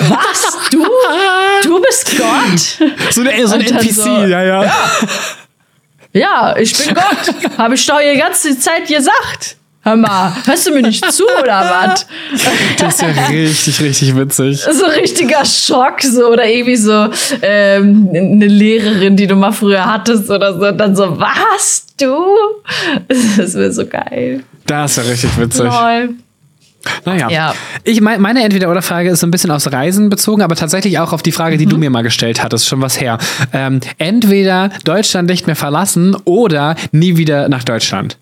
Was? 0.09 0.57
Du? 0.71 0.87
Du 1.65 1.81
bist 1.83 2.17
Gott? 2.17 2.91
So, 3.11 3.21
eine, 3.23 3.47
so 3.47 3.55
ein 3.55 3.61
NPC, 3.61 3.93
so, 3.93 4.09
ja, 4.09 4.43
ja, 4.43 4.65
ja. 4.65 4.73
Ja, 6.13 6.57
ich 6.57 6.77
bin 6.77 6.95
Gott. 6.95 7.59
Habe 7.59 7.75
ich 7.75 7.87
doch 7.87 7.99
die 7.99 8.19
ganze 8.19 8.59
Zeit 8.59 8.87
gesagt. 8.87 9.57
Hör 9.83 9.97
mal, 9.97 10.33
hörst 10.47 10.67
du 10.67 10.73
mir 10.73 10.83
nicht 10.83 11.05
zu 11.13 11.25
oder 11.25 11.89
was? 11.89 12.07
Das 12.79 12.95
ist 12.95 13.03
ja 13.03 13.09
richtig, 13.29 13.81
richtig 13.81 14.17
witzig. 14.17 14.61
So 14.61 14.85
ein 14.85 14.91
richtiger 14.93 15.45
Schock, 15.45 16.01
so 16.01 16.29
oder 16.29 16.47
irgendwie 16.47 16.77
so 16.77 17.09
ähm, 17.43 18.09
eine 18.13 18.47
Lehrerin, 18.47 19.17
die 19.17 19.27
du 19.27 19.35
mal 19.35 19.53
früher 19.53 19.85
hattest 19.85 20.31
oder 20.31 20.59
so, 20.59 20.67
und 20.67 20.79
dann 20.79 20.95
so, 20.95 21.19
was, 21.19 21.87
du? 22.01 22.27
Das 23.37 23.55
wäre 23.55 23.73
so 23.73 23.87
geil. 23.87 24.45
Das 24.67 24.93
ist 24.93 24.97
ja 25.05 25.11
richtig 25.11 25.39
witzig. 25.39 25.65
Lol. 25.65 26.15
Naja, 27.05 27.29
ja. 27.31 27.55
ich 27.85 28.01
mein, 28.01 28.21
meine 28.21 28.43
Entweder-Oder-Frage 28.43 29.11
ist 29.11 29.21
so 29.21 29.27
ein 29.27 29.31
bisschen 29.31 29.51
aufs 29.51 29.71
Reisen 29.71 30.09
bezogen, 30.09 30.43
aber 30.43 30.57
tatsächlich 30.57 30.99
auch 30.99 31.13
auf 31.13 31.23
die 31.23 31.33
Frage, 31.33 31.57
die 31.57 31.67
mhm. 31.67 31.71
du 31.71 31.79
mir 31.79 31.91
mal 31.91 32.03
gestellt 32.03 32.43
hattest, 32.43 32.67
schon 32.67 32.81
was 32.81 33.01
her. 33.01 33.19
Ähm, 33.53 33.81
entweder 33.99 34.71
Deutschland 34.85 35.29
nicht 35.29 35.47
mehr 35.47 35.57
verlassen 35.57 36.17
oder 36.25 36.77
nie 36.93 37.17
wieder 37.17 37.49
nach 37.49 37.65
Deutschland. 37.65 38.17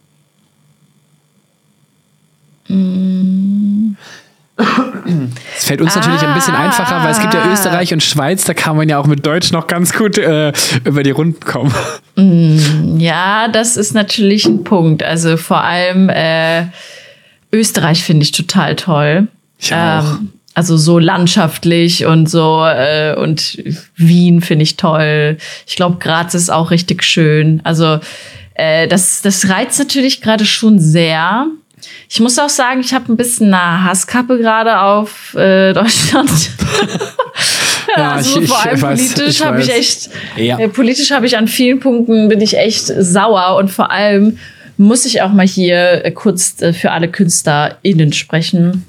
Es 5.57 5.65
fällt 5.65 5.81
uns 5.81 5.97
ah. 5.97 6.01
natürlich 6.01 6.23
ein 6.23 6.35
bisschen 6.35 6.55
einfacher, 6.55 7.03
weil 7.03 7.13
es 7.13 7.21
gibt 7.21 7.33
ja 7.33 7.43
ah. 7.43 7.53
Österreich 7.53 7.93
und 7.93 8.03
Schweiz, 8.03 8.45
da 8.45 8.55
kann 8.55 8.77
man 8.77 8.89
ja 8.89 8.99
auch 8.99 9.07
mit 9.07 9.25
Deutsch 9.25 9.53
noch 9.53 9.67
ganz 9.69 9.93
gut 9.93 10.19
äh, 10.19 10.53
über 10.85 11.03
die 11.03 11.13
Runden 11.13 11.41
kommen. 11.41 11.73
Mm, 12.17 12.99
Ja, 12.99 13.49
das 13.49 13.77
ist 13.77 13.95
natürlich 13.95 14.45
ein 14.45 14.65
Punkt. 14.65 15.03
Also 15.03 15.37
vor 15.37 15.63
allem 15.63 16.09
äh, 16.09 16.67
Österreich 17.53 18.03
finde 18.03 18.25
ich 18.25 18.33
total 18.33 18.77
toll. 18.77 19.29
Ich 19.59 19.73
auch. 19.75 20.19
Ähm, 20.19 20.33
also 20.55 20.77
so 20.77 20.99
landschaftlich 20.99 22.05
und 22.05 22.29
so 22.29 22.65
äh, 22.67 23.15
und 23.17 23.59
Wien 23.97 24.41
finde 24.41 24.65
ich 24.65 24.77
toll. 24.77 25.37
Ich 25.67 25.77
glaube, 25.77 25.99
Graz 26.01 26.35
ist 26.35 26.51
auch 26.51 26.71
richtig 26.73 27.05
schön. 27.05 27.61
Also 27.65 28.01
äh, 28.55 28.89
das, 28.89 29.23
das 29.23 29.49
reizt 29.49 29.79
natürlich 29.79 30.21
gerade 30.21 30.45
schon 30.45 30.81
sehr. 30.81 31.47
Ich 32.11 32.19
muss 32.19 32.37
auch 32.41 32.49
sagen, 32.49 32.81
ich 32.81 32.93
habe 32.93 33.13
ein 33.13 33.17
bisschen 33.17 33.55
eine 33.55 33.85
Hasskappe 33.85 34.37
gerade 34.39 34.81
auf 34.81 35.35
äh, 35.37 35.73
Deutschland. 35.73 36.31
Ja, 37.97 38.13
also 38.17 38.39
ich- 38.39 38.45
ich 38.45 38.51
vor 38.51 38.63
allem 38.67 38.81
politisch 38.81 39.29
ich 39.29 39.45
habe 39.45 39.61
ich 39.63 39.71
echt, 39.73 40.11
Ja. 40.37 40.59
äh, 40.59 40.69
politisch 40.69 41.11
habe 41.11 41.27
ich 41.27 41.39
an 41.39 41.49
vielen 41.49 41.81
Punkten 41.81 42.29
bin 42.29 42.41
ich 42.41 42.57
echt 42.59 42.87
sauer 42.87 43.57
und 43.57 43.71
vor 43.71 43.91
allem 43.91 44.39
muss 44.79 45.05
ich 45.05 45.21
auch 45.21 45.33
mal 45.33 45.47
hier 45.47 46.05
äh, 46.05 46.11
kurz 46.11 46.63
äh, 46.63 46.73
für 46.73 46.93
alle 46.93 47.09
KünstlerInnen 47.09 48.13
sprechen, 48.13 48.87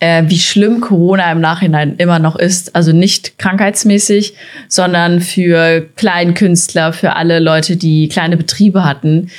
äh, 0.00 0.24
wie 0.26 0.38
schlimm 0.38 0.80
Corona 0.80 1.32
im 1.32 1.40
Nachhinein 1.40 1.96
immer 1.96 2.18
noch 2.18 2.36
ist. 2.36 2.76
Also 2.76 2.92
nicht 2.92 3.38
krankheitsmäßig, 3.38 4.34
sondern 4.68 5.20
für 5.20 5.86
Kleinkünstler, 5.96 6.92
für 6.92 7.14
alle 7.16 7.38
Leute, 7.38 7.76
die 7.76 8.08
kleine 8.08 8.36
Betriebe 8.36 8.84
hatten. 8.84 9.30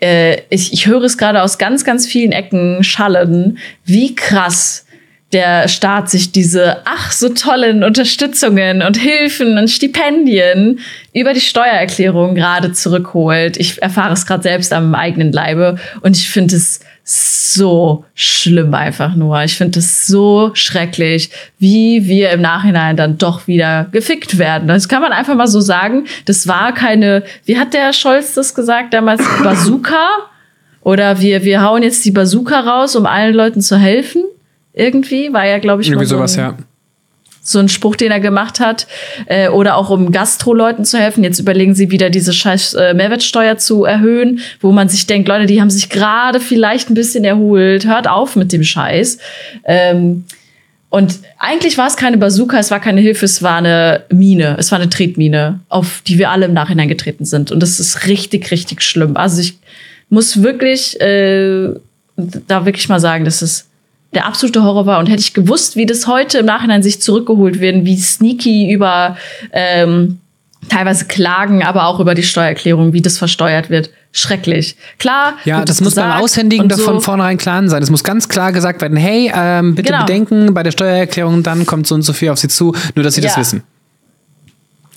Äh, 0.00 0.42
ich, 0.50 0.72
ich 0.72 0.86
höre 0.86 1.02
es 1.02 1.18
gerade 1.18 1.42
aus 1.42 1.58
ganz, 1.58 1.84
ganz 1.84 2.06
vielen 2.06 2.32
Ecken 2.32 2.84
schallen, 2.84 3.58
wie 3.84 4.14
krass 4.14 4.85
der 5.32 5.66
Staat 5.66 6.08
sich 6.08 6.30
diese 6.30 6.78
ach 6.84 7.10
so 7.10 7.28
tollen 7.30 7.82
Unterstützungen 7.82 8.82
und 8.82 8.96
Hilfen 8.96 9.58
und 9.58 9.68
Stipendien 9.68 10.78
über 11.12 11.32
die 11.32 11.40
Steuererklärung 11.40 12.36
gerade 12.36 12.72
zurückholt. 12.72 13.56
Ich 13.56 13.82
erfahre 13.82 14.12
es 14.12 14.24
gerade 14.24 14.44
selbst 14.44 14.72
am 14.72 14.94
eigenen 14.94 15.32
Leibe 15.32 15.78
und 16.02 16.16
ich 16.16 16.30
finde 16.30 16.54
es 16.54 16.80
so 17.08 18.04
schlimm 18.14 18.74
einfach 18.74 19.14
nur. 19.14 19.42
Ich 19.42 19.56
finde 19.56 19.78
es 19.78 20.06
so 20.06 20.50
schrecklich, 20.54 21.30
wie 21.58 22.06
wir 22.06 22.30
im 22.30 22.40
Nachhinein 22.40 22.96
dann 22.96 23.18
doch 23.18 23.46
wieder 23.46 23.86
gefickt 23.92 24.38
werden. 24.38 24.68
Das 24.68 24.88
kann 24.88 25.02
man 25.02 25.12
einfach 25.12 25.36
mal 25.36 25.46
so 25.46 25.60
sagen. 25.60 26.06
Das 26.24 26.48
war 26.48 26.72
keine, 26.72 27.22
wie 27.44 27.58
hat 27.58 27.74
der 27.74 27.92
Scholz 27.92 28.34
das 28.34 28.54
gesagt 28.54 28.94
damals, 28.94 29.22
Bazooka? 29.42 30.06
Oder 30.82 31.20
wir, 31.20 31.42
wir 31.42 31.62
hauen 31.62 31.82
jetzt 31.82 32.04
die 32.04 32.12
Bazooka 32.12 32.60
raus, 32.60 32.94
um 32.94 33.06
allen 33.06 33.34
Leuten 33.34 33.60
zu 33.60 33.76
helfen? 33.76 34.22
Irgendwie 34.76 35.32
war 35.32 35.46
ja, 35.46 35.58
glaube 35.58 35.82
ich, 35.82 35.88
Irgendwie 35.88 36.04
mal 36.04 36.06
so 36.06 36.16
sowas, 36.16 36.36
ein, 36.36 36.40
ja. 36.40 36.56
so 37.40 37.58
ein 37.58 37.68
Spruch, 37.70 37.96
den 37.96 38.12
er 38.12 38.20
gemacht 38.20 38.60
hat. 38.60 38.86
Äh, 39.24 39.48
oder 39.48 39.76
auch 39.76 39.88
um 39.88 40.12
Gastro-Leuten 40.12 40.84
zu 40.84 40.98
helfen. 40.98 41.24
Jetzt 41.24 41.40
überlegen 41.40 41.74
sie 41.74 41.90
wieder, 41.90 42.10
diese 42.10 42.34
scheiß 42.34 42.74
äh, 42.74 42.94
Mehrwertsteuer 42.94 43.56
zu 43.56 43.84
erhöhen, 43.84 44.40
wo 44.60 44.72
man 44.72 44.90
sich 44.90 45.06
denkt, 45.06 45.28
Leute, 45.28 45.46
die 45.46 45.60
haben 45.62 45.70
sich 45.70 45.88
gerade 45.88 46.40
vielleicht 46.40 46.90
ein 46.90 46.94
bisschen 46.94 47.24
erholt. 47.24 47.86
Hört 47.86 48.06
auf 48.06 48.36
mit 48.36 48.52
dem 48.52 48.62
Scheiß. 48.62 49.18
Ähm, 49.64 50.24
und 50.90 51.18
eigentlich 51.38 51.78
war 51.78 51.88
es 51.88 51.96
keine 51.96 52.18
Bazooka, 52.18 52.58
es 52.58 52.70
war 52.70 52.80
keine 52.80 53.00
Hilfe, 53.00 53.24
es 53.24 53.42
war 53.42 53.56
eine 53.56 54.04
Mine, 54.10 54.56
es 54.58 54.70
war 54.70 54.78
eine 54.78 54.88
Tretmine, 54.88 55.60
auf 55.68 56.02
die 56.06 56.18
wir 56.18 56.30
alle 56.30 56.46
im 56.46 56.52
Nachhinein 56.52 56.88
getreten 56.88 57.24
sind. 57.24 57.50
Und 57.50 57.60
das 57.60 57.80
ist 57.80 58.06
richtig, 58.06 58.50
richtig 58.50 58.82
schlimm. 58.82 59.16
Also 59.16 59.40
ich 59.40 59.58
muss 60.10 60.42
wirklich 60.42 61.00
äh, 61.00 61.70
da 62.16 62.66
wirklich 62.66 62.88
mal 62.88 63.00
sagen, 63.00 63.24
dass 63.24 63.42
es 63.42 63.66
der 64.14 64.26
absolute 64.26 64.62
Horror 64.62 64.86
war. 64.86 64.98
Und 64.98 65.06
hätte 65.08 65.20
ich 65.20 65.34
gewusst, 65.34 65.76
wie 65.76 65.86
das 65.86 66.06
heute 66.06 66.38
im 66.38 66.46
Nachhinein 66.46 66.82
sich 66.82 67.00
zurückgeholt 67.02 67.60
werden, 67.60 67.84
wie 67.84 67.96
sneaky 67.96 68.72
über 68.72 69.16
ähm, 69.52 70.18
teilweise 70.68 71.04
Klagen, 71.06 71.62
aber 71.62 71.86
auch 71.86 72.00
über 72.00 72.14
die 72.14 72.22
Steuererklärung, 72.22 72.92
wie 72.92 73.02
das 73.02 73.18
versteuert 73.18 73.70
wird. 73.70 73.90
Schrecklich. 74.12 74.76
Klar. 74.98 75.34
Ja, 75.44 75.64
das 75.64 75.80
muss 75.82 75.94
beim 75.94 76.10
Aushändigen 76.10 76.68
doch 76.70 76.78
von 76.78 77.00
vornherein 77.02 77.36
klar 77.36 77.68
sein. 77.68 77.82
Es 77.82 77.90
muss 77.90 78.02
ganz 78.02 78.28
klar 78.28 78.50
gesagt 78.52 78.80
werden, 78.80 78.96
hey, 78.96 79.30
ähm, 79.34 79.74
bitte 79.74 79.92
Genau. 79.92 80.04
bedenken, 80.06 80.54
bei 80.54 80.62
der 80.62 80.70
Steuererklärung 80.70 81.42
dann 81.42 81.66
kommt 81.66 81.86
so 81.86 81.94
und 81.94 82.02
so 82.02 82.14
viel 82.14 82.30
auf 82.30 82.38
Sie 82.38 82.48
zu, 82.48 82.74
nur 82.94 83.02
dass 83.04 83.14
Sie 83.14 83.20
das 83.20 83.34
Ja. 83.34 83.40
wissen. 83.40 83.62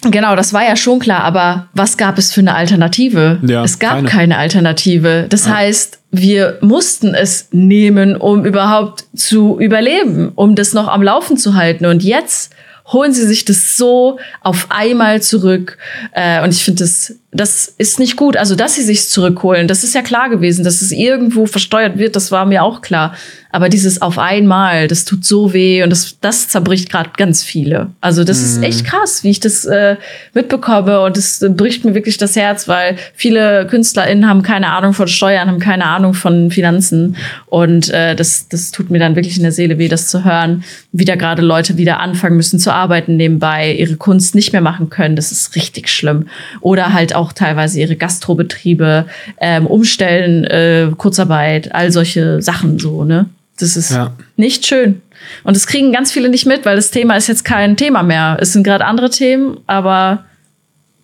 Genau, 0.03 0.35
das 0.35 0.53
war 0.53 0.63
ja 0.63 0.75
schon 0.75 0.99
klar, 0.99 1.23
aber 1.23 1.67
was 1.73 1.97
gab 1.97 2.17
es 2.17 2.31
für 2.31 2.39
eine 2.39 2.55
Alternative? 2.55 3.39
Ja, 3.45 3.63
es 3.63 3.79
gab 3.79 3.95
keine. 3.95 4.09
keine, 4.09 4.37
Alternative. 4.37 5.25
Das 5.29 5.47
heißt, 5.47 5.99
wir 6.11 6.57
mussten 6.61 7.13
es 7.13 7.49
nehmen, 7.51 8.15
um 8.15 8.45
überhaupt 8.45 9.05
zu 9.15 9.59
überleben, 9.59 10.31
um 10.35 10.55
das 10.55 10.73
noch 10.73 10.87
am 10.87 11.03
Laufen 11.03 11.37
zu 11.37 11.55
halten. 11.55 11.85
Und 11.85 12.03
jetzt 12.03 12.53
holen 12.91 13.13
sie 13.13 13.25
sich 13.25 13.45
das 13.45 13.77
so 13.77 14.19
auf 14.41 14.67
einmal 14.69 15.21
zurück. 15.21 15.77
Äh, 16.13 16.43
und 16.43 16.53
ich 16.53 16.63
finde, 16.63 16.83
das, 16.83 17.15
das 17.31 17.71
ist 17.77 17.99
nicht 17.99 18.15
gut. 18.15 18.37
Also, 18.37 18.55
dass 18.55 18.75
sie 18.75 18.81
sich 18.81 19.07
zurückholen, 19.07 19.67
das 19.67 19.83
ist 19.83 19.93
ja 19.93 20.01
klar 20.01 20.29
gewesen, 20.29 20.63
dass 20.63 20.81
es 20.81 20.91
irgendwo 20.91 21.45
versteuert 21.45 21.97
wird, 21.97 22.15
das 22.15 22.31
war 22.31 22.45
mir 22.45 22.63
auch 22.63 22.81
klar. 22.81 23.13
Aber 23.51 23.69
dieses 23.69 24.01
auf 24.01 24.19
einmal, 24.19 24.87
das 24.87 25.05
tut 25.05 25.25
so 25.25 25.53
weh 25.53 25.81
und 25.81 25.89
das, 25.89 26.17
das 26.21 26.49
zerbricht 26.49 26.89
gerade 26.89 27.11
ganz 27.17 27.43
viele. 27.43 27.91
Also, 28.01 28.23
das 28.23 28.41
ist 28.41 28.63
echt 28.63 28.85
krass, 28.85 29.23
wie 29.23 29.29
ich 29.29 29.39
das 29.39 29.65
äh, 29.65 29.97
mitbekomme. 30.33 31.01
Und 31.01 31.17
das 31.17 31.41
äh, 31.41 31.49
bricht 31.49 31.85
mir 31.85 31.93
wirklich 31.93 32.17
das 32.17 32.35
Herz, 32.35 32.67
weil 32.67 32.97
viele 33.13 33.67
KünstlerInnen 33.67 34.27
haben 34.27 34.41
keine 34.41 34.71
Ahnung 34.71 34.93
von 34.93 35.07
Steuern, 35.07 35.47
haben 35.47 35.59
keine 35.59 35.85
Ahnung 35.85 36.15
von 36.15 36.49
Finanzen. 36.49 37.15
Und 37.45 37.89
äh, 37.89 38.15
das, 38.15 38.47
das 38.49 38.71
tut 38.71 38.89
mir 38.89 38.99
dann 38.99 39.15
wirklich 39.15 39.37
in 39.37 39.43
der 39.43 39.51
Seele 39.51 39.77
weh, 39.77 39.87
das 39.87 40.07
zu 40.07 40.25
hören, 40.25 40.63
wie 40.91 41.05
da 41.05 41.15
gerade 41.15 41.43
Leute 41.43 41.77
wieder 41.77 41.99
anfangen 41.99 42.37
müssen 42.37 42.59
zu 42.59 42.73
arbeiten 42.73 43.17
nebenbei, 43.17 43.73
ihre 43.73 43.97
Kunst 43.97 44.33
nicht 44.33 44.51
mehr 44.51 44.61
machen 44.61 44.89
können. 44.89 45.15
Das 45.15 45.31
ist 45.31 45.55
richtig 45.55 45.89
schlimm. 45.89 46.27
Oder 46.61 46.93
halt 46.93 47.15
auch 47.15 47.18
teilweise 47.33 47.79
ihre 47.79 47.95
Gastrobetriebe 47.95 49.05
ähm, 49.39 49.67
umstellen, 49.67 50.43
äh, 50.45 50.89
Kurzarbeit, 50.97 51.73
all 51.75 51.91
solche 51.91 52.41
Sachen 52.41 52.79
so, 52.79 53.03
ne? 53.03 53.25
Das 53.59 53.75
ist 53.75 53.91
Ja. 53.91 54.13
nicht 54.37 54.65
schön. 54.65 55.01
Und 55.43 55.55
das 55.55 55.67
kriegen 55.67 55.91
ganz 55.91 56.11
viele 56.13 56.29
nicht 56.29 56.45
mit, 56.45 56.65
weil 56.65 56.77
das 56.77 56.91
Thema 56.91 57.15
ist 57.17 57.27
jetzt 57.27 57.43
kein 57.43 57.75
Thema 57.75 58.03
mehr. 58.03 58.37
Es 58.39 58.53
sind 58.53 58.63
gerade 58.63 58.85
andere 58.85 59.09
Themen, 59.09 59.57
aber 59.67 60.23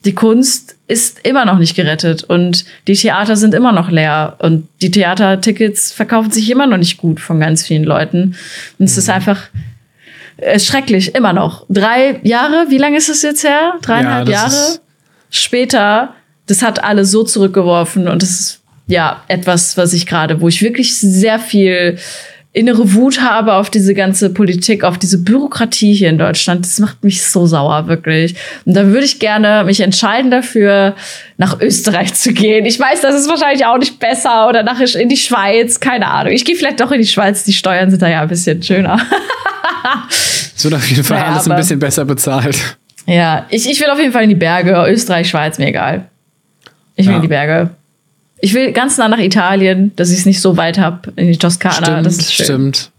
die 0.05 0.13
Kunst 0.16 0.76
ist 0.88 1.20
immer 1.24 1.45
noch 1.45 1.57
nicht 1.57 1.76
gerettet 1.76 2.24
und 2.24 2.63
die 2.88 2.93
Theater 2.93 3.36
sind 3.36 3.53
immer 3.53 3.72
noch 3.74 3.89
leer 3.89 4.36
und 4.39 4.68
die 4.82 4.91
Theatertickets 4.91 5.91
verkaufen 5.91 6.32
sich 6.32 6.49
immer 6.49 6.68
noch 6.68 6.78
nicht 6.78 6.97
gut 6.97 7.20
von 7.20 7.39
ganz 7.39 7.66
vielen 7.66 7.84
Leuten. 7.84 8.36
Und 8.80 8.86
es 8.86 8.95
ist 8.97 9.09
einfach 9.09 9.41
äh, 10.38 10.59
schrecklich, 10.59 11.16
immer 11.16 11.34
noch. 11.34 11.66
Drei 11.70 12.20
Jahre, 12.24 12.68
wie 12.70 12.78
lange 12.78 12.97
ist 12.97 13.09
es 13.09 13.22
jetzt 13.24 13.43
her? 13.43 13.74
Dreieinhalb 13.82 14.28
das 14.28 14.34
Jahre 14.34 14.47
ist- 14.53 14.82
später, 15.36 16.14
das 16.48 16.62
hat 16.62 16.84
alle 16.84 17.06
so 17.06 17.24
zurückgeworfen 17.24 18.08
und 18.08 18.22
das 18.22 18.30
ist 18.30 18.62
ja 18.88 19.24
etwas, 19.28 19.78
was 19.78 19.94
ich 19.94 20.06
gerade, 20.06 20.42
wo 20.42 20.48
ich 20.48 20.62
wirklich 20.62 20.96
sehr 20.98 21.40
viel 21.40 21.98
innere 22.56 22.94
Wut 22.94 23.20
habe 23.20 23.54
auf 23.54 23.70
diese 23.70 23.94
ganze 23.94 24.30
Politik, 24.30 24.86
auf 24.86 24.98
diese 24.98 25.18
Bürokratie 25.18 25.94
hier 25.94 26.10
in 26.10 26.18
Deutschland. 26.18 26.66
Das 26.66 26.80
macht 26.80 27.04
mich 27.04 27.22
so 27.22 27.46
sauer, 27.46 27.88
wirklich. 27.88 28.36
Und 28.64 28.76
da 28.76 28.88
würde 28.88 29.04
ich 29.04 29.20
gerne 29.20 29.66
mich 29.66 29.82
entscheiden 29.82 30.32
dafür, 30.32 30.96
nach 31.38 31.60
Österreich 31.60 32.14
zu 32.14 32.32
gehen. 32.32 32.66
Ich 32.66 32.80
weiß, 32.80 33.02
das 33.02 33.14
ist 33.16 33.30
wahrscheinlich 33.30 33.66
auch 33.66 33.78
nicht 33.78 34.00
besser 34.00 34.48
oder 34.48 34.64
nach 34.64 34.80
in 34.80 35.10
die 35.10 35.18
Schweiz, 35.18 35.82
keine 35.82 36.08
Ahnung. 36.08 36.32
Ich 36.32 36.46
gehe 36.46 36.56
vielleicht 36.56 36.80
doch 36.80 36.92
in 36.92 37.02
die 37.02 37.08
Schweiz, 37.08 37.44
die 37.44 37.54
Steuern 37.54 37.90
sind 37.90 38.02
da 38.02 38.08
ja 38.08 38.22
ein 38.22 38.30
bisschen 38.30 38.64
schöner. 38.64 39.00
Es 40.58 40.64
wird 40.64 40.74
auf 40.74 40.90
jeden 40.90 41.04
Fall 41.04 41.20
Naja, 41.20 41.34
alles 41.34 41.50
ein 41.50 41.56
bisschen 41.58 41.80
besser 41.80 42.06
bezahlt. 42.06 42.78
Ja, 43.06 43.45
ich, 43.49 43.70
ich 43.70 43.80
will 43.80 43.89
auf 43.89 43.99
jeden 43.99 44.12
Fall 44.12 44.24
in 44.24 44.30
die 44.30 44.36
Berge. 44.36 44.86
Österreich, 44.89 45.30
Schweiz, 45.30 45.58
mir 45.60 45.68
egal. 45.68 46.06
Ich 46.95 47.06
will 47.06 47.12
Ja. 47.14 47.18
in 47.18 47.22
die 47.22 47.28
Berge. 47.28 47.70
Ich 48.41 48.53
will 48.53 48.72
ganz 48.72 48.97
nah 48.97 49.08
nach 49.08 49.20
Italien, 49.20 49.91
dass 49.95 50.12
ich 50.12 50.20
es 50.20 50.26
nicht 50.26 50.41
so 50.41 50.58
weit 50.58 50.78
habe, 50.78 51.12
in 51.16 51.28
die 51.32 51.38
Toskana. 51.38 51.74
Stimmt, 51.76 52.06
das 52.06 52.18
ist 52.18 52.34
schön. 52.34 52.45
stimmt. 52.45 52.91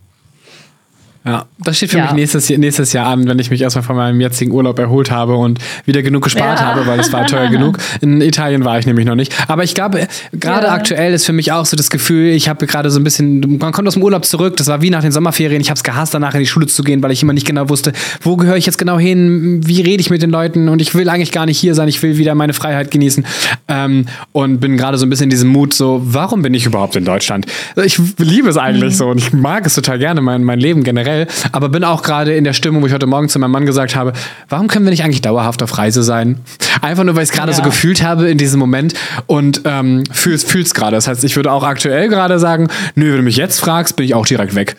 Ja, 1.26 1.46
das 1.58 1.76
steht 1.76 1.90
für 1.90 1.98
Ja. 1.98 2.04
mich 2.04 2.12
nächstes, 2.12 2.48
Jahr- 2.48 2.58
nächstes 2.60 2.92
Jahr 2.92 3.06
an, 3.06 3.26
wenn 3.26 3.38
ich 3.38 3.50
mich 3.50 3.60
erstmal 3.60 3.82
von 3.82 3.96
meinem 3.96 4.20
jetzigen 4.20 4.52
Urlaub 4.52 4.78
erholt 4.78 5.10
habe 5.10 5.34
und 5.36 5.58
wieder 5.84 6.02
genug 6.02 6.22
gespart 6.24 6.60
Ja. 6.60 6.66
habe, 6.66 6.86
weil 6.86 7.00
es 7.00 7.12
war 7.12 7.26
teuer 7.26 7.48
genug. 7.48 7.78
In 8.00 8.20
Italien 8.20 8.64
war 8.64 8.78
ich 8.78 8.86
nämlich 8.86 9.06
noch 9.06 9.16
nicht. 9.16 9.34
Aber 9.48 9.64
ich 9.64 9.74
glaube, 9.74 10.06
gerade 10.32 10.66
Ja. 10.68 10.72
aktuell 10.72 11.12
ist 11.12 11.26
für 11.26 11.32
mich 11.32 11.50
auch 11.52 11.66
so 11.66 11.76
das 11.76 11.90
Gefühl, 11.90 12.28
ich 12.28 12.48
habe 12.48 12.66
gerade 12.66 12.90
so 12.90 13.00
ein 13.00 13.04
bisschen, 13.04 13.58
man 13.58 13.72
kommt 13.72 13.88
aus 13.88 13.94
dem 13.94 14.02
Urlaub 14.04 14.24
zurück, 14.24 14.56
das 14.56 14.68
war 14.68 14.82
wie 14.82 14.90
nach 14.90 15.02
den 15.02 15.10
Sommerferien, 15.12 15.60
ich 15.60 15.68
habe 15.70 15.76
es 15.78 15.82
gehasst, 15.84 16.14
danach 16.14 16.34
in 16.34 16.40
die 16.40 16.46
Schule 16.46 16.66
zu 16.68 16.82
gehen, 16.84 17.02
weil 17.02 17.10
ich 17.10 17.22
immer 17.22 17.32
nicht 17.32 17.46
genau 17.46 17.68
wusste, 17.68 17.92
wo 18.22 18.36
gehöre 18.36 18.56
ich 18.56 18.66
jetzt 18.66 18.78
genau 18.78 18.98
hin, 18.98 19.60
wie 19.66 19.80
rede 19.80 20.00
ich 20.00 20.10
mit 20.10 20.22
den 20.22 20.30
Leuten 20.30 20.68
und 20.68 20.80
ich 20.80 20.94
will 20.94 21.08
eigentlich 21.08 21.32
gar 21.32 21.46
nicht 21.46 21.58
hier 21.58 21.74
sein, 21.74 21.88
ich 21.88 22.00
will 22.02 22.18
wieder 22.18 22.34
meine 22.36 22.52
Freiheit 22.52 22.90
genießen 22.92 23.26
ähm, 23.68 24.06
und 24.32 24.60
bin 24.60 24.76
gerade 24.76 24.96
so 24.98 25.06
ein 25.06 25.10
bisschen 25.10 25.24
in 25.24 25.30
diesem 25.30 25.48
Mut 25.48 25.74
so, 25.74 26.00
warum 26.04 26.42
bin 26.42 26.54
ich 26.54 26.66
überhaupt 26.66 26.94
in 26.94 27.04
Deutschland? 27.04 27.46
Ich 27.84 27.98
liebe 28.18 28.48
es 28.48 28.56
eigentlich 28.56 28.96
so 28.96 29.08
und 29.08 29.18
ich 29.18 29.32
mag 29.32 29.66
es 29.66 29.74
total 29.74 29.98
gerne, 29.98 30.20
mein, 30.20 30.44
mein 30.44 30.60
Leben 30.60 30.84
generell, 30.84 31.15
aber 31.52 31.68
bin 31.68 31.84
auch 31.84 32.02
gerade 32.02 32.34
in 32.34 32.44
der 32.44 32.52
Stimmung, 32.52 32.82
wo 32.82 32.86
ich 32.86 32.92
heute 32.92 33.06
Morgen 33.06 33.28
zu 33.28 33.38
meinem 33.38 33.50
Mann 33.52 33.66
gesagt 33.66 33.94
habe, 33.96 34.12
warum 34.48 34.68
können 34.68 34.84
wir 34.84 34.90
nicht 34.90 35.04
eigentlich 35.04 35.22
dauerhaft 35.22 35.62
auf 35.62 35.76
Reise 35.78 36.02
sein? 36.02 36.40
Einfach 36.82 37.04
nur, 37.04 37.14
weil 37.16 37.22
ich 37.24 37.30
es 37.30 37.34
gerade 37.34 37.52
so 37.52 37.60
Ja. 37.60 37.64
gefühlt 37.66 38.02
habe 38.02 38.28
in 38.28 38.38
diesem 38.38 38.58
Moment 38.60 38.94
und 39.26 39.62
ähm, 39.64 40.04
fühl's, 40.12 40.44
fühl's 40.44 40.74
gerade. 40.74 40.96
Das 40.96 41.08
heißt, 41.08 41.24
ich 41.24 41.36
würde 41.36 41.50
auch 41.52 41.62
aktuell 41.64 42.08
gerade 42.08 42.38
sagen, 42.38 42.68
nö, 42.94 43.10
wenn 43.10 43.16
du 43.18 43.22
mich 43.22 43.36
jetzt 43.36 43.60
fragst, 43.60 43.96
bin 43.96 44.04
ich 44.06 44.14
auch 44.14 44.26
direkt 44.26 44.54
weg. 44.54 44.76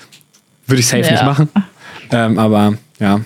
Würde 0.67 0.79
ich 0.81 0.87
safe 0.87 1.03
Ja. 1.03 1.11
nicht 1.11 1.23
machen. 1.25 1.49
Ähm, 2.11 2.37
aber 2.39 2.73
ja. 2.99 3.19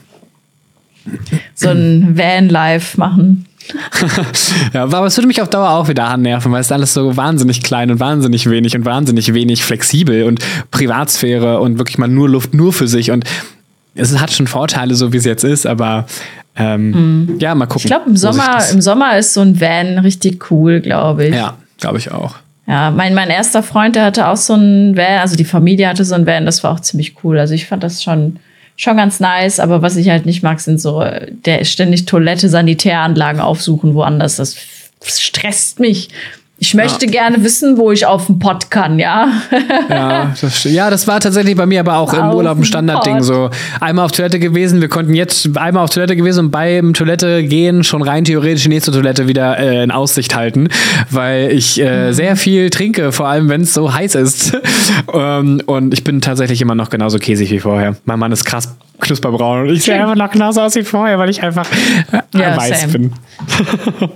So 1.55 1.69
ein 1.69 2.17
Van-Life 2.17 2.99
machen. 2.99 3.45
ja, 4.73 4.83
aber 4.83 5.05
es 5.05 5.17
würde 5.17 5.27
mich 5.27 5.41
auf 5.41 5.49
Dauer 5.49 5.69
auch 5.69 5.87
wieder 5.87 6.05
annerven, 6.05 6.51
weil 6.51 6.61
es 6.61 6.67
ist 6.67 6.71
alles 6.71 6.93
so 6.93 7.15
wahnsinnig 7.17 7.63
klein 7.63 7.91
und 7.91 7.99
wahnsinnig 7.99 8.49
wenig 8.49 8.75
und 8.75 8.85
wahnsinnig 8.85 9.33
wenig 9.33 9.63
flexibel 9.63 10.23
und 10.23 10.39
Privatsphäre 10.71 11.59
und 11.59 11.77
wirklich 11.77 11.97
mal 11.97 12.07
nur 12.07 12.29
Luft 12.29 12.53
nur 12.53 12.73
für 12.73 12.87
sich 12.87 13.11
und 13.11 13.25
es 13.95 14.17
hat 14.19 14.31
schon 14.31 14.47
Vorteile, 14.47 14.95
so 14.95 15.11
wie 15.11 15.17
es 15.17 15.25
jetzt 15.25 15.43
ist, 15.43 15.65
aber 15.65 16.05
ähm, 16.55 16.91
mhm. 17.25 17.39
ja, 17.39 17.55
mal 17.55 17.65
gucken. 17.65 17.81
Ich 17.83 17.87
glaube, 17.87 18.09
im 18.09 18.17
Sommer, 18.17 18.59
im 18.71 18.81
Sommer 18.81 19.17
ist 19.17 19.33
so 19.33 19.41
ein 19.41 19.59
Van 19.59 19.99
richtig 19.99 20.51
cool, 20.51 20.79
glaube 20.79 21.27
ich. 21.27 21.35
Ja, 21.35 21.57
glaube 21.79 21.97
ich 21.97 22.11
auch. 22.11 22.35
Ja, 22.67 22.91
mein, 22.91 23.13
mein 23.13 23.29
erster 23.29 23.63
Freund, 23.63 23.95
der 23.95 24.05
hatte 24.05 24.27
auch 24.27 24.37
so 24.37 24.53
ein 24.53 24.95
Van, 24.95 25.19
also 25.19 25.35
die 25.35 25.45
Familie 25.45 25.87
hatte 25.87 26.05
so 26.05 26.15
ein 26.15 26.25
Van, 26.25 26.45
das 26.45 26.63
war 26.63 26.71
auch 26.71 26.79
ziemlich 26.79 27.15
cool. 27.23 27.39
Also 27.39 27.53
ich 27.53 27.67
fand 27.67 27.83
das 27.83 28.03
schon, 28.03 28.37
schon 28.81 28.97
ganz 28.97 29.19
nice, 29.19 29.59
aber 29.59 29.81
was 29.83 29.95
ich 29.95 30.09
halt 30.09 30.25
nicht 30.25 30.41
mag, 30.41 30.59
sind 30.59 30.81
so, 30.81 31.05
der 31.45 31.63
ständig 31.65 32.05
Toilette, 32.05 32.49
Sanitäranlagen 32.49 33.39
aufsuchen 33.39 33.93
woanders. 33.93 34.37
Das 34.37 34.55
stresst 35.19 35.79
mich. 35.79 36.09
Ich 36.63 36.75
möchte 36.75 37.07
ja. 37.07 37.11
gerne 37.11 37.43
wissen, 37.43 37.75
wo 37.75 37.91
ich 37.91 38.05
auf 38.05 38.27
dem 38.27 38.37
Pott 38.37 38.69
kann, 38.69 38.99
ja. 38.99 39.29
ja, 39.89 40.31
das, 40.39 40.63
ja, 40.65 40.91
das 40.91 41.07
war 41.07 41.19
tatsächlich 41.19 41.55
bei 41.55 41.65
mir 41.65 41.79
aber 41.79 41.97
auch 41.97 42.13
im 42.13 42.29
Urlaub 42.29 42.59
ein 42.59 42.65
Standardding. 42.65 43.23
So 43.23 43.49
einmal 43.79 44.05
auf 44.05 44.11
Toilette 44.11 44.37
gewesen, 44.37 44.79
wir 44.79 44.87
konnten 44.87 45.15
jetzt 45.15 45.57
einmal 45.57 45.83
auf 45.83 45.89
Toilette 45.89 46.15
gewesen 46.15 46.45
und 46.45 46.51
beim 46.51 46.93
Toilette 46.93 47.43
gehen 47.43 47.83
schon 47.83 48.03
rein 48.03 48.25
theoretisch 48.25 48.61
die 48.61 48.69
nächste 48.69 48.91
Toilette 48.91 49.27
wieder 49.27 49.57
äh, 49.57 49.83
in 49.83 49.89
Aussicht 49.89 50.35
halten, 50.35 50.69
weil 51.09 51.51
ich 51.51 51.81
äh, 51.81 52.09
mhm. 52.09 52.13
sehr 52.13 52.35
viel 52.35 52.69
trinke, 52.69 53.11
vor 53.11 53.27
allem 53.27 53.49
wenn 53.49 53.61
es 53.61 53.73
so 53.73 53.91
heiß 53.91 54.13
ist. 54.13 54.53
um, 55.07 55.13
ähm, 55.19 55.61
und 55.65 55.95
ich 55.95 56.03
bin 56.03 56.21
tatsächlich 56.21 56.61
immer 56.61 56.75
noch 56.75 56.91
genauso 56.91 57.17
käsig 57.17 57.49
wie 57.49 57.59
vorher. 57.59 57.95
Mein 58.05 58.19
Mann 58.19 58.31
ist 58.31 58.45
krass 58.45 58.77
knusperbraun 59.01 59.61
und 59.61 59.69
ich 59.73 59.83
sehe 59.83 59.99
einfach 59.99 60.15
noch 60.15 60.29
genauso 60.29 60.61
aus 60.61 60.75
wie 60.75 60.83
vorher, 60.83 61.19
weil 61.19 61.29
ich 61.29 61.43
einfach 61.43 61.67
äh, 62.11 62.21
ja, 62.37 62.55
weiß 62.55 62.91
bin. 62.91 63.11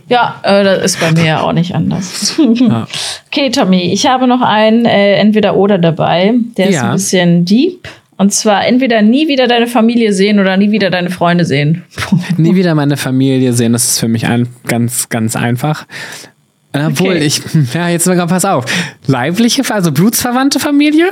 ja, 0.07 0.35
äh, 0.43 0.63
das 0.63 0.83
ist 0.83 0.99
bei 0.99 1.11
mir 1.11 1.43
auch 1.43 1.51
nicht 1.51 1.75
anders. 1.75 2.34
Ja. 2.55 2.87
Okay, 3.27 3.49
Tommy, 3.49 3.91
ich 3.91 4.07
habe 4.07 4.27
noch 4.27 4.41
einen 4.41 4.85
äh, 4.85 5.15
Entweder-Oder 5.15 5.77
dabei. 5.77 6.33
Der 6.57 6.69
ist 6.69 6.75
ja. 6.75 6.89
ein 6.89 6.93
bisschen 6.93 7.45
deep. 7.45 7.87
Und 8.17 8.33
zwar 8.33 8.65
entweder 8.65 9.01
nie 9.01 9.27
wieder 9.27 9.47
deine 9.47 9.67
Familie 9.67 10.13
sehen 10.13 10.39
oder 10.39 10.55
nie 10.55 10.71
wieder 10.71 10.89
deine 10.89 11.09
Freunde 11.09 11.43
sehen. 11.43 11.83
nie 12.37 12.55
wieder 12.55 12.73
meine 12.73 12.95
Familie 12.95 13.51
sehen, 13.53 13.73
das 13.73 13.83
ist 13.83 13.99
für 13.99 14.07
mich 14.07 14.25
ein, 14.25 14.47
ganz, 14.65 15.09
ganz 15.09 15.35
einfach. 15.35 15.85
Obwohl 16.73 17.15
okay. 17.15 17.25
ich, 17.25 17.41
ja, 17.73 17.89
jetzt 17.89 18.07
mal 18.07 18.27
pass 18.27 18.45
auf. 18.45 18.65
Leibliche, 19.07 19.63
also 19.69 19.91
blutsverwandte 19.91 20.59
Familie? 20.59 21.11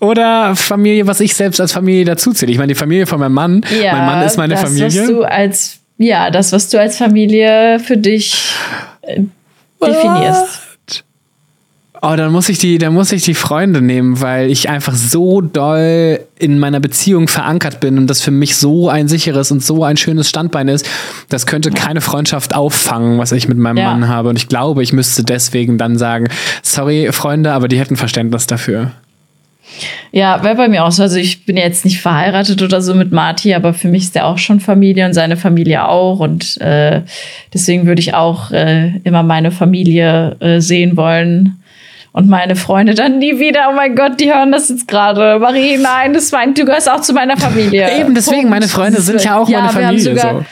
Oder 0.00 0.56
Familie, 0.56 1.06
was 1.06 1.20
ich 1.20 1.34
selbst 1.34 1.60
als 1.60 1.72
Familie 1.72 2.04
dazuzähle? 2.04 2.50
Ich 2.50 2.58
meine, 2.58 2.72
die 2.72 2.78
Familie 2.78 3.06
von 3.06 3.20
meinem 3.20 3.34
Mann. 3.34 3.64
Ja, 3.82 3.96
mein 3.96 4.06
Mann 4.06 4.26
ist 4.26 4.36
meine 4.36 4.54
das, 4.54 4.62
Familie. 4.62 4.86
Was 4.86 5.08
du 5.08 5.22
als, 5.22 5.78
ja, 5.98 6.30
das, 6.30 6.52
was 6.52 6.68
du 6.68 6.80
als 6.80 6.96
Familie 6.96 7.80
für 7.80 7.96
dich 7.96 8.52
äh, 9.02 9.22
definierst. 9.80 10.68
Oh, 12.00 12.14
dann 12.16 12.30
muss 12.30 12.48
ich 12.48 12.58
die, 12.58 12.78
dann 12.78 12.94
muss 12.94 13.10
ich 13.10 13.24
die 13.24 13.34
Freunde 13.34 13.82
nehmen, 13.82 14.20
weil 14.20 14.50
ich 14.50 14.68
einfach 14.68 14.94
so 14.94 15.40
doll 15.40 16.20
in 16.38 16.60
meiner 16.60 16.78
Beziehung 16.78 17.26
verankert 17.26 17.80
bin 17.80 17.98
und 17.98 18.06
das 18.06 18.20
für 18.20 18.30
mich 18.30 18.56
so 18.56 18.88
ein 18.88 19.08
sicheres 19.08 19.50
und 19.50 19.64
so 19.64 19.82
ein 19.82 19.96
schönes 19.96 20.28
Standbein 20.28 20.68
ist. 20.68 20.88
Das 21.28 21.46
könnte 21.46 21.70
keine 21.70 22.00
Freundschaft 22.00 22.54
auffangen, 22.54 23.18
was 23.18 23.32
ich 23.32 23.48
mit 23.48 23.58
meinem 23.58 23.78
ja. 23.78 23.90
Mann 23.90 24.06
habe. 24.06 24.28
Und 24.28 24.36
ich 24.36 24.46
glaube, 24.48 24.84
ich 24.84 24.92
müsste 24.92 25.24
deswegen 25.24 25.76
dann 25.76 25.98
sagen, 25.98 26.28
sorry, 26.62 27.08
Freunde, 27.10 27.52
aber 27.52 27.66
die 27.66 27.80
hätten 27.80 27.96
Verständnis 27.96 28.46
dafür. 28.46 28.92
Ja, 30.10 30.42
wäre 30.42 30.54
bei 30.54 30.68
mir 30.68 30.84
auch 30.84 30.90
so. 30.90 31.02
Also 31.02 31.18
ich 31.18 31.44
bin 31.44 31.56
jetzt 31.56 31.84
nicht 31.84 32.00
verheiratet 32.00 32.62
oder 32.62 32.80
so 32.80 32.94
mit 32.94 33.12
Marty, 33.12 33.54
aber 33.54 33.74
für 33.74 33.88
mich 33.88 34.04
ist 34.04 34.16
er 34.16 34.26
auch 34.26 34.38
schon 34.38 34.60
Familie 34.60 35.06
und 35.06 35.12
seine 35.12 35.36
Familie 35.36 35.88
auch. 35.88 36.20
Und 36.20 36.60
äh, 36.60 37.02
deswegen 37.52 37.86
würde 37.86 38.00
ich 38.00 38.14
auch 38.14 38.50
äh, 38.50 38.98
immer 39.04 39.22
meine 39.22 39.50
Familie 39.50 40.36
äh, 40.40 40.60
sehen 40.60 40.96
wollen. 40.96 41.62
Und 42.12 42.28
meine 42.28 42.56
Freunde 42.56 42.94
dann 42.94 43.18
nie 43.18 43.38
wieder. 43.38 43.68
Oh 43.70 43.74
mein 43.76 43.94
Gott, 43.94 44.18
die 44.18 44.32
hören 44.32 44.50
das 44.50 44.70
jetzt 44.70 44.88
gerade. 44.88 45.38
Marie, 45.38 45.76
nein, 45.76 46.14
das 46.14 46.32
meint, 46.32 46.58
du 46.58 46.64
gehörst 46.64 46.90
auch 46.90 47.00
zu 47.00 47.12
meiner 47.12 47.36
Familie. 47.36 47.88
Eben, 48.00 48.14
deswegen, 48.14 48.40
Punkt. 48.40 48.50
meine 48.50 48.68
Freunde 48.68 49.00
sind 49.00 49.22
ja 49.22 49.38
auch 49.38 49.48
ja, 49.48 49.60
meine 49.60 49.72
Familie. 49.72 50.00
Sogar, 50.00 50.34
so. 50.38 50.44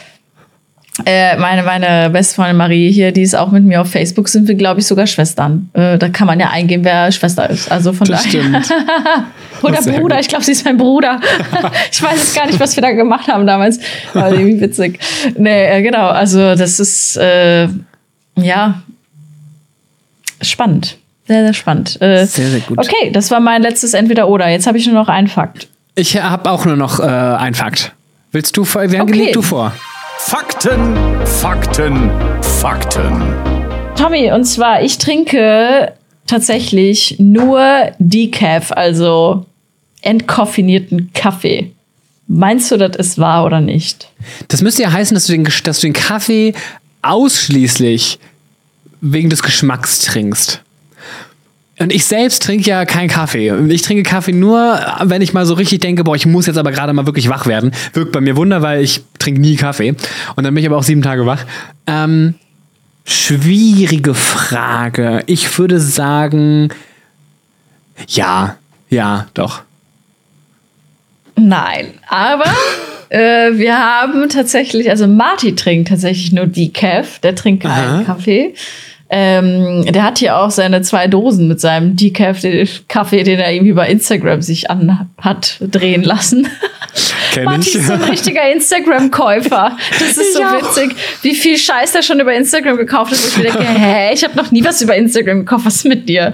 Äh, 1.05 1.37
meine, 1.37 1.63
meine 1.63 2.09
Bestfreundin 2.09 2.57
Marie 2.57 2.91
hier, 2.91 3.13
die 3.13 3.21
ist 3.23 3.35
auch 3.35 3.51
mit 3.51 3.65
mir 3.65 3.83
auf 3.83 3.91
Facebook, 3.91 4.29
sind 4.29 4.49
wir, 4.49 4.55
glaube 4.55 4.81
ich, 4.81 4.87
sogar 4.87 5.07
Schwestern. 5.07 5.69
Äh, 5.75 5.99
da 5.99 6.09
kann 6.09 6.27
man 6.27 6.41
ja 6.41 6.49
eingehen, 6.49 6.85
wer 6.85 7.13
Schwester 7.13 7.51
ist. 7.51 7.71
Also 7.71 7.93
von 7.93 8.07
das 8.07 8.23
daher. 8.25 8.63
Oder 9.63 9.83
Bruder, 9.83 10.17
gut. 10.17 10.21
ich 10.21 10.29
glaube, 10.29 10.45
sie 10.45 10.53
ist 10.53 10.65
mein 10.65 10.79
Bruder. 10.79 11.21
ich 11.93 12.03
weiß 12.03 12.15
jetzt 12.15 12.35
gar 12.35 12.47
nicht, 12.47 12.59
was 12.59 12.77
wir 12.77 12.83
da 12.83 12.93
gemacht 12.93 13.29
haben 13.29 13.47
damals. 13.47 13.79
Aber 14.15 14.31
irgendwie 14.31 14.61
witzig. 14.61 14.99
Nee, 15.37 15.67
äh, 15.67 15.83
genau, 15.83 16.07
also 16.07 16.55
das 16.55 16.81
ist 16.81 17.19
äh, 17.19 17.69
ja 18.37 18.81
spannend. 20.41 20.97
Sehr, 21.27 21.43
sehr 21.43 21.55
spannend. 21.55 22.01
Äh, 22.01 22.25
sehr, 22.25 22.49
sehr 22.49 22.61
gut. 22.61 22.79
Okay, 22.79 23.11
das 23.11 23.31
war 23.31 23.41
mein 23.41 23.61
letztes 23.61 23.95
Entweder-Oder. 23.95 24.49
Jetzt 24.49 24.67
habe 24.67 24.79
ich 24.79 24.87
nur 24.87 24.95
noch 24.95 25.09
einen 25.09 25.29
Fakt. 25.29 25.69
Ich 25.95 26.17
habe 26.17 26.51
auch 26.51 26.65
nur 26.65 26.77
noch 26.77 27.01
äh, 27.01 27.03
einen 27.03 27.55
Fakt. 27.55 27.93
Willst 28.33 28.57
du, 28.57 28.67
wer 28.75 29.03
okay. 29.03 29.33
du 29.33 29.43
vor? 29.43 29.73
Fakten, 30.19 30.97
Fakten, 31.25 32.11
Fakten. 32.43 33.35
Tommy, 33.97 34.33
und 34.33 34.45
zwar, 34.45 34.83
ich 34.83 34.99
trinke 34.99 35.93
tatsächlich 36.27 37.17
nur 37.19 37.93
Decaf, 37.99 38.73
also 38.73 39.47
entkoffinierten 40.03 41.11
Kaffee. 41.15 41.73
Meinst 42.27 42.71
du, 42.71 42.77
das 42.77 42.97
ist 42.97 43.19
wahr 43.19 43.45
oder 43.45 43.61
nicht? 43.61 44.09
Das 44.49 44.63
müsste 44.63 44.83
ja 44.83 44.93
heißen, 44.93 45.15
dass 45.15 45.27
du 45.27 45.33
den, 45.33 45.45
dass 45.45 45.81
du 45.81 45.87
den 45.87 45.93
Kaffee 45.93 46.55
ausschließlich 47.03 48.19
wegen 49.01 49.31
des 49.31 49.43
Geschmacks 49.43 50.01
trinkst. 50.01 50.63
Und 51.79 51.93
ich 51.93 52.07
selbst 52.07 52.43
trinke 52.43 52.69
ja 52.71 52.87
keinen 52.87 53.09
Kaffee. 53.09 53.53
Ich 53.69 53.83
trinke 53.83 54.03
Kaffee 54.03 54.33
nur, 54.33 54.81
wenn 55.03 55.21
ich 55.21 55.35
mal 55.35 55.45
so 55.45 55.55
richtig 55.55 55.81
denke, 55.81 56.05
boah, 56.05 56.17
ich 56.17 56.25
muss 56.25 56.47
jetzt 56.47 56.57
aber 56.57 56.73
gerade 56.73 56.93
mal 56.95 57.05
wirklich 57.05 57.29
wach 57.29 57.47
werden. 57.47 57.73
Wirkt 57.93 58.13
bei 58.13 58.21
mir 58.23 58.37
Wunder, 58.37 58.63
weil 58.63 58.83
ich 58.83 59.03
trinke 59.19 59.41
nie 59.41 59.57
Kaffee. 59.57 59.95
Und 60.37 60.45
dann 60.45 60.55
bin 60.55 60.63
ich 60.63 60.67
aber 60.67 60.79
auch 60.79 60.83
sieben 60.83 61.03
Tage 61.03 61.27
wach. 61.27 61.45
Ähm, 61.87 62.35
schwierige 63.05 64.15
Frage. 64.15 65.23
Ich 65.27 65.59
würde 65.59 65.79
sagen, 65.79 66.71
ja, 68.09 68.57
ja, 68.89 69.27
doch. 69.35 69.63
Nein, 71.37 71.93
aber 72.09 72.51
äh, 73.11 73.53
wir 73.53 73.79
haben 73.79 74.31
tatsächlich, 74.31 74.89
also 74.89 75.07
Marty 75.07 75.55
trinkt 75.55 75.89
tatsächlich 75.89 76.33
nur 76.33 76.47
Decaf, 76.47 77.19
der 77.19 77.35
trinkt 77.35 77.65
keinen. 77.65 78.07
Kaffee. 78.07 78.55
Ähm, 79.09 79.85
der 79.89 80.03
hat 80.03 80.19
hier 80.19 80.37
auch 80.37 80.51
seine 80.51 80.83
zwei 80.83 81.07
Dosen 81.07 81.49
mit 81.49 81.61
seinem 81.61 81.97
Decaf-Kaffee, 81.97 83.23
den 83.23 83.39
er 83.39 83.53
irgendwie 83.53 83.73
bei 83.73 83.89
Instagram 83.89 84.43
sich 84.43 84.71
an 84.71 85.09
hat 85.19 85.59
drehen 85.61 86.03
lassen. 86.03 86.49
Kenn 87.33 87.61
ich. 87.61 87.75
ist 87.75 87.87
so 87.87 87.93
ein 87.93 88.03
richtiger 88.03 88.51
Instagram-Käufer. 88.51 89.77
Das 89.99 90.17
ist 90.17 90.35
so 90.35 90.41
ja. 90.41 90.57
witzig, 90.57 90.97
wie 91.23 91.35
viel 91.35 91.59
Scheiß 91.59 91.95
er 91.95 92.03
schon 92.03 92.19
über 92.21 92.35
Instagram 92.35 92.77
gekauft 92.77 93.13
hat. 93.13 93.19
Ich 93.19 93.35
denke, 93.35 93.63
hä, 93.65 94.15
ich 94.15 94.25
habe 94.25 94.37
noch 94.37 94.51
nie 94.51 94.65
was 94.65 94.81
über 94.81 94.97
Instagram 94.97 95.41
gekauft. 95.41 95.67
Was 95.67 95.77
ist 95.77 95.85
mit 95.85 96.09
dir? 96.09 96.33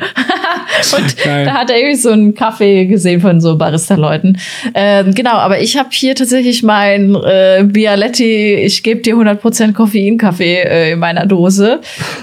und 0.96 1.16
Geil. 1.24 1.44
da 1.44 1.54
hat 1.54 1.70
er 1.70 1.78
irgendwie 1.78 1.96
so 1.96 2.10
einen 2.10 2.34
Kaffee 2.34 2.86
gesehen 2.86 3.20
von 3.20 3.40
so 3.40 3.56
Barista-Leuten. 3.56 4.38
Ähm, 4.74 5.14
genau, 5.14 5.32
aber 5.32 5.60
ich 5.60 5.76
habe 5.76 5.88
hier 5.92 6.14
tatsächlich 6.14 6.62
mein 6.62 7.14
äh, 7.16 7.64
Bialetti, 7.66 8.54
ich 8.54 8.82
gebe 8.82 9.00
dir 9.00 9.16
100% 9.16 9.72
Koffein-Kaffee 9.72 10.62
äh, 10.62 10.92
in 10.92 11.00
meiner 11.00 11.26
Dose. 11.26 11.80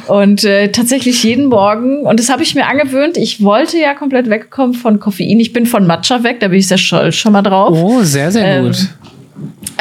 Und 0.08 0.39
äh, 0.44 0.70
tatsächlich 0.70 1.24
jeden 1.24 1.46
Morgen, 1.46 2.06
und 2.06 2.20
das 2.20 2.30
habe 2.30 2.44
ich 2.44 2.56
mir 2.56 2.68
angewöhnt, 2.68 3.18
ich 3.18 3.44
wollte 3.44 3.78
ja 3.78 3.94
komplett 3.94 4.30
wegkommen 4.30 4.74
von 4.74 5.00
Koffein. 5.00 5.40
Ich 5.40 5.54
bin 5.54 5.66
von 5.66 5.88
Matcha 5.88 6.24
weg, 6.24 6.40
da 6.40 6.48
bin 6.48 6.60
ich 6.60 6.68
sehr 6.68 6.78
stolz 6.78 7.16
schon 7.16 7.34
mal 7.34 7.42
drauf. 7.42 7.78
Oh, 7.78 8.04
sehr, 8.04 8.32
sehr 8.32 8.46
ähm, 8.46 8.66
gut. 8.66 8.88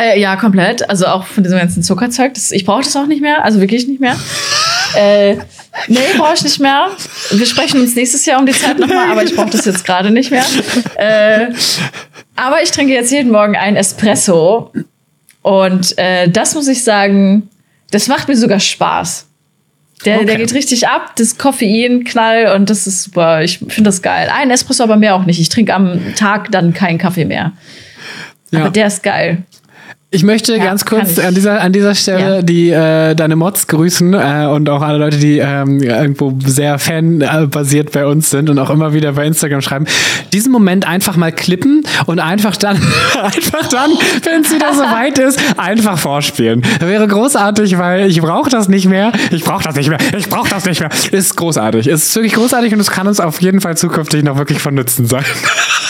Äh, 0.00 0.20
ja, 0.20 0.36
komplett. 0.36 0.88
Also 0.88 1.06
auch 1.06 1.26
von 1.26 1.42
diesem 1.42 1.58
ganzen 1.58 1.82
Zuckerzeug. 1.82 2.34
Das, 2.34 2.52
ich 2.52 2.64
brauche 2.64 2.82
das 2.82 2.94
auch 2.94 3.06
nicht 3.06 3.20
mehr. 3.20 3.44
Also 3.44 3.60
wirklich 3.60 3.88
nicht 3.88 4.00
mehr. 4.00 4.16
äh, 4.96 5.34
nee, 5.88 5.98
brauche 6.16 6.34
ich 6.34 6.42
nicht 6.42 6.60
mehr. 6.60 6.88
Wir 7.30 7.46
sprechen 7.46 7.80
uns 7.80 7.96
nächstes 7.96 8.24
Jahr 8.24 8.38
um 8.38 8.46
die 8.46 8.52
Zeit 8.52 8.78
nochmal, 8.78 9.10
aber 9.10 9.24
ich 9.24 9.34
brauche 9.34 9.50
das 9.50 9.64
jetzt 9.64 9.84
gerade 9.84 10.10
nicht 10.10 10.30
mehr. 10.30 10.44
Äh, 10.96 11.48
aber 12.36 12.62
ich 12.62 12.70
trinke 12.70 12.92
jetzt 12.92 13.10
jeden 13.10 13.32
Morgen 13.32 13.56
einen 13.56 13.76
Espresso. 13.76 14.72
Und 15.42 15.98
äh, 15.98 16.28
das 16.28 16.54
muss 16.54 16.68
ich 16.68 16.84
sagen, 16.84 17.48
das 17.90 18.06
macht 18.06 18.28
mir 18.28 18.36
sogar 18.36 18.60
Spaß. 18.60 19.26
Der, 20.04 20.16
okay. 20.16 20.26
der 20.26 20.36
geht 20.36 20.54
richtig 20.54 20.86
ab, 20.86 21.14
das 21.16 21.38
Koffein, 21.38 22.04
Knall 22.04 22.54
und 22.54 22.70
das 22.70 22.86
ist 22.86 23.02
super. 23.02 23.42
Ich 23.42 23.58
finde 23.58 23.84
das 23.84 24.00
geil. 24.00 24.28
Ein 24.32 24.50
Espresso, 24.50 24.84
aber 24.84 24.96
mehr 24.96 25.14
auch 25.14 25.24
nicht. 25.24 25.40
Ich 25.40 25.48
trinke 25.48 25.74
am 25.74 26.14
Tag 26.14 26.52
dann 26.52 26.72
keinen 26.72 26.98
Kaffee 26.98 27.24
mehr. 27.24 27.52
Ja. 28.50 28.60
Aber 28.60 28.70
der 28.70 28.86
ist 28.86 29.02
geil. 29.02 29.42
Ich 30.10 30.22
möchte 30.22 30.56
ja, 30.56 30.64
ganz 30.64 30.86
kurz 30.86 31.18
an 31.18 31.34
dieser, 31.34 31.60
an 31.60 31.70
dieser 31.70 31.94
Stelle 31.94 32.36
ja. 32.36 32.42
die 32.42 32.70
äh, 32.70 33.14
deine 33.14 33.36
Mods 33.36 33.66
grüßen 33.66 34.14
äh, 34.14 34.48
und 34.50 34.70
auch 34.70 34.80
alle 34.80 34.96
Leute, 34.96 35.18
die 35.18 35.36
ähm, 35.36 35.82
irgendwo 35.82 36.32
sehr 36.46 36.78
fanbasiert 36.78 37.92
bei 37.92 38.06
uns 38.06 38.30
sind 38.30 38.48
und 38.48 38.58
auch 38.58 38.70
immer 38.70 38.94
wieder 38.94 39.12
bei 39.12 39.26
Instagram 39.26 39.60
schreiben. 39.60 39.84
Diesen 40.32 40.50
Moment 40.50 40.88
einfach 40.88 41.18
mal 41.18 41.30
klippen 41.30 41.84
und 42.06 42.20
einfach 42.20 42.56
dann, 42.56 42.76
einfach 43.22 43.68
dann, 43.68 43.90
wenn 44.22 44.40
es 44.40 44.50
wieder 44.50 44.72
so 44.72 44.80
weit 44.96 45.18
ist, 45.18 45.38
einfach 45.58 45.98
vorspielen. 45.98 46.62
Wäre 46.80 47.06
großartig, 47.06 47.76
weil 47.76 48.08
ich 48.08 48.22
brauche 48.22 48.48
das 48.48 48.70
nicht 48.70 48.86
mehr. 48.86 49.12
Ich 49.30 49.44
brauche 49.44 49.64
das 49.64 49.76
nicht 49.76 49.90
mehr. 49.90 49.98
Ich 50.16 50.30
brauche 50.30 50.48
das 50.48 50.64
nicht 50.64 50.80
mehr. 50.80 50.88
Ist 51.10 51.36
großartig. 51.36 51.86
Ist 51.86 52.16
wirklich 52.16 52.32
großartig 52.32 52.72
und 52.72 52.80
es 52.80 52.90
kann 52.90 53.08
uns 53.08 53.20
auf 53.20 53.42
jeden 53.42 53.60
Fall 53.60 53.76
zukünftig 53.76 54.24
noch 54.24 54.38
wirklich 54.38 54.60
von 54.60 54.74
Nutzen 54.74 55.04
sein. 55.04 55.24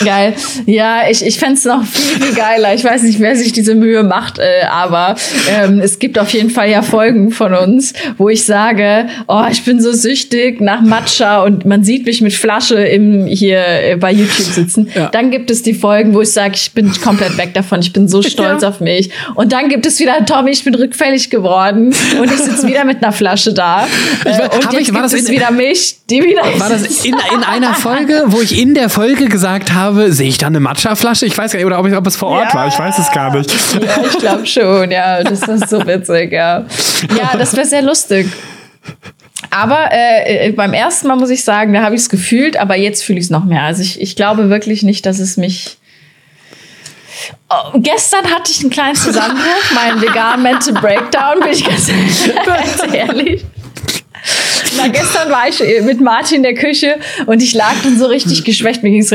Geil. 0.03 0.35
Ja, 0.65 1.09
ich, 1.09 1.25
ich 1.25 1.39
fände 1.39 1.55
es 1.55 1.63
noch 1.63 1.85
viel, 1.85 2.21
viel 2.21 2.35
geiler. 2.35 2.73
Ich 2.73 2.83
weiß 2.83 3.03
nicht, 3.03 3.21
wer 3.21 3.37
sich 3.37 3.53
diese 3.53 3.75
Mühe 3.75 4.08
macht, 4.09 4.39
äh, 4.39 4.65
aber 4.69 5.15
ähm, 5.49 5.79
es 5.79 5.99
gibt 5.99 6.19
auf 6.19 6.29
jeden 6.31 6.49
Fall 6.49 6.69
ja 6.69 6.81
Folgen 6.81 7.31
von 7.31 7.53
uns, 7.53 7.93
wo 8.17 8.27
ich 8.27 8.43
sage, 8.43 9.07
oh, 9.27 9.45
ich 9.49 9.63
bin 9.63 9.81
so 9.81 9.93
süchtig 9.93 10.59
nach 10.59 10.81
Matcha 10.81 11.43
und 11.43 11.65
man 11.65 11.83
sieht 11.83 12.05
mich 12.05 12.21
mit 12.21 12.33
Flasche 12.33 12.75
im, 12.75 13.25
hier 13.25 13.63
äh, 13.65 13.95
bei 13.95 14.11
YouTube 14.11 14.47
sitzen. 14.53 14.89
Ja. 14.93 15.07
Dann 15.09 15.31
gibt 15.31 15.51
es 15.51 15.63
die 15.63 15.73
Folgen, 15.73 16.13
wo 16.13 16.21
ich 16.21 16.31
sage, 16.31 16.53
ich 16.55 16.73
bin 16.73 16.91
komplett 17.01 17.37
weg 17.37 17.53
davon, 17.53 17.79
ich 17.79 17.93
bin 17.93 18.07
so 18.07 18.21
stolz 18.21 18.63
ja. 18.63 18.69
auf 18.69 18.79
mich. 18.81 19.09
Und 19.35 19.53
dann 19.53 19.69
gibt 19.69 19.85
es 19.85 19.99
wieder, 19.99 20.25
Tommy, 20.25 20.51
ich 20.51 20.63
bin 20.63 20.75
rückfällig 20.75 21.29
geworden 21.29 21.93
und 22.19 22.31
ich 22.31 22.39
sitze 22.39 22.67
wieder 22.67 22.83
mit 22.85 23.03
einer 23.03 23.11
Flasche 23.11 23.53
da. 23.53 23.85
Äh, 24.25 24.31
ich, 24.31 24.65
und 24.65 24.73
jetzt 24.73 24.81
ich, 24.81 24.93
war 24.93 25.01
gibt 25.01 25.13
das 25.13 25.13
es 25.13 25.29
wieder 25.29 25.51
mich, 25.51 25.97
die 26.09 26.23
wieder 26.23 26.41
War 26.59 26.69
das 26.69 27.05
in, 27.05 27.13
in 27.13 27.43
einer 27.43 27.73
Folge, 27.73 28.23
wo 28.27 28.41
ich 28.41 28.59
in 28.59 28.73
der 28.73 28.89
Folge 28.89 29.25
gesagt 29.25 29.73
habe, 29.73 30.11
sehe 30.11 30.27
ich 30.27 30.37
da 30.37 30.47
eine 30.47 30.59
Matcha-Flasche? 30.59 31.25
Ich 31.25 31.37
weiß 31.37 31.51
gar 31.51 31.59
nicht, 31.59 31.65
oder 31.65 31.79
ob, 31.79 31.87
ich, 31.87 31.95
ob 31.95 32.07
es 32.07 32.15
vor 32.15 32.29
Ort 32.29 32.49
ja. 32.49 32.53
war, 32.53 32.67
ich 32.67 32.77
weiß 32.77 32.97
es 32.97 33.11
gar 33.11 33.35
nicht. 33.35 33.51
Ja, 33.73 33.98
ich 34.05 34.17
glaube 34.17 34.45
schon, 34.45 34.91
ja. 34.91 35.23
Das 35.23 35.41
ist 35.41 35.69
so 35.69 35.85
witzig, 35.85 36.31
ja. 36.31 36.65
Ja, 37.17 37.37
das 37.37 37.55
wäre 37.55 37.65
sehr 37.65 37.81
lustig. 37.81 38.27
Aber 39.51 39.89
äh, 39.91 40.47
äh, 40.47 40.51
beim 40.51 40.73
ersten 40.73 41.07
Mal 41.07 41.15
muss 41.15 41.29
ich 41.29 41.43
sagen, 41.43 41.73
da 41.73 41.81
habe 41.81 41.95
ich 41.95 42.01
es 42.01 42.09
gefühlt, 42.09 42.57
aber 42.57 42.75
jetzt 42.75 43.03
fühle 43.03 43.19
ich 43.19 43.25
es 43.25 43.31
noch 43.31 43.45
mehr. 43.45 43.63
Also 43.63 43.81
ich, 43.81 43.99
ich 44.01 44.15
glaube 44.15 44.49
wirklich 44.49 44.83
nicht, 44.83 45.05
dass 45.05 45.19
es 45.19 45.37
mich. 45.37 45.77
Oh, 47.49 47.79
gestern 47.79 48.25
hatte 48.25 48.51
ich 48.51 48.61
einen 48.61 48.69
kleinen 48.69 48.95
Zusammenbruch, 48.95 49.71
meinen 49.73 50.01
vegan 50.01 50.41
Mental 50.41 50.73
Breakdown, 50.73 51.39
bin 51.41 51.51
ich 51.51 51.65
ganz, 51.65 51.87
ganz 52.45 52.93
ehrlich. 52.93 53.43
Na, 54.77 54.87
gestern 54.87 55.29
war 55.29 55.47
ich 55.47 55.61
mit 55.83 56.01
Martin 56.01 56.37
in 56.37 56.43
der 56.43 56.53
Küche 56.53 56.95
und 57.25 57.41
ich 57.41 57.53
lag 57.53 57.73
dann 57.83 57.97
so 57.97 58.05
richtig 58.05 58.43
geschwächt. 58.43 58.83
Mir 58.83 58.91
ging 58.91 59.01
es 59.01 59.09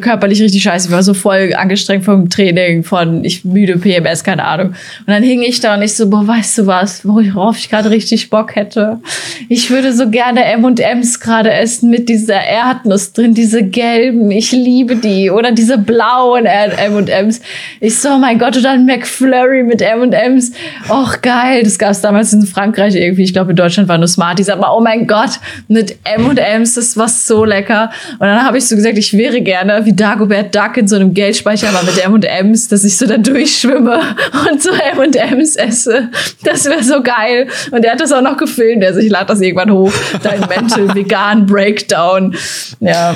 körperlich 0.00 0.40
richtig 0.40 0.62
scheiße. 0.62 0.88
Ich 0.88 0.92
war 0.92 1.02
so 1.02 1.14
voll 1.14 1.54
angestrengt 1.56 2.04
vom 2.04 2.28
Training, 2.28 2.82
von 2.82 3.24
ich 3.24 3.44
müde 3.44 3.78
PMS, 3.78 4.24
keine 4.24 4.44
Ahnung. 4.44 4.68
Und 4.68 5.08
dann 5.08 5.22
hing 5.22 5.42
ich 5.42 5.60
da 5.60 5.74
und 5.74 5.82
ich 5.82 5.94
so, 5.94 6.10
boah, 6.10 6.26
weißt 6.26 6.58
du 6.58 6.66
was, 6.66 7.04
worauf 7.04 7.58
ich 7.58 7.68
gerade 7.68 7.90
richtig 7.90 8.30
Bock 8.30 8.56
hätte? 8.56 9.00
Ich 9.48 9.70
würde 9.70 9.92
so 9.92 10.10
gerne 10.10 10.44
M&M's 10.44 11.20
gerade 11.20 11.52
essen 11.52 11.90
mit 11.90 12.08
dieser 12.08 12.40
Erdnuss 12.40 13.12
drin, 13.12 13.34
diese 13.34 13.62
gelben. 13.62 14.30
Ich 14.30 14.52
liebe 14.52 14.96
die. 14.96 15.30
Oder 15.30 15.52
diese 15.52 15.78
blauen 15.78 16.46
M&M's. 16.46 17.40
Ich 17.80 17.98
so, 17.98 18.10
oh 18.10 18.18
mein 18.18 18.38
Gott, 18.38 18.56
oder 18.56 18.70
ein 18.70 18.86
McFlurry 18.86 19.62
mit 19.62 19.82
M&M's. 19.82 20.52
Och, 20.88 21.20
geil. 21.22 21.62
Das 21.62 21.78
gab 21.78 21.90
es 21.90 22.00
damals 22.00 22.32
in 22.32 22.46
Frankreich 22.46 22.94
irgendwie. 22.94 23.22
Ich 23.22 23.32
glaube, 23.32 23.50
in 23.50 23.56
Deutschland 23.56 23.88
war 23.88 23.98
nur 23.98 24.08
Smarties. 24.08 24.45
Aber 24.48 24.76
oh 24.76 24.80
mein 24.80 25.06
Gott, 25.06 25.38
mit 25.68 25.96
M&M's, 26.04 26.74
das 26.74 26.96
war 26.96 27.08
so 27.08 27.44
lecker. 27.44 27.90
Und 28.18 28.26
dann 28.26 28.44
habe 28.44 28.58
ich 28.58 28.66
so 28.66 28.76
gesagt, 28.76 28.98
ich 28.98 29.12
wäre 29.12 29.40
gerne 29.40 29.84
wie 29.84 29.92
Dagobert 29.92 30.54
Duck 30.54 30.76
in 30.76 30.88
so 30.88 30.96
einem 30.96 31.14
Geldspeicher, 31.14 31.68
aber 31.68 31.82
mit 31.84 31.98
M&M's, 31.98 32.68
dass 32.68 32.84
ich 32.84 32.96
so 32.96 33.06
da 33.06 33.16
durchschwimme 33.16 34.00
und 34.50 34.62
so 34.62 34.70
M&M's 34.70 35.56
esse. 35.56 36.08
Das 36.42 36.64
wäre 36.64 36.82
so 36.82 37.02
geil. 37.02 37.48
Und 37.70 37.84
er 37.84 37.92
hat 37.92 38.00
das 38.00 38.12
auch 38.12 38.22
noch 38.22 38.36
gefilmt. 38.36 38.84
Also 38.84 39.00
ich 39.00 39.10
lade 39.10 39.26
das 39.26 39.40
irgendwann 39.40 39.70
hoch. 39.70 39.92
Dein 40.22 40.40
Mental 40.40 40.94
Vegan 40.94 41.46
Breakdown. 41.46 42.34
Ja. 42.80 43.14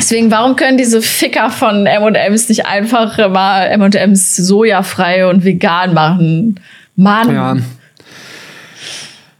Deswegen, 0.00 0.30
warum 0.30 0.56
können 0.56 0.78
diese 0.78 1.02
Ficker 1.02 1.50
von 1.50 1.86
M&M's 1.86 2.48
nicht 2.48 2.64
einfach 2.64 3.18
mal 3.28 3.66
M&M's 3.66 4.36
sojafrei 4.36 5.26
und 5.26 5.44
vegan 5.44 5.92
machen? 5.92 6.58
Mann. 6.96 7.34
Ja. 7.34 7.54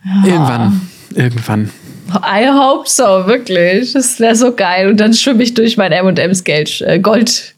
ja. 0.04 0.26
Irgendwann. 0.26 0.80
Irgendwann. 1.14 1.70
I 2.14 2.48
hope 2.48 2.88
so, 2.88 3.26
wirklich. 3.26 3.92
Das 3.92 4.18
wäre 4.18 4.34
so 4.34 4.54
geil. 4.54 4.88
Und 4.88 4.98
dann 4.98 5.14
schwimme 5.14 5.42
ich 5.42 5.54
durch 5.54 5.76
mein 5.76 5.92
M&M's 5.92 6.44
Geld, 6.44 6.80
äh, 6.80 6.98
Gold, 6.98 7.54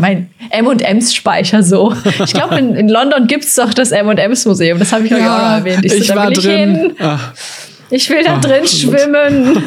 mein 0.00 0.30
M&M's 0.50 1.14
Speicher 1.14 1.62
so. 1.62 1.94
Ich 2.24 2.32
glaube, 2.32 2.58
in, 2.58 2.74
in, 2.74 2.88
London 2.88 3.26
gibt 3.26 3.44
es 3.44 3.54
doch 3.54 3.74
das 3.74 3.92
M&M's 3.92 4.46
Museum. 4.46 4.78
Das 4.78 4.92
habe 4.92 5.04
ich 5.04 5.10
ja, 5.10 5.18
euch 5.18 5.24
auch 5.24 5.38
noch 5.38 5.56
erwähnt. 5.58 5.84
Ich, 5.84 5.92
so, 5.92 5.98
ich 5.98 6.14
war 6.14 6.30
ich 6.30 6.38
drin. 6.38 6.74
Hin. 6.74 6.96
Ich 7.90 8.08
will 8.08 8.24
da 8.24 8.36
Ach, 8.36 8.40
drin 8.40 8.66
schwimmen. 8.66 9.62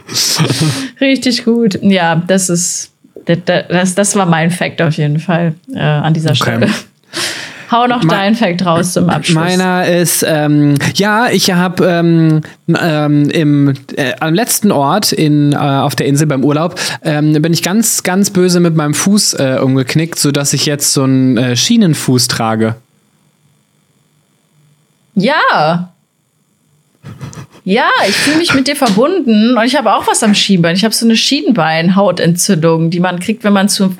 Richtig 1.00 1.44
gut. 1.44 1.78
Ja, 1.82 2.22
das 2.26 2.50
ist 2.50 2.92
das, 3.24 3.94
das 3.94 4.16
war 4.16 4.26
mein 4.26 4.50
Fact 4.50 4.80
auf 4.80 4.94
jeden 4.94 5.18
Fall 5.18 5.54
äh, 5.74 5.80
an 5.80 6.14
dieser 6.14 6.30
okay. 6.30 6.42
Stelle. 6.42 6.68
Hau 7.70 7.86
noch 7.86 8.02
Me 8.02 8.08
deinen 8.08 8.34
Fact 8.34 8.64
raus 8.64 8.92
zum 8.94 9.10
Abschluss. 9.10 9.34
Meiner 9.34 9.86
ist, 9.86 10.24
ähm, 10.26 10.74
ja, 10.94 11.28
ich 11.28 11.52
habe 11.52 11.84
ähm, 11.86 12.40
ähm, 12.68 13.28
im 13.30 13.74
äh, 13.94 14.14
am 14.20 14.34
letzten 14.34 14.72
Ort 14.72 15.12
in, 15.12 15.52
äh, 15.52 15.56
auf 15.56 15.94
der 15.94 16.06
Insel 16.06 16.26
beim 16.26 16.44
Urlaub 16.44 16.80
ähm, 17.02 17.40
bin 17.42 17.52
ich 17.52 17.62
ganz, 17.62 18.02
ganz 18.02 18.30
böse 18.30 18.60
mit 18.60 18.74
meinem 18.74 18.94
Fuß 18.94 19.34
äh, 19.34 19.58
umgeknickt, 19.62 20.18
sodass 20.18 20.52
ich 20.52 20.66
jetzt 20.66 20.92
so 20.92 21.02
einen 21.02 21.36
äh, 21.36 21.56
Schienenfuß 21.56 22.28
trage. 22.28 22.76
Ja. 25.14 25.90
Ja, 27.64 27.90
ich 28.08 28.14
fühle 28.14 28.38
mich 28.38 28.54
mit 28.54 28.66
dir 28.66 28.76
verbunden 28.76 29.58
und 29.58 29.64
ich 29.64 29.76
habe 29.76 29.92
auch 29.92 30.06
was 30.06 30.22
am 30.22 30.34
Schienbein. 30.34 30.74
Ich 30.74 30.84
habe 30.84 30.94
so 30.94 31.04
eine 31.04 31.16
Schienbeinhautentzündung, 31.16 32.88
die 32.88 33.00
man 33.00 33.20
kriegt, 33.20 33.44
wenn 33.44 33.52
man 33.52 33.68
zu 33.68 33.94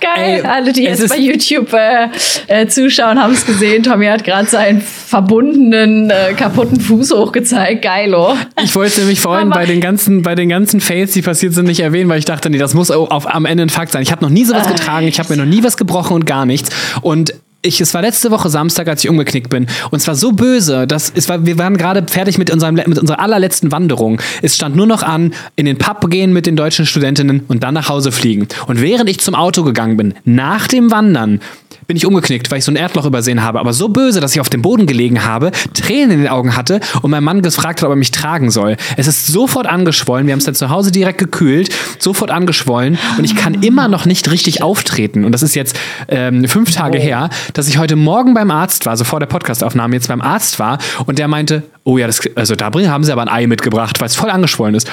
Geil. 0.00 0.40
Ey, 0.42 0.42
Alle, 0.42 0.72
die 0.72 0.84
jetzt 0.84 1.08
bei 1.08 1.18
YouTube 1.18 1.72
äh, 1.72 2.08
äh, 2.46 2.66
zuschauen, 2.66 3.20
haben 3.20 3.32
es 3.32 3.46
gesehen. 3.46 3.82
Tommy 3.82 4.06
hat 4.06 4.24
gerade 4.24 4.48
seinen 4.48 4.80
verbundenen, 4.80 6.10
äh, 6.10 6.34
kaputten 6.34 6.80
Fuß 6.80 7.12
hochgezeigt. 7.12 7.82
Geilo. 7.82 8.34
Ich 8.62 8.74
wollte 8.74 9.00
nämlich 9.00 9.20
vorhin 9.20 9.50
bei 9.50 9.66
den 9.66 9.80
ganzen, 9.80 10.22
bei 10.22 10.34
den 10.34 10.48
ganzen 10.48 10.80
Fails, 10.80 11.12
die 11.12 11.22
passiert 11.22 11.54
sind, 11.54 11.66
nicht 11.66 11.80
erwähnen, 11.80 12.08
weil 12.08 12.18
ich 12.18 12.24
dachte, 12.24 12.50
nee, 12.50 12.58
das 12.58 12.74
muss 12.74 12.90
auf, 12.90 13.32
am 13.32 13.44
Ende 13.46 13.64
ein 13.64 13.70
Fakt 13.70 13.92
sein. 13.92 14.02
Ich 14.02 14.12
habe 14.12 14.24
noch 14.24 14.30
nie 14.30 14.44
sowas 14.44 14.68
getragen, 14.68 15.06
ich 15.06 15.18
habe 15.18 15.34
mir 15.34 15.44
noch 15.44 15.50
nie 15.50 15.62
was 15.62 15.76
gebrochen 15.76 16.14
und 16.14 16.26
gar 16.26 16.46
nichts. 16.46 16.70
Und 17.02 17.34
ich, 17.66 17.80
es 17.80 17.92
war 17.94 18.02
letzte 18.02 18.30
Woche 18.30 18.48
Samstag, 18.48 18.88
als 18.88 19.04
ich 19.04 19.10
umgeknickt 19.10 19.50
bin. 19.50 19.66
Und 19.90 19.98
es 19.98 20.06
war 20.06 20.14
so 20.14 20.32
böse, 20.32 20.86
dass 20.86 21.12
es 21.14 21.28
war, 21.28 21.44
wir 21.44 21.58
waren 21.58 21.76
gerade 21.76 22.04
fertig 22.08 22.38
mit, 22.38 22.50
unserem, 22.50 22.76
mit 22.76 22.98
unserer 22.98 23.20
allerletzten 23.20 23.72
Wanderung. 23.72 24.20
Es 24.42 24.56
stand 24.56 24.76
nur 24.76 24.86
noch 24.86 25.02
an, 25.02 25.34
in 25.56 25.66
den 25.66 25.78
Pub 25.78 26.08
gehen 26.10 26.32
mit 26.32 26.46
den 26.46 26.56
deutschen 26.56 26.86
Studentinnen 26.86 27.42
und 27.48 27.62
dann 27.62 27.74
nach 27.74 27.88
Hause 27.88 28.12
fliegen. 28.12 28.48
Und 28.66 28.80
während 28.80 29.10
ich 29.10 29.18
zum 29.18 29.34
Auto 29.34 29.62
gegangen 29.62 29.96
bin, 29.96 30.14
nach 30.24 30.66
dem 30.68 30.90
Wandern, 30.90 31.40
bin 31.86 31.96
ich 31.96 32.06
umgeknickt, 32.06 32.50
weil 32.50 32.58
ich 32.58 32.64
so 32.64 32.72
ein 32.72 32.76
Erdloch 32.76 33.06
übersehen 33.06 33.42
habe. 33.42 33.60
Aber 33.60 33.72
so 33.72 33.88
böse, 33.88 34.20
dass 34.20 34.34
ich 34.34 34.40
auf 34.40 34.50
dem 34.50 34.62
Boden 34.62 34.86
gelegen 34.86 35.24
habe, 35.24 35.50
Tränen 35.74 36.10
in 36.10 36.18
den 36.20 36.28
Augen 36.28 36.56
hatte 36.56 36.80
und 37.02 37.10
mein 37.10 37.22
Mann 37.22 37.42
gefragt 37.42 37.80
hat, 37.80 37.86
ob 37.86 37.92
er 37.92 37.96
mich 37.96 38.10
tragen 38.10 38.50
soll. 38.50 38.76
Es 38.96 39.06
ist 39.06 39.26
sofort 39.26 39.66
angeschwollen. 39.66 40.26
Wir 40.26 40.32
haben 40.32 40.38
es 40.38 40.44
dann 40.44 40.54
zu 40.54 40.70
Hause 40.70 40.90
direkt 40.90 41.18
gekühlt, 41.18 41.74
sofort 41.98 42.30
angeschwollen 42.30 42.98
und 43.18 43.24
ich 43.24 43.36
kann 43.36 43.62
immer 43.62 43.88
noch 43.88 44.04
nicht 44.04 44.30
richtig 44.30 44.62
auftreten. 44.62 45.24
Und 45.24 45.32
das 45.32 45.42
ist 45.42 45.54
jetzt 45.54 45.78
ähm, 46.08 46.46
fünf 46.48 46.70
Tage 46.72 46.98
oh. 46.98 47.02
her, 47.02 47.30
dass 47.52 47.68
ich 47.68 47.78
heute 47.78 47.96
Morgen 47.96 48.34
beim 48.34 48.50
Arzt 48.50 48.86
war, 48.86 48.92
also 48.92 49.04
vor 49.04 49.20
der 49.20 49.26
Podcastaufnahme 49.26 49.94
jetzt 49.94 50.08
beim 50.08 50.20
Arzt 50.20 50.58
war 50.58 50.78
und 51.06 51.18
der 51.18 51.28
meinte, 51.28 51.62
oh 51.84 51.98
ja, 51.98 52.06
das, 52.06 52.20
also 52.34 52.54
da 52.56 52.70
haben 52.72 53.04
sie 53.04 53.12
aber 53.12 53.22
ein 53.22 53.28
Ei 53.28 53.46
mitgebracht, 53.46 54.00
weil 54.00 54.06
es 54.06 54.16
voll 54.16 54.30
angeschwollen 54.30 54.74
ist. 54.74 54.90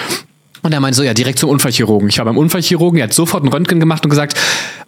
Und 0.64 0.72
er 0.72 0.80
meinte 0.80 0.96
so, 0.96 1.04
ja, 1.04 1.14
direkt 1.14 1.40
zum 1.40 1.50
Unfallchirurgen. 1.50 2.08
Ich 2.10 2.18
war 2.18 2.26
beim 2.26 2.38
Unfallchirurgen, 2.38 2.98
er 2.98 3.06
hat 3.06 3.14
sofort 3.14 3.44
ein 3.44 3.50
Röntgen 3.50 3.82
gemacht 3.82 4.06
und 4.06 4.10
gesagt, 4.10 4.40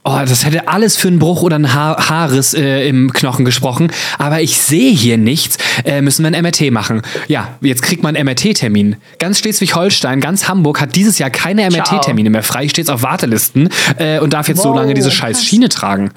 oh, 0.06 0.20
das 0.26 0.46
hätte 0.46 0.70
alles 0.70 0.96
für 0.96 1.10
einen 1.10 1.20
Bruch 1.20 1.42
oder 1.42 1.58
einen 1.58 1.74
ha 1.74 1.98
Haarriss 2.10 2.54
äh, 2.54 2.88
im 2.88 3.12
Knochen 3.12 3.44
gesprochen, 3.44 3.92
aber 4.18 4.42
ich 4.42 4.58
sehe 4.58 4.94
hier 4.94 5.18
nichts, 5.18 5.58
äh, 5.84 6.02
müssen 6.02 6.24
wir 6.24 6.32
ein 6.32 6.42
MRT 6.42 6.72
machen. 6.72 7.02
Ja, 7.28 7.58
jetzt 7.60 7.82
kriegt 7.82 8.04
man 8.04 8.16
einen 8.16 8.26
MRT-Termin. 8.26 8.96
Ganz 9.20 9.40
Schleswig-Holstein, 9.40 10.22
ganz 10.22 10.48
Hamburg 10.48 10.80
hat 10.80 10.96
dieses 10.96 11.20
Jahr 11.20 11.30
keine 11.30 11.70
MRT-Termine 11.70 12.30
mehr 12.30 12.44
frei, 12.44 12.70
steht 12.70 12.90
auf 12.90 13.04
Wartelisten 13.04 13.70
äh, 13.98 14.20
und 14.20 14.32
darf 14.32 14.48
jetzt 14.48 14.60
wow, 14.60 14.64
so 14.64 14.74
lange 14.76 14.94
diese 14.94 15.12
scheiß 15.12 15.44
Schiene 15.44 15.68
tragen. 15.68 16.12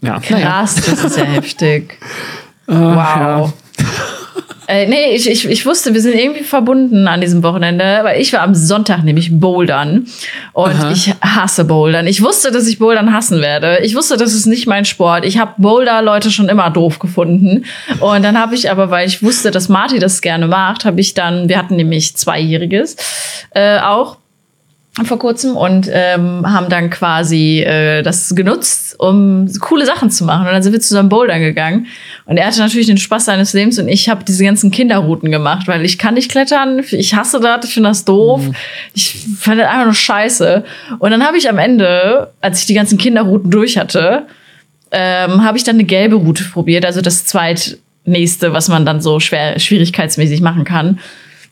Ja, 0.00 0.18
Krass, 0.18 0.76
ja. 0.86 0.92
das 0.92 1.04
ist 1.04 1.16
ja 1.16 1.24
heftig. 1.24 1.98
wow. 2.66 3.52
Ja. 3.78 3.84
Äh, 4.66 4.86
nee, 4.86 5.14
ich, 5.14 5.28
ich, 5.28 5.48
ich 5.48 5.66
wusste, 5.66 5.94
wir 5.94 6.00
sind 6.00 6.14
irgendwie 6.14 6.42
verbunden 6.42 7.06
an 7.06 7.20
diesem 7.20 7.42
Wochenende, 7.42 8.00
weil 8.02 8.20
ich 8.20 8.32
war 8.32 8.40
am 8.40 8.54
Sonntag 8.54 9.04
nämlich 9.04 9.38
Bouldern 9.38 10.06
und 10.52 10.74
Aha. 10.74 10.90
ich 10.90 11.14
hasse 11.20 11.64
Bouldern. 11.64 12.06
Ich 12.06 12.22
wusste, 12.22 12.50
dass 12.50 12.66
ich 12.66 12.78
Bouldern 12.78 13.12
hassen 13.12 13.40
werde. 13.40 13.80
Ich 13.82 13.94
wusste, 13.94 14.16
das 14.16 14.32
ist 14.32 14.46
nicht 14.46 14.66
mein 14.66 14.84
Sport. 14.84 15.24
Ich 15.24 15.38
habe 15.38 15.52
Boulder-Leute 15.58 16.30
schon 16.30 16.48
immer 16.48 16.70
doof 16.70 16.98
gefunden. 16.98 17.64
Und 18.00 18.22
dann 18.22 18.38
habe 18.38 18.54
ich 18.54 18.70
aber, 18.70 18.90
weil 18.90 19.06
ich 19.06 19.22
wusste, 19.22 19.50
dass 19.50 19.68
Marty 19.68 19.98
das 19.98 20.20
gerne 20.20 20.46
macht, 20.46 20.84
habe 20.84 21.00
ich 21.00 21.14
dann, 21.14 21.48
wir 21.48 21.58
hatten 21.58 21.76
nämlich 21.76 22.16
Zweijähriges 22.16 22.96
äh, 23.50 23.78
auch 23.78 24.16
vor 25.02 25.18
kurzem 25.18 25.56
und 25.56 25.88
ähm, 25.90 26.46
haben 26.46 26.68
dann 26.68 26.88
quasi 26.88 27.60
äh, 27.60 28.02
das 28.02 28.34
genutzt, 28.36 28.94
um 28.98 29.50
coole 29.58 29.86
Sachen 29.86 30.08
zu 30.08 30.24
machen. 30.24 30.46
Und 30.46 30.52
dann 30.52 30.62
sind 30.62 30.72
wir 30.72 30.80
zusammen 30.80 31.08
Bouldern 31.08 31.40
gegangen. 31.40 31.86
Und 32.26 32.36
er 32.36 32.46
hatte 32.46 32.60
natürlich 32.60 32.86
den 32.86 32.98
Spaß 32.98 33.24
seines 33.24 33.52
Lebens 33.54 33.78
und 33.80 33.88
ich 33.88 34.08
habe 34.08 34.24
diese 34.24 34.44
ganzen 34.44 34.70
Kinderrouten 34.70 35.32
gemacht, 35.32 35.66
weil 35.66 35.84
ich 35.84 35.98
kann 35.98 36.14
nicht 36.14 36.30
klettern, 36.30 36.84
ich 36.92 37.14
hasse 37.14 37.40
das, 37.40 37.64
ich 37.64 37.74
finde 37.74 37.88
das 37.88 38.04
doof. 38.04 38.42
Mhm. 38.42 38.54
Ich 38.94 39.16
fand 39.36 39.60
das 39.60 39.68
einfach 39.68 39.86
nur 39.86 39.94
scheiße. 39.94 40.64
Und 41.00 41.10
dann 41.10 41.26
habe 41.26 41.38
ich 41.38 41.48
am 41.48 41.58
Ende, 41.58 42.32
als 42.40 42.60
ich 42.60 42.66
die 42.66 42.74
ganzen 42.74 42.96
Kinderrouten 42.96 43.50
durch 43.50 43.76
hatte, 43.76 44.26
ähm, 44.92 45.42
habe 45.42 45.58
ich 45.58 45.64
dann 45.64 45.74
eine 45.74 45.84
gelbe 45.84 46.14
Route 46.14 46.44
probiert, 46.44 46.86
also 46.86 47.00
das 47.00 47.24
zweitnächste, 47.24 48.52
was 48.52 48.68
man 48.68 48.86
dann 48.86 49.00
so 49.00 49.18
schwer 49.18 49.58
schwierigkeitsmäßig 49.58 50.40
machen 50.40 50.62
kann. 50.62 51.00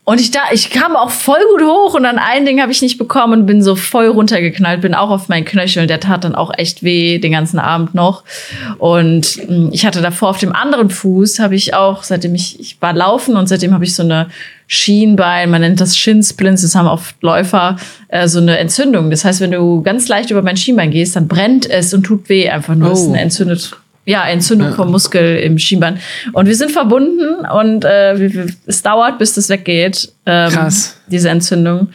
Und 0.04 0.20
ich 0.20 0.32
da, 0.32 0.40
ich 0.50 0.70
kam 0.70 0.96
auch 0.96 1.10
voll 1.10 1.38
gut 1.52 1.62
hoch 1.62 1.94
und 1.94 2.04
an 2.04 2.18
ein 2.18 2.44
Ding 2.44 2.60
habe 2.60 2.72
ich 2.72 2.82
nicht 2.82 2.98
bekommen 2.98 3.40
und 3.40 3.46
bin 3.46 3.62
so 3.62 3.76
voll 3.76 4.08
runtergeknallt, 4.08 4.80
bin 4.80 4.94
auch 4.96 5.10
auf 5.10 5.28
meinen 5.28 5.44
Knöcheln. 5.44 5.86
Der 5.86 6.00
tat 6.00 6.24
dann 6.24 6.34
auch 6.34 6.50
echt 6.58 6.82
weh 6.82 7.20
den 7.20 7.30
ganzen 7.30 7.60
Abend 7.60 7.94
noch. 7.94 8.24
Und 8.78 9.24
hm, 9.46 9.70
ich 9.72 9.86
hatte 9.86 10.02
davor 10.02 10.30
auf 10.30 10.38
dem 10.38 10.52
anderen 10.52 10.90
Fuß 10.90 11.38
habe 11.38 11.54
ich 11.54 11.74
auch, 11.74 12.02
seitdem 12.02 12.34
ich, 12.34 12.58
ich 12.58 12.82
war 12.82 12.92
laufen 12.92 13.36
und 13.36 13.48
seitdem 13.48 13.72
habe 13.72 13.84
ich 13.84 13.94
so 13.94 14.02
eine 14.02 14.26
Schienbein, 14.66 15.50
man 15.50 15.60
nennt 15.60 15.80
das 15.80 15.96
Shinsplints, 15.96 16.62
das 16.62 16.74
haben 16.74 16.88
oft 16.88 17.22
Läufer, 17.22 17.76
äh, 18.08 18.26
so 18.26 18.40
eine 18.40 18.58
Entzündung. 18.58 19.08
Das 19.08 19.24
heißt, 19.24 19.40
wenn 19.40 19.52
du 19.52 19.82
ganz 19.82 20.08
leicht 20.08 20.32
über 20.32 20.42
mein 20.42 20.56
Schienbein 20.56 20.90
gehst, 20.90 21.14
dann 21.14 21.28
brennt 21.28 21.70
es 21.70 21.94
und 21.94 22.02
tut 22.02 22.28
weh 22.28 22.50
einfach 22.50 22.74
nur. 22.74 22.88
Oh. 22.88 22.90
Das 22.90 23.02
ist 23.02 23.40
eine 23.40 23.54
oh. 23.54 23.76
Ja, 24.04 24.24
Entzündung 24.26 24.70
ja. 24.70 24.74
vom 24.74 24.90
Muskel 24.90 25.38
im 25.38 25.58
Schienbein. 25.58 25.98
Und 26.32 26.46
wir 26.46 26.56
sind 26.56 26.70
verbunden 26.72 27.44
und 27.46 27.84
äh, 27.84 28.46
es 28.66 28.82
dauert, 28.82 29.18
bis 29.18 29.34
das 29.34 29.48
weggeht. 29.48 30.12
Ähm, 30.26 30.50
Krass. 30.50 31.00
Diese 31.06 31.30
Entzündung. 31.30 31.88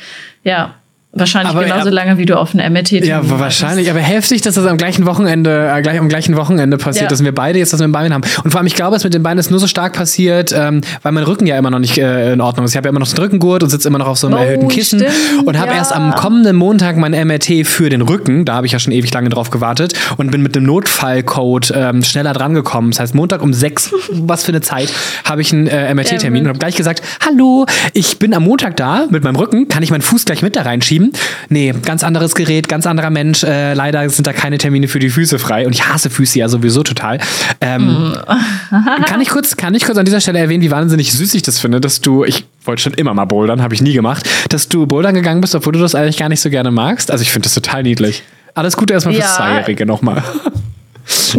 Ja. 0.44 0.76
Wahrscheinlich 1.20 1.56
aber, 1.56 1.64
genauso 1.64 1.90
lange, 1.90 2.18
wie 2.18 2.26
du 2.26 2.38
auf 2.38 2.54
einem 2.54 2.74
MRT 2.74 2.92
Ja, 3.06 3.22
wahrscheinlich. 3.24 3.90
Aber 3.90 4.00
heftig, 4.00 4.42
dass 4.42 4.56
das 4.56 4.66
am 4.66 4.78
gleichen 4.78 5.06
Wochenende, 5.06 5.72
äh, 5.74 5.82
gleich, 5.82 6.00
am 6.00 6.10
gleichen 6.10 6.36
Wochenende 6.36 6.78
passiert, 6.78 7.04
ja. 7.04 7.10
dass 7.10 7.24
wir 7.24 7.34
beide 7.34 7.60
jetzt 7.60 7.74
das 7.74 7.80
mit 7.80 7.88
den 7.88 7.92
Beinen 7.92 8.14
haben. 8.14 8.24
Und 8.44 8.52
vor 8.52 8.60
allem, 8.60 8.68
ich 8.68 8.76
glaube, 8.76 8.96
es 8.96 9.04
mit 9.04 9.14
den 9.14 9.24
Beinen 9.24 9.40
ist 9.40 9.52
nur 9.52 9.60
so 9.60 9.68
stark 9.68 9.94
passiert, 9.94 10.54
ähm, 10.56 10.82
weil 11.02 11.12
mein 11.12 11.24
Rücken 11.24 11.48
ja 11.48 11.58
immer 11.58 11.70
noch 11.70 11.80
nicht 11.80 11.98
äh, 11.98 12.34
in 12.34 12.42
Ordnung 12.42 12.66
ist. 12.66 12.72
Ich 12.72 12.78
habe 12.78 12.88
ja 12.88 12.90
immer 12.90 13.00
noch 13.00 13.08
den 13.08 13.18
Rückengurt 13.18 13.64
und 13.64 13.70
sitze 13.70 13.88
immer 13.88 14.00
noch 14.00 14.08
auf 14.08 14.18
so 14.18 14.28
einem 14.28 14.38
oh, 14.38 14.42
erhöhten 14.42 14.68
Kissen 14.68 15.00
stimmt, 15.00 15.48
und 15.48 15.58
habe 15.58 15.72
ja. 15.72 15.78
erst 15.78 15.94
am 15.94 16.14
kommenden 16.16 16.56
Montag 16.56 16.98
mein 16.98 17.12
MRT 17.12 17.66
für 17.66 17.90
den 17.90 18.02
Rücken. 18.02 18.46
Da 18.46 18.56
habe 18.56 18.66
ich 18.66 18.74
ja 18.74 18.80
schon 18.80 18.94
ewig 18.94 19.14
lange 19.14 19.30
drauf 19.30 19.50
gewartet 19.50 19.94
und 20.18 20.32
bin 20.32 20.42
mit 20.42 20.56
dem 20.56 20.64
Notfallcode 20.64 21.74
ähm, 21.76 22.04
schneller 22.04 22.34
drangekommen. 22.34 22.92
Das 22.92 23.00
heißt, 23.00 23.16
Montag 23.16 23.42
um 23.42 23.54
sechs, 23.54 23.92
was 24.10 24.44
für 24.44 24.52
eine 24.52 24.62
Zeit, 24.62 24.92
habe 25.24 25.42
ich 25.42 25.54
einen 25.54 25.68
äh, 25.68 25.94
MRT-Termin 25.94 26.44
und 26.44 26.50
habe 26.50 26.60
gleich 26.60 26.76
gesagt, 26.76 27.02
hallo, 27.26 27.66
ich 27.94 28.20
bin 28.20 28.34
am 28.34 28.44
Montag 28.44 28.78
da 28.78 29.06
mit 29.10 29.24
meinem 29.24 29.36
Rücken, 29.36 29.68
kann 29.68 29.84
ich 29.84 29.92
meinen 29.92 30.02
Fuß 30.02 30.26
gleich 30.26 30.42
mit 30.42 30.56
da 30.56 30.62
reinschieben? 30.64 31.07
Nee, 31.50 31.74
ganz 31.86 32.04
anderes 32.04 32.36
Gerät, 32.36 32.68
ganz 32.68 32.86
anderer 32.86 33.10
Mensch. 33.10 33.44
Äh, 33.44 33.74
leider 33.74 34.10
sind 34.10 34.28
da 34.28 34.34
keine 34.34 34.58
Termine 34.58 34.88
für 34.88 35.00
die 35.00 35.10
Füße 35.10 35.40
frei. 35.40 35.66
Und 35.66 35.74
ich 35.74 35.88
hasse 35.88 36.10
Füße 36.10 36.40
ja 36.40 36.50
sowieso 36.50 36.84
total. 36.84 37.20
Ähm, 37.62 38.16
kann, 39.06 39.22
ich 39.22 39.30
kurz, 39.30 39.58
kann 39.58 39.74
ich 39.76 39.86
kurz 39.86 39.98
an 39.98 40.06
dieser 40.06 40.22
Stelle 40.22 40.40
erwähnen, 40.40 40.64
wie 40.64 40.72
wahnsinnig 40.72 41.12
süß 41.12 41.34
ich 41.36 41.42
das 41.42 41.60
finde, 41.60 41.82
dass 41.82 42.02
du, 42.02 42.24
ich 42.24 42.46
wollte 42.66 42.82
schon 42.82 42.94
immer 42.94 43.14
mal 43.14 43.26
bouldern, 43.26 43.62
habe 43.62 43.74
ich 43.74 43.82
nie 43.82 43.94
gemacht, 43.94 44.28
dass 44.50 44.68
du 44.68 44.86
bouldern 44.86 45.16
gegangen 45.16 45.42
bist, 45.42 45.56
obwohl 45.56 45.74
du 45.74 45.80
das 45.80 45.96
eigentlich 45.96 46.18
gar 46.18 46.30
nicht 46.30 46.42
so 46.42 46.50
gerne 46.50 46.72
magst. 46.72 47.12
Also 47.12 47.22
ich 47.22 47.32
finde 47.32 47.46
das 47.46 47.54
total 47.54 47.84
niedlich. 47.84 48.24
Alles 48.54 48.76
Gute 48.76 48.94
erstmal 48.94 49.14
fürs 49.14 49.28
ja. 49.28 49.36
Zweijährige 49.36 49.86
nochmal. 49.86 50.24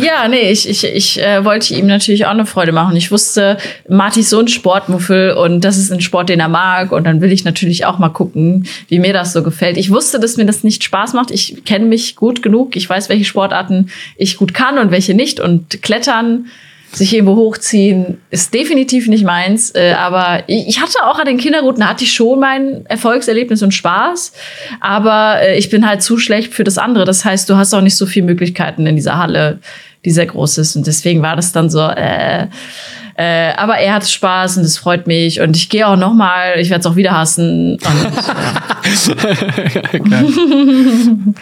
Ja, 0.01 0.29
nee, 0.29 0.51
ich, 0.51 0.69
ich, 0.69 0.85
ich 0.85 1.23
äh, 1.23 1.45
wollte 1.45 1.75
ihm 1.75 1.87
natürlich 1.87 2.27
auch 2.27 2.31
eine 2.31 2.47
Freude 2.47 2.73
machen. 2.73 2.97
Ich 2.97 3.11
wusste, 3.11 3.59
Marty 3.89 4.21
ist 4.21 4.31
so 4.31 4.39
ein 4.39 4.49
Sportmuffel 4.49 5.33
und 5.33 5.62
das 5.62 5.77
ist 5.77 5.93
ein 5.93 6.01
Sport, 6.01 6.29
den 6.29 6.41
er 6.41 6.49
mag. 6.49 6.93
Und 6.93 7.05
dann 7.05 7.21
will 7.21 7.33
ich 7.33 7.45
natürlich 7.45 7.85
auch 7.85 7.99
mal 7.99 8.09
gucken, 8.09 8.66
wie 8.89 8.99
mir 8.99 9.12
das 9.12 9.33
so 9.33 9.43
gefällt. 9.43 9.77
Ich 9.77 9.91
wusste, 9.91 10.21
dass 10.21 10.37
mir 10.37 10.47
das 10.47 10.64
nicht 10.64 10.85
Spaß 10.85 11.12
macht. 11.12 11.31
Ich 11.31 11.64
kenne 11.64 11.87
mich 11.87 12.16
gut 12.16 12.43
genug. 12.43 12.77
Ich 12.77 12.89
weiß, 12.89 13.09
welche 13.09 13.25
Sportarten 13.25 13.91
ich 14.16 14.37
gut 14.37 14.55
kann 14.55 14.79
und 14.79 14.91
welche 14.91 15.14
nicht. 15.14 15.41
Und 15.41 15.83
Klettern 15.83 16.47
sich 16.93 17.14
irgendwo 17.14 17.36
hochziehen, 17.36 18.20
ist 18.30 18.55
definitiv 18.55 19.09
nicht 19.09 19.24
meins. 19.24 19.74
Äh, 19.74 19.93
aber 19.93 20.45
ich 20.47 20.80
hatte 20.80 21.05
auch 21.05 21.18
an 21.18 21.26
den 21.26 21.36
Kinderrouten, 21.36 21.86
hatte 21.86 22.05
ich 22.05 22.12
schon 22.12 22.41
mein 22.41 22.86
Erfolgserlebnis 22.86 23.62
und 23.62 23.72
Spaß. 23.72 24.32
Aber 24.80 25.41
äh, 25.43 25.59
ich 25.59 25.68
bin 25.68 25.86
halt 25.86 26.03
zu 26.03 26.18
schlecht 26.18 26.55
für 26.55 26.64
das 26.64 26.78
andere. 26.78 27.05
Das 27.05 27.24
heißt, 27.24 27.49
du 27.51 27.57
hast 27.57 27.74
auch 27.74 27.82
nicht 27.82 27.97
so 27.97 28.07
viele 28.07 28.26
Möglichkeiten 28.26 28.86
in 28.86 28.97
dieser 28.97 29.18
Halle, 29.18 29.59
die 30.05 30.11
sehr 30.11 30.26
groß 30.26 30.59
ist. 30.59 30.76
Und 30.76 30.86
deswegen 30.86 31.22
war 31.22 31.36
das 31.36 31.53
dann 31.53 31.70
so, 31.70 31.80
äh, 31.80 32.46
äh, 33.16 33.53
aber 33.57 33.78
er 33.78 33.94
hat 33.94 34.07
Spaß 34.09 34.59
und 34.59 34.62
es 34.62 34.78
freut 34.78 35.09
mich. 35.09 35.40
Und 35.40 35.57
ich 35.57 35.68
gehe 35.68 35.84
auch 35.86 35.96
noch 35.96 36.14
mal, 36.14 36.59
ich 36.59 36.70
werde 36.70 36.80
es 36.80 36.86
auch 36.86 36.96
wieder 36.96 37.12
hassen. 37.12 37.78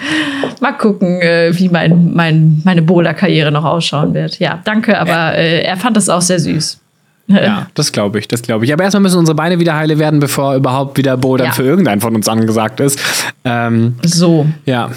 mal 0.61 0.73
gucken, 0.73 1.21
äh, 1.21 1.51
wie 1.53 1.69
mein, 1.69 2.13
mein, 2.15 2.63
meine 2.65 2.83
Bowler-Karriere 2.83 3.53
noch 3.53 3.65
ausschauen 3.65 4.15
wird. 4.15 4.39
Ja, 4.39 4.61
danke, 4.65 4.99
aber 4.99 5.35
äh, 5.35 5.63
er 5.63 5.77
fand 5.77 5.99
das 5.99 6.09
auch 6.09 6.23
sehr 6.23 6.41
süß. 6.41 6.81
Ja, 7.29 7.67
das 7.75 7.93
glaube 7.93 8.21
ich, 8.21 8.29
das 8.29 8.43
glaube 8.43 8.65
ich. 8.65 8.73
Aber 8.73 8.85
erstmal 8.85 9.03
müssen 9.03 9.19
unsere 9.19 9.35
Beine 9.35 9.59
wieder 9.59 9.75
heile 9.75 9.99
werden, 9.99 10.21
bevor 10.21 10.55
überhaupt 10.55 10.97
wieder 10.97 11.17
Bouldern 11.17 11.49
ja. 11.49 11.53
für 11.53 11.65
irgendeinen 11.65 12.01
von 12.01 12.15
uns 12.15 12.29
angesagt 12.29 12.79
ist. 12.81 13.01
Ähm, 13.45 13.97
so. 14.03 14.47
Ja. 14.65 14.93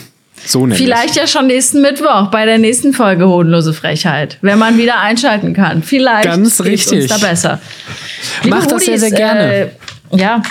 So 0.45 0.61
nämlich. 0.61 0.77
Vielleicht 0.79 1.15
ja 1.15 1.27
schon 1.27 1.47
nächsten 1.47 1.81
Mittwoch 1.81 2.27
bei 2.31 2.45
der 2.45 2.57
nächsten 2.57 2.93
Folge 2.93 3.27
Hodenlose 3.27 3.73
Frechheit, 3.73 4.37
wenn 4.41 4.57
man 4.57 4.77
wieder 4.77 4.99
einschalten 4.99 5.53
kann. 5.53 5.83
Vielleicht 5.83 6.25
Ganz 6.25 6.61
richtig. 6.61 7.03
uns 7.03 7.07
da 7.07 7.17
besser. 7.17 7.61
Macht 8.45 8.71
das 8.71 8.85
sehr, 8.85 8.99
sehr 8.99 9.11
gerne. 9.11 9.53
Äh, 9.53 9.67
ja, 10.11 10.41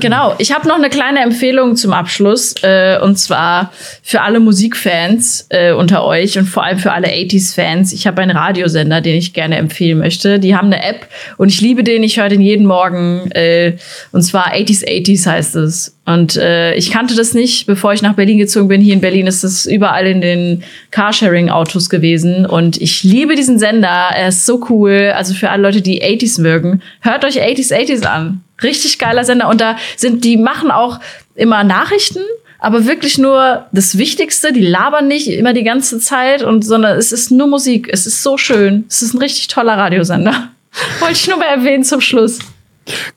genau. 0.00 0.34
Ich 0.38 0.52
habe 0.52 0.68
noch 0.68 0.76
eine 0.76 0.88
kleine 0.88 1.20
Empfehlung 1.20 1.76
zum 1.76 1.92
Abschluss. 1.92 2.54
Äh, 2.62 2.98
und 3.02 3.18
zwar 3.18 3.72
für 4.02 4.22
alle 4.22 4.40
Musikfans 4.40 5.46
äh, 5.50 5.72
unter 5.72 6.04
euch 6.04 6.38
und 6.38 6.46
vor 6.46 6.64
allem 6.64 6.78
für 6.78 6.92
alle 6.92 7.08
80s-Fans. 7.08 7.92
Ich 7.92 8.06
habe 8.06 8.22
einen 8.22 8.36
Radiosender, 8.36 9.00
den 9.00 9.16
ich 9.16 9.32
gerne 9.32 9.56
empfehlen 9.56 9.98
möchte. 9.98 10.38
Die 10.38 10.54
haben 10.54 10.66
eine 10.66 10.82
App 10.82 11.06
und 11.36 11.48
ich 11.48 11.60
liebe 11.60 11.82
den. 11.84 12.02
Ich 12.02 12.18
höre 12.20 12.28
den 12.28 12.40
jeden 12.40 12.66
Morgen. 12.66 13.30
Äh, 13.32 13.76
und 14.12 14.22
zwar 14.22 14.52
80s 14.52 14.86
80s 14.86 15.26
heißt 15.26 15.56
es. 15.56 15.96
Und 16.06 16.36
äh, 16.36 16.74
ich 16.74 16.90
kannte 16.90 17.14
das 17.14 17.34
nicht, 17.34 17.66
bevor 17.66 17.92
ich 17.92 18.02
nach 18.02 18.14
Berlin 18.14 18.38
gezogen 18.38 18.68
bin. 18.68 18.80
Hier 18.80 18.94
in 18.94 19.00
Berlin 19.00 19.28
ist 19.28 19.44
es 19.44 19.66
überall 19.66 20.06
in 20.06 20.20
den 20.20 20.64
Carsharing-Autos 20.90 21.88
gewesen. 21.88 22.46
Und 22.46 22.80
ich 22.80 23.04
liebe 23.04 23.36
diesen 23.36 23.58
Sender. 23.58 24.10
Er 24.14 24.28
ist 24.28 24.44
so 24.44 24.66
cool. 24.70 25.12
Also 25.14 25.34
für 25.34 25.50
alle 25.50 25.62
Leute, 25.62 25.82
die 25.82 26.02
80s 26.02 26.40
mögen, 26.40 26.82
hört 27.00 27.24
euch 27.24 27.40
80s 27.40 27.72
80s 27.72 28.06
an. 28.06 28.42
Richtig 28.62 28.98
geiler 28.98 29.24
Sender. 29.24 29.48
Und 29.48 29.60
da 29.60 29.76
sind, 29.96 30.24
die 30.24 30.36
machen 30.36 30.70
auch 30.70 31.00
immer 31.34 31.64
Nachrichten, 31.64 32.20
aber 32.58 32.86
wirklich 32.86 33.18
nur 33.18 33.66
das 33.72 33.96
Wichtigste. 33.96 34.52
Die 34.52 34.66
labern 34.66 35.08
nicht 35.08 35.28
immer 35.28 35.52
die 35.52 35.64
ganze 35.64 35.98
Zeit 35.98 36.42
und, 36.42 36.62
sondern 36.62 36.98
es 36.98 37.12
ist 37.12 37.30
nur 37.30 37.46
Musik. 37.46 37.88
Es 37.90 38.06
ist 38.06 38.22
so 38.22 38.36
schön. 38.36 38.84
Es 38.88 39.02
ist 39.02 39.14
ein 39.14 39.18
richtig 39.18 39.48
toller 39.48 39.76
Radiosender. 39.76 40.50
Wollte 41.00 41.14
ich 41.14 41.28
nur 41.28 41.38
mal 41.38 41.46
erwähnen 41.46 41.84
zum 41.84 42.00
Schluss. 42.00 42.38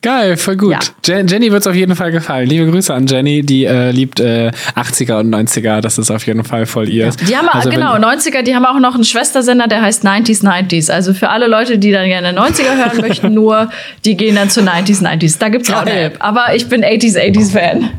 Geil, 0.01 0.37
voll 0.37 0.57
gut. 0.57 0.93
Ja. 1.05 1.19
Jenny 1.19 1.51
wird 1.51 1.61
es 1.61 1.67
auf 1.67 1.75
jeden 1.75 1.95
Fall 1.95 2.11
gefallen. 2.11 2.47
Liebe 2.47 2.69
Grüße 2.69 2.93
an 2.93 3.07
Jenny, 3.07 3.43
die 3.43 3.65
äh, 3.65 3.91
liebt 3.91 4.19
äh, 4.19 4.51
80er 4.75 5.19
und 5.19 5.33
90er. 5.33 5.81
Das 5.81 5.97
ist 5.97 6.11
auf 6.11 6.25
jeden 6.25 6.43
Fall 6.43 6.65
voll 6.65 6.89
ihr. 6.89 7.05
Ja. 7.07 7.11
Die 7.11 7.37
haben 7.37 7.49
also, 7.49 7.69
genau 7.69 7.95
90er. 7.95 8.41
Die 8.43 8.55
haben 8.55 8.65
auch 8.65 8.79
noch 8.79 8.95
einen 8.95 9.03
Schwestersender, 9.03 9.67
der 9.67 9.81
heißt 9.81 10.05
90s 10.05 10.43
90s. 10.43 10.91
Also 10.91 11.13
für 11.13 11.29
alle 11.29 11.47
Leute, 11.47 11.77
die 11.77 11.91
dann 11.91 12.07
gerne 12.07 12.37
90er 12.37 12.75
hören 12.75 13.01
möchten, 13.01 13.33
nur 13.33 13.69
die 14.05 14.15
gehen 14.17 14.35
dann 14.35 14.49
zu 14.49 14.61
90s 14.61 15.01
90s. 15.01 15.39
Da 15.39 15.49
gibt's 15.49 15.71
auch 15.71 15.81
eine 15.81 15.99
App. 15.99 16.17
Aber 16.19 16.55
ich 16.55 16.67
bin 16.67 16.83
80s 16.83 17.17
80s 17.17 17.51
Fan. 17.51 17.89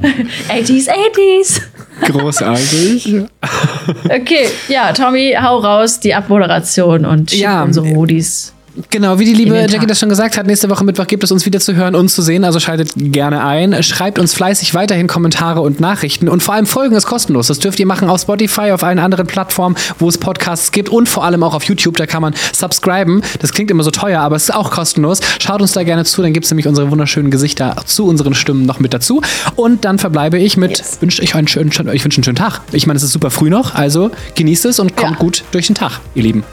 80s 0.48 0.88
80s. 0.88 1.60
Großartig. 2.02 3.22
okay, 4.04 4.48
ja, 4.68 4.92
Tommy, 4.92 5.36
hau 5.40 5.58
raus 5.58 6.00
die 6.00 6.14
Abmoderation 6.14 7.04
und 7.04 7.32
ja, 7.32 7.62
unsere 7.62 7.86
Hoodies. 7.88 8.53
Genau, 8.90 9.18
wie 9.18 9.24
die 9.24 9.34
liebe 9.34 9.54
Jackie 9.68 9.86
das 9.86 10.00
schon 10.00 10.08
gesagt 10.08 10.36
hat, 10.36 10.46
nächste 10.46 10.68
Woche 10.68 10.84
Mittwoch 10.84 11.06
gibt 11.06 11.22
es 11.22 11.30
uns 11.30 11.46
wieder 11.46 11.60
zu 11.60 11.76
hören 11.76 11.94
und 11.94 12.08
zu 12.08 12.22
sehen, 12.22 12.44
also 12.44 12.58
schaltet 12.58 12.92
gerne 12.96 13.44
ein. 13.44 13.82
Schreibt 13.82 14.18
uns 14.18 14.34
fleißig 14.34 14.74
weiterhin 14.74 15.06
Kommentare 15.06 15.60
und 15.60 15.78
Nachrichten 15.78 16.28
und 16.28 16.42
vor 16.42 16.54
allem 16.54 16.66
Folgen 16.66 16.96
ist 16.96 17.06
kostenlos. 17.06 17.46
Das 17.46 17.60
dürft 17.60 17.78
ihr 17.78 17.86
machen 17.86 18.08
auf 18.08 18.20
Spotify, 18.20 18.72
auf 18.72 18.82
allen 18.82 18.98
anderen 18.98 19.26
Plattformen, 19.26 19.76
wo 19.98 20.08
es 20.08 20.18
Podcasts 20.18 20.72
gibt 20.72 20.88
und 20.88 21.08
vor 21.08 21.24
allem 21.24 21.44
auch 21.44 21.54
auf 21.54 21.64
YouTube, 21.64 21.96
da 21.96 22.06
kann 22.06 22.22
man 22.22 22.34
subscriben. 22.52 23.22
Das 23.40 23.52
klingt 23.52 23.70
immer 23.70 23.84
so 23.84 23.92
teuer, 23.92 24.20
aber 24.20 24.36
es 24.36 24.44
ist 24.44 24.54
auch 24.54 24.72
kostenlos. 24.72 25.20
Schaut 25.40 25.60
uns 25.60 25.72
da 25.72 25.84
gerne 25.84 26.04
zu, 26.04 26.22
dann 26.22 26.32
gibt 26.32 26.44
es 26.44 26.50
nämlich 26.50 26.66
unsere 26.66 26.90
wunderschönen 26.90 27.30
Gesichter 27.30 27.76
zu 27.86 28.06
unseren 28.06 28.34
Stimmen 28.34 28.66
noch 28.66 28.80
mit 28.80 28.92
dazu. 28.92 29.22
Und 29.54 29.84
dann 29.84 30.00
verbleibe 30.00 30.38
ich 30.38 30.56
mit, 30.56 30.78
yes. 30.78 30.98
wünsche 31.00 31.22
ich 31.22 31.34
einen 31.36 31.46
schönen, 31.46 31.70
ich 31.92 32.04
wünsche 32.04 32.18
einen 32.18 32.24
schönen 32.24 32.36
Tag. 32.36 32.60
Ich 32.72 32.86
meine, 32.88 32.96
es 32.96 33.04
ist 33.04 33.12
super 33.12 33.30
früh 33.30 33.50
noch, 33.50 33.74
also 33.74 34.10
genießt 34.34 34.64
es 34.64 34.80
und 34.80 34.96
kommt 34.96 35.12
ja. 35.12 35.18
gut 35.18 35.44
durch 35.52 35.68
den 35.68 35.76
Tag, 35.76 36.00
ihr 36.14 36.24
Lieben. 36.24 36.44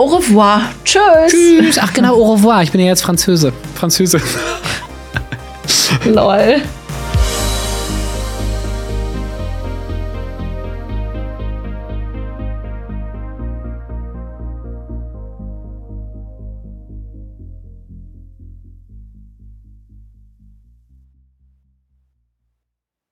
Au 0.00 0.06
revoir. 0.06 0.62
Tschüss. 0.82 1.02
Tschüss. 1.28 1.78
Ach 1.78 1.92
genau, 1.92 2.14
au 2.14 2.32
revoir. 2.32 2.62
Ich 2.62 2.72
bin 2.72 2.80
ja 2.80 2.86
jetzt 2.86 3.02
Französe. 3.02 3.52
Französe. 3.74 4.18
Lol. 6.06 6.62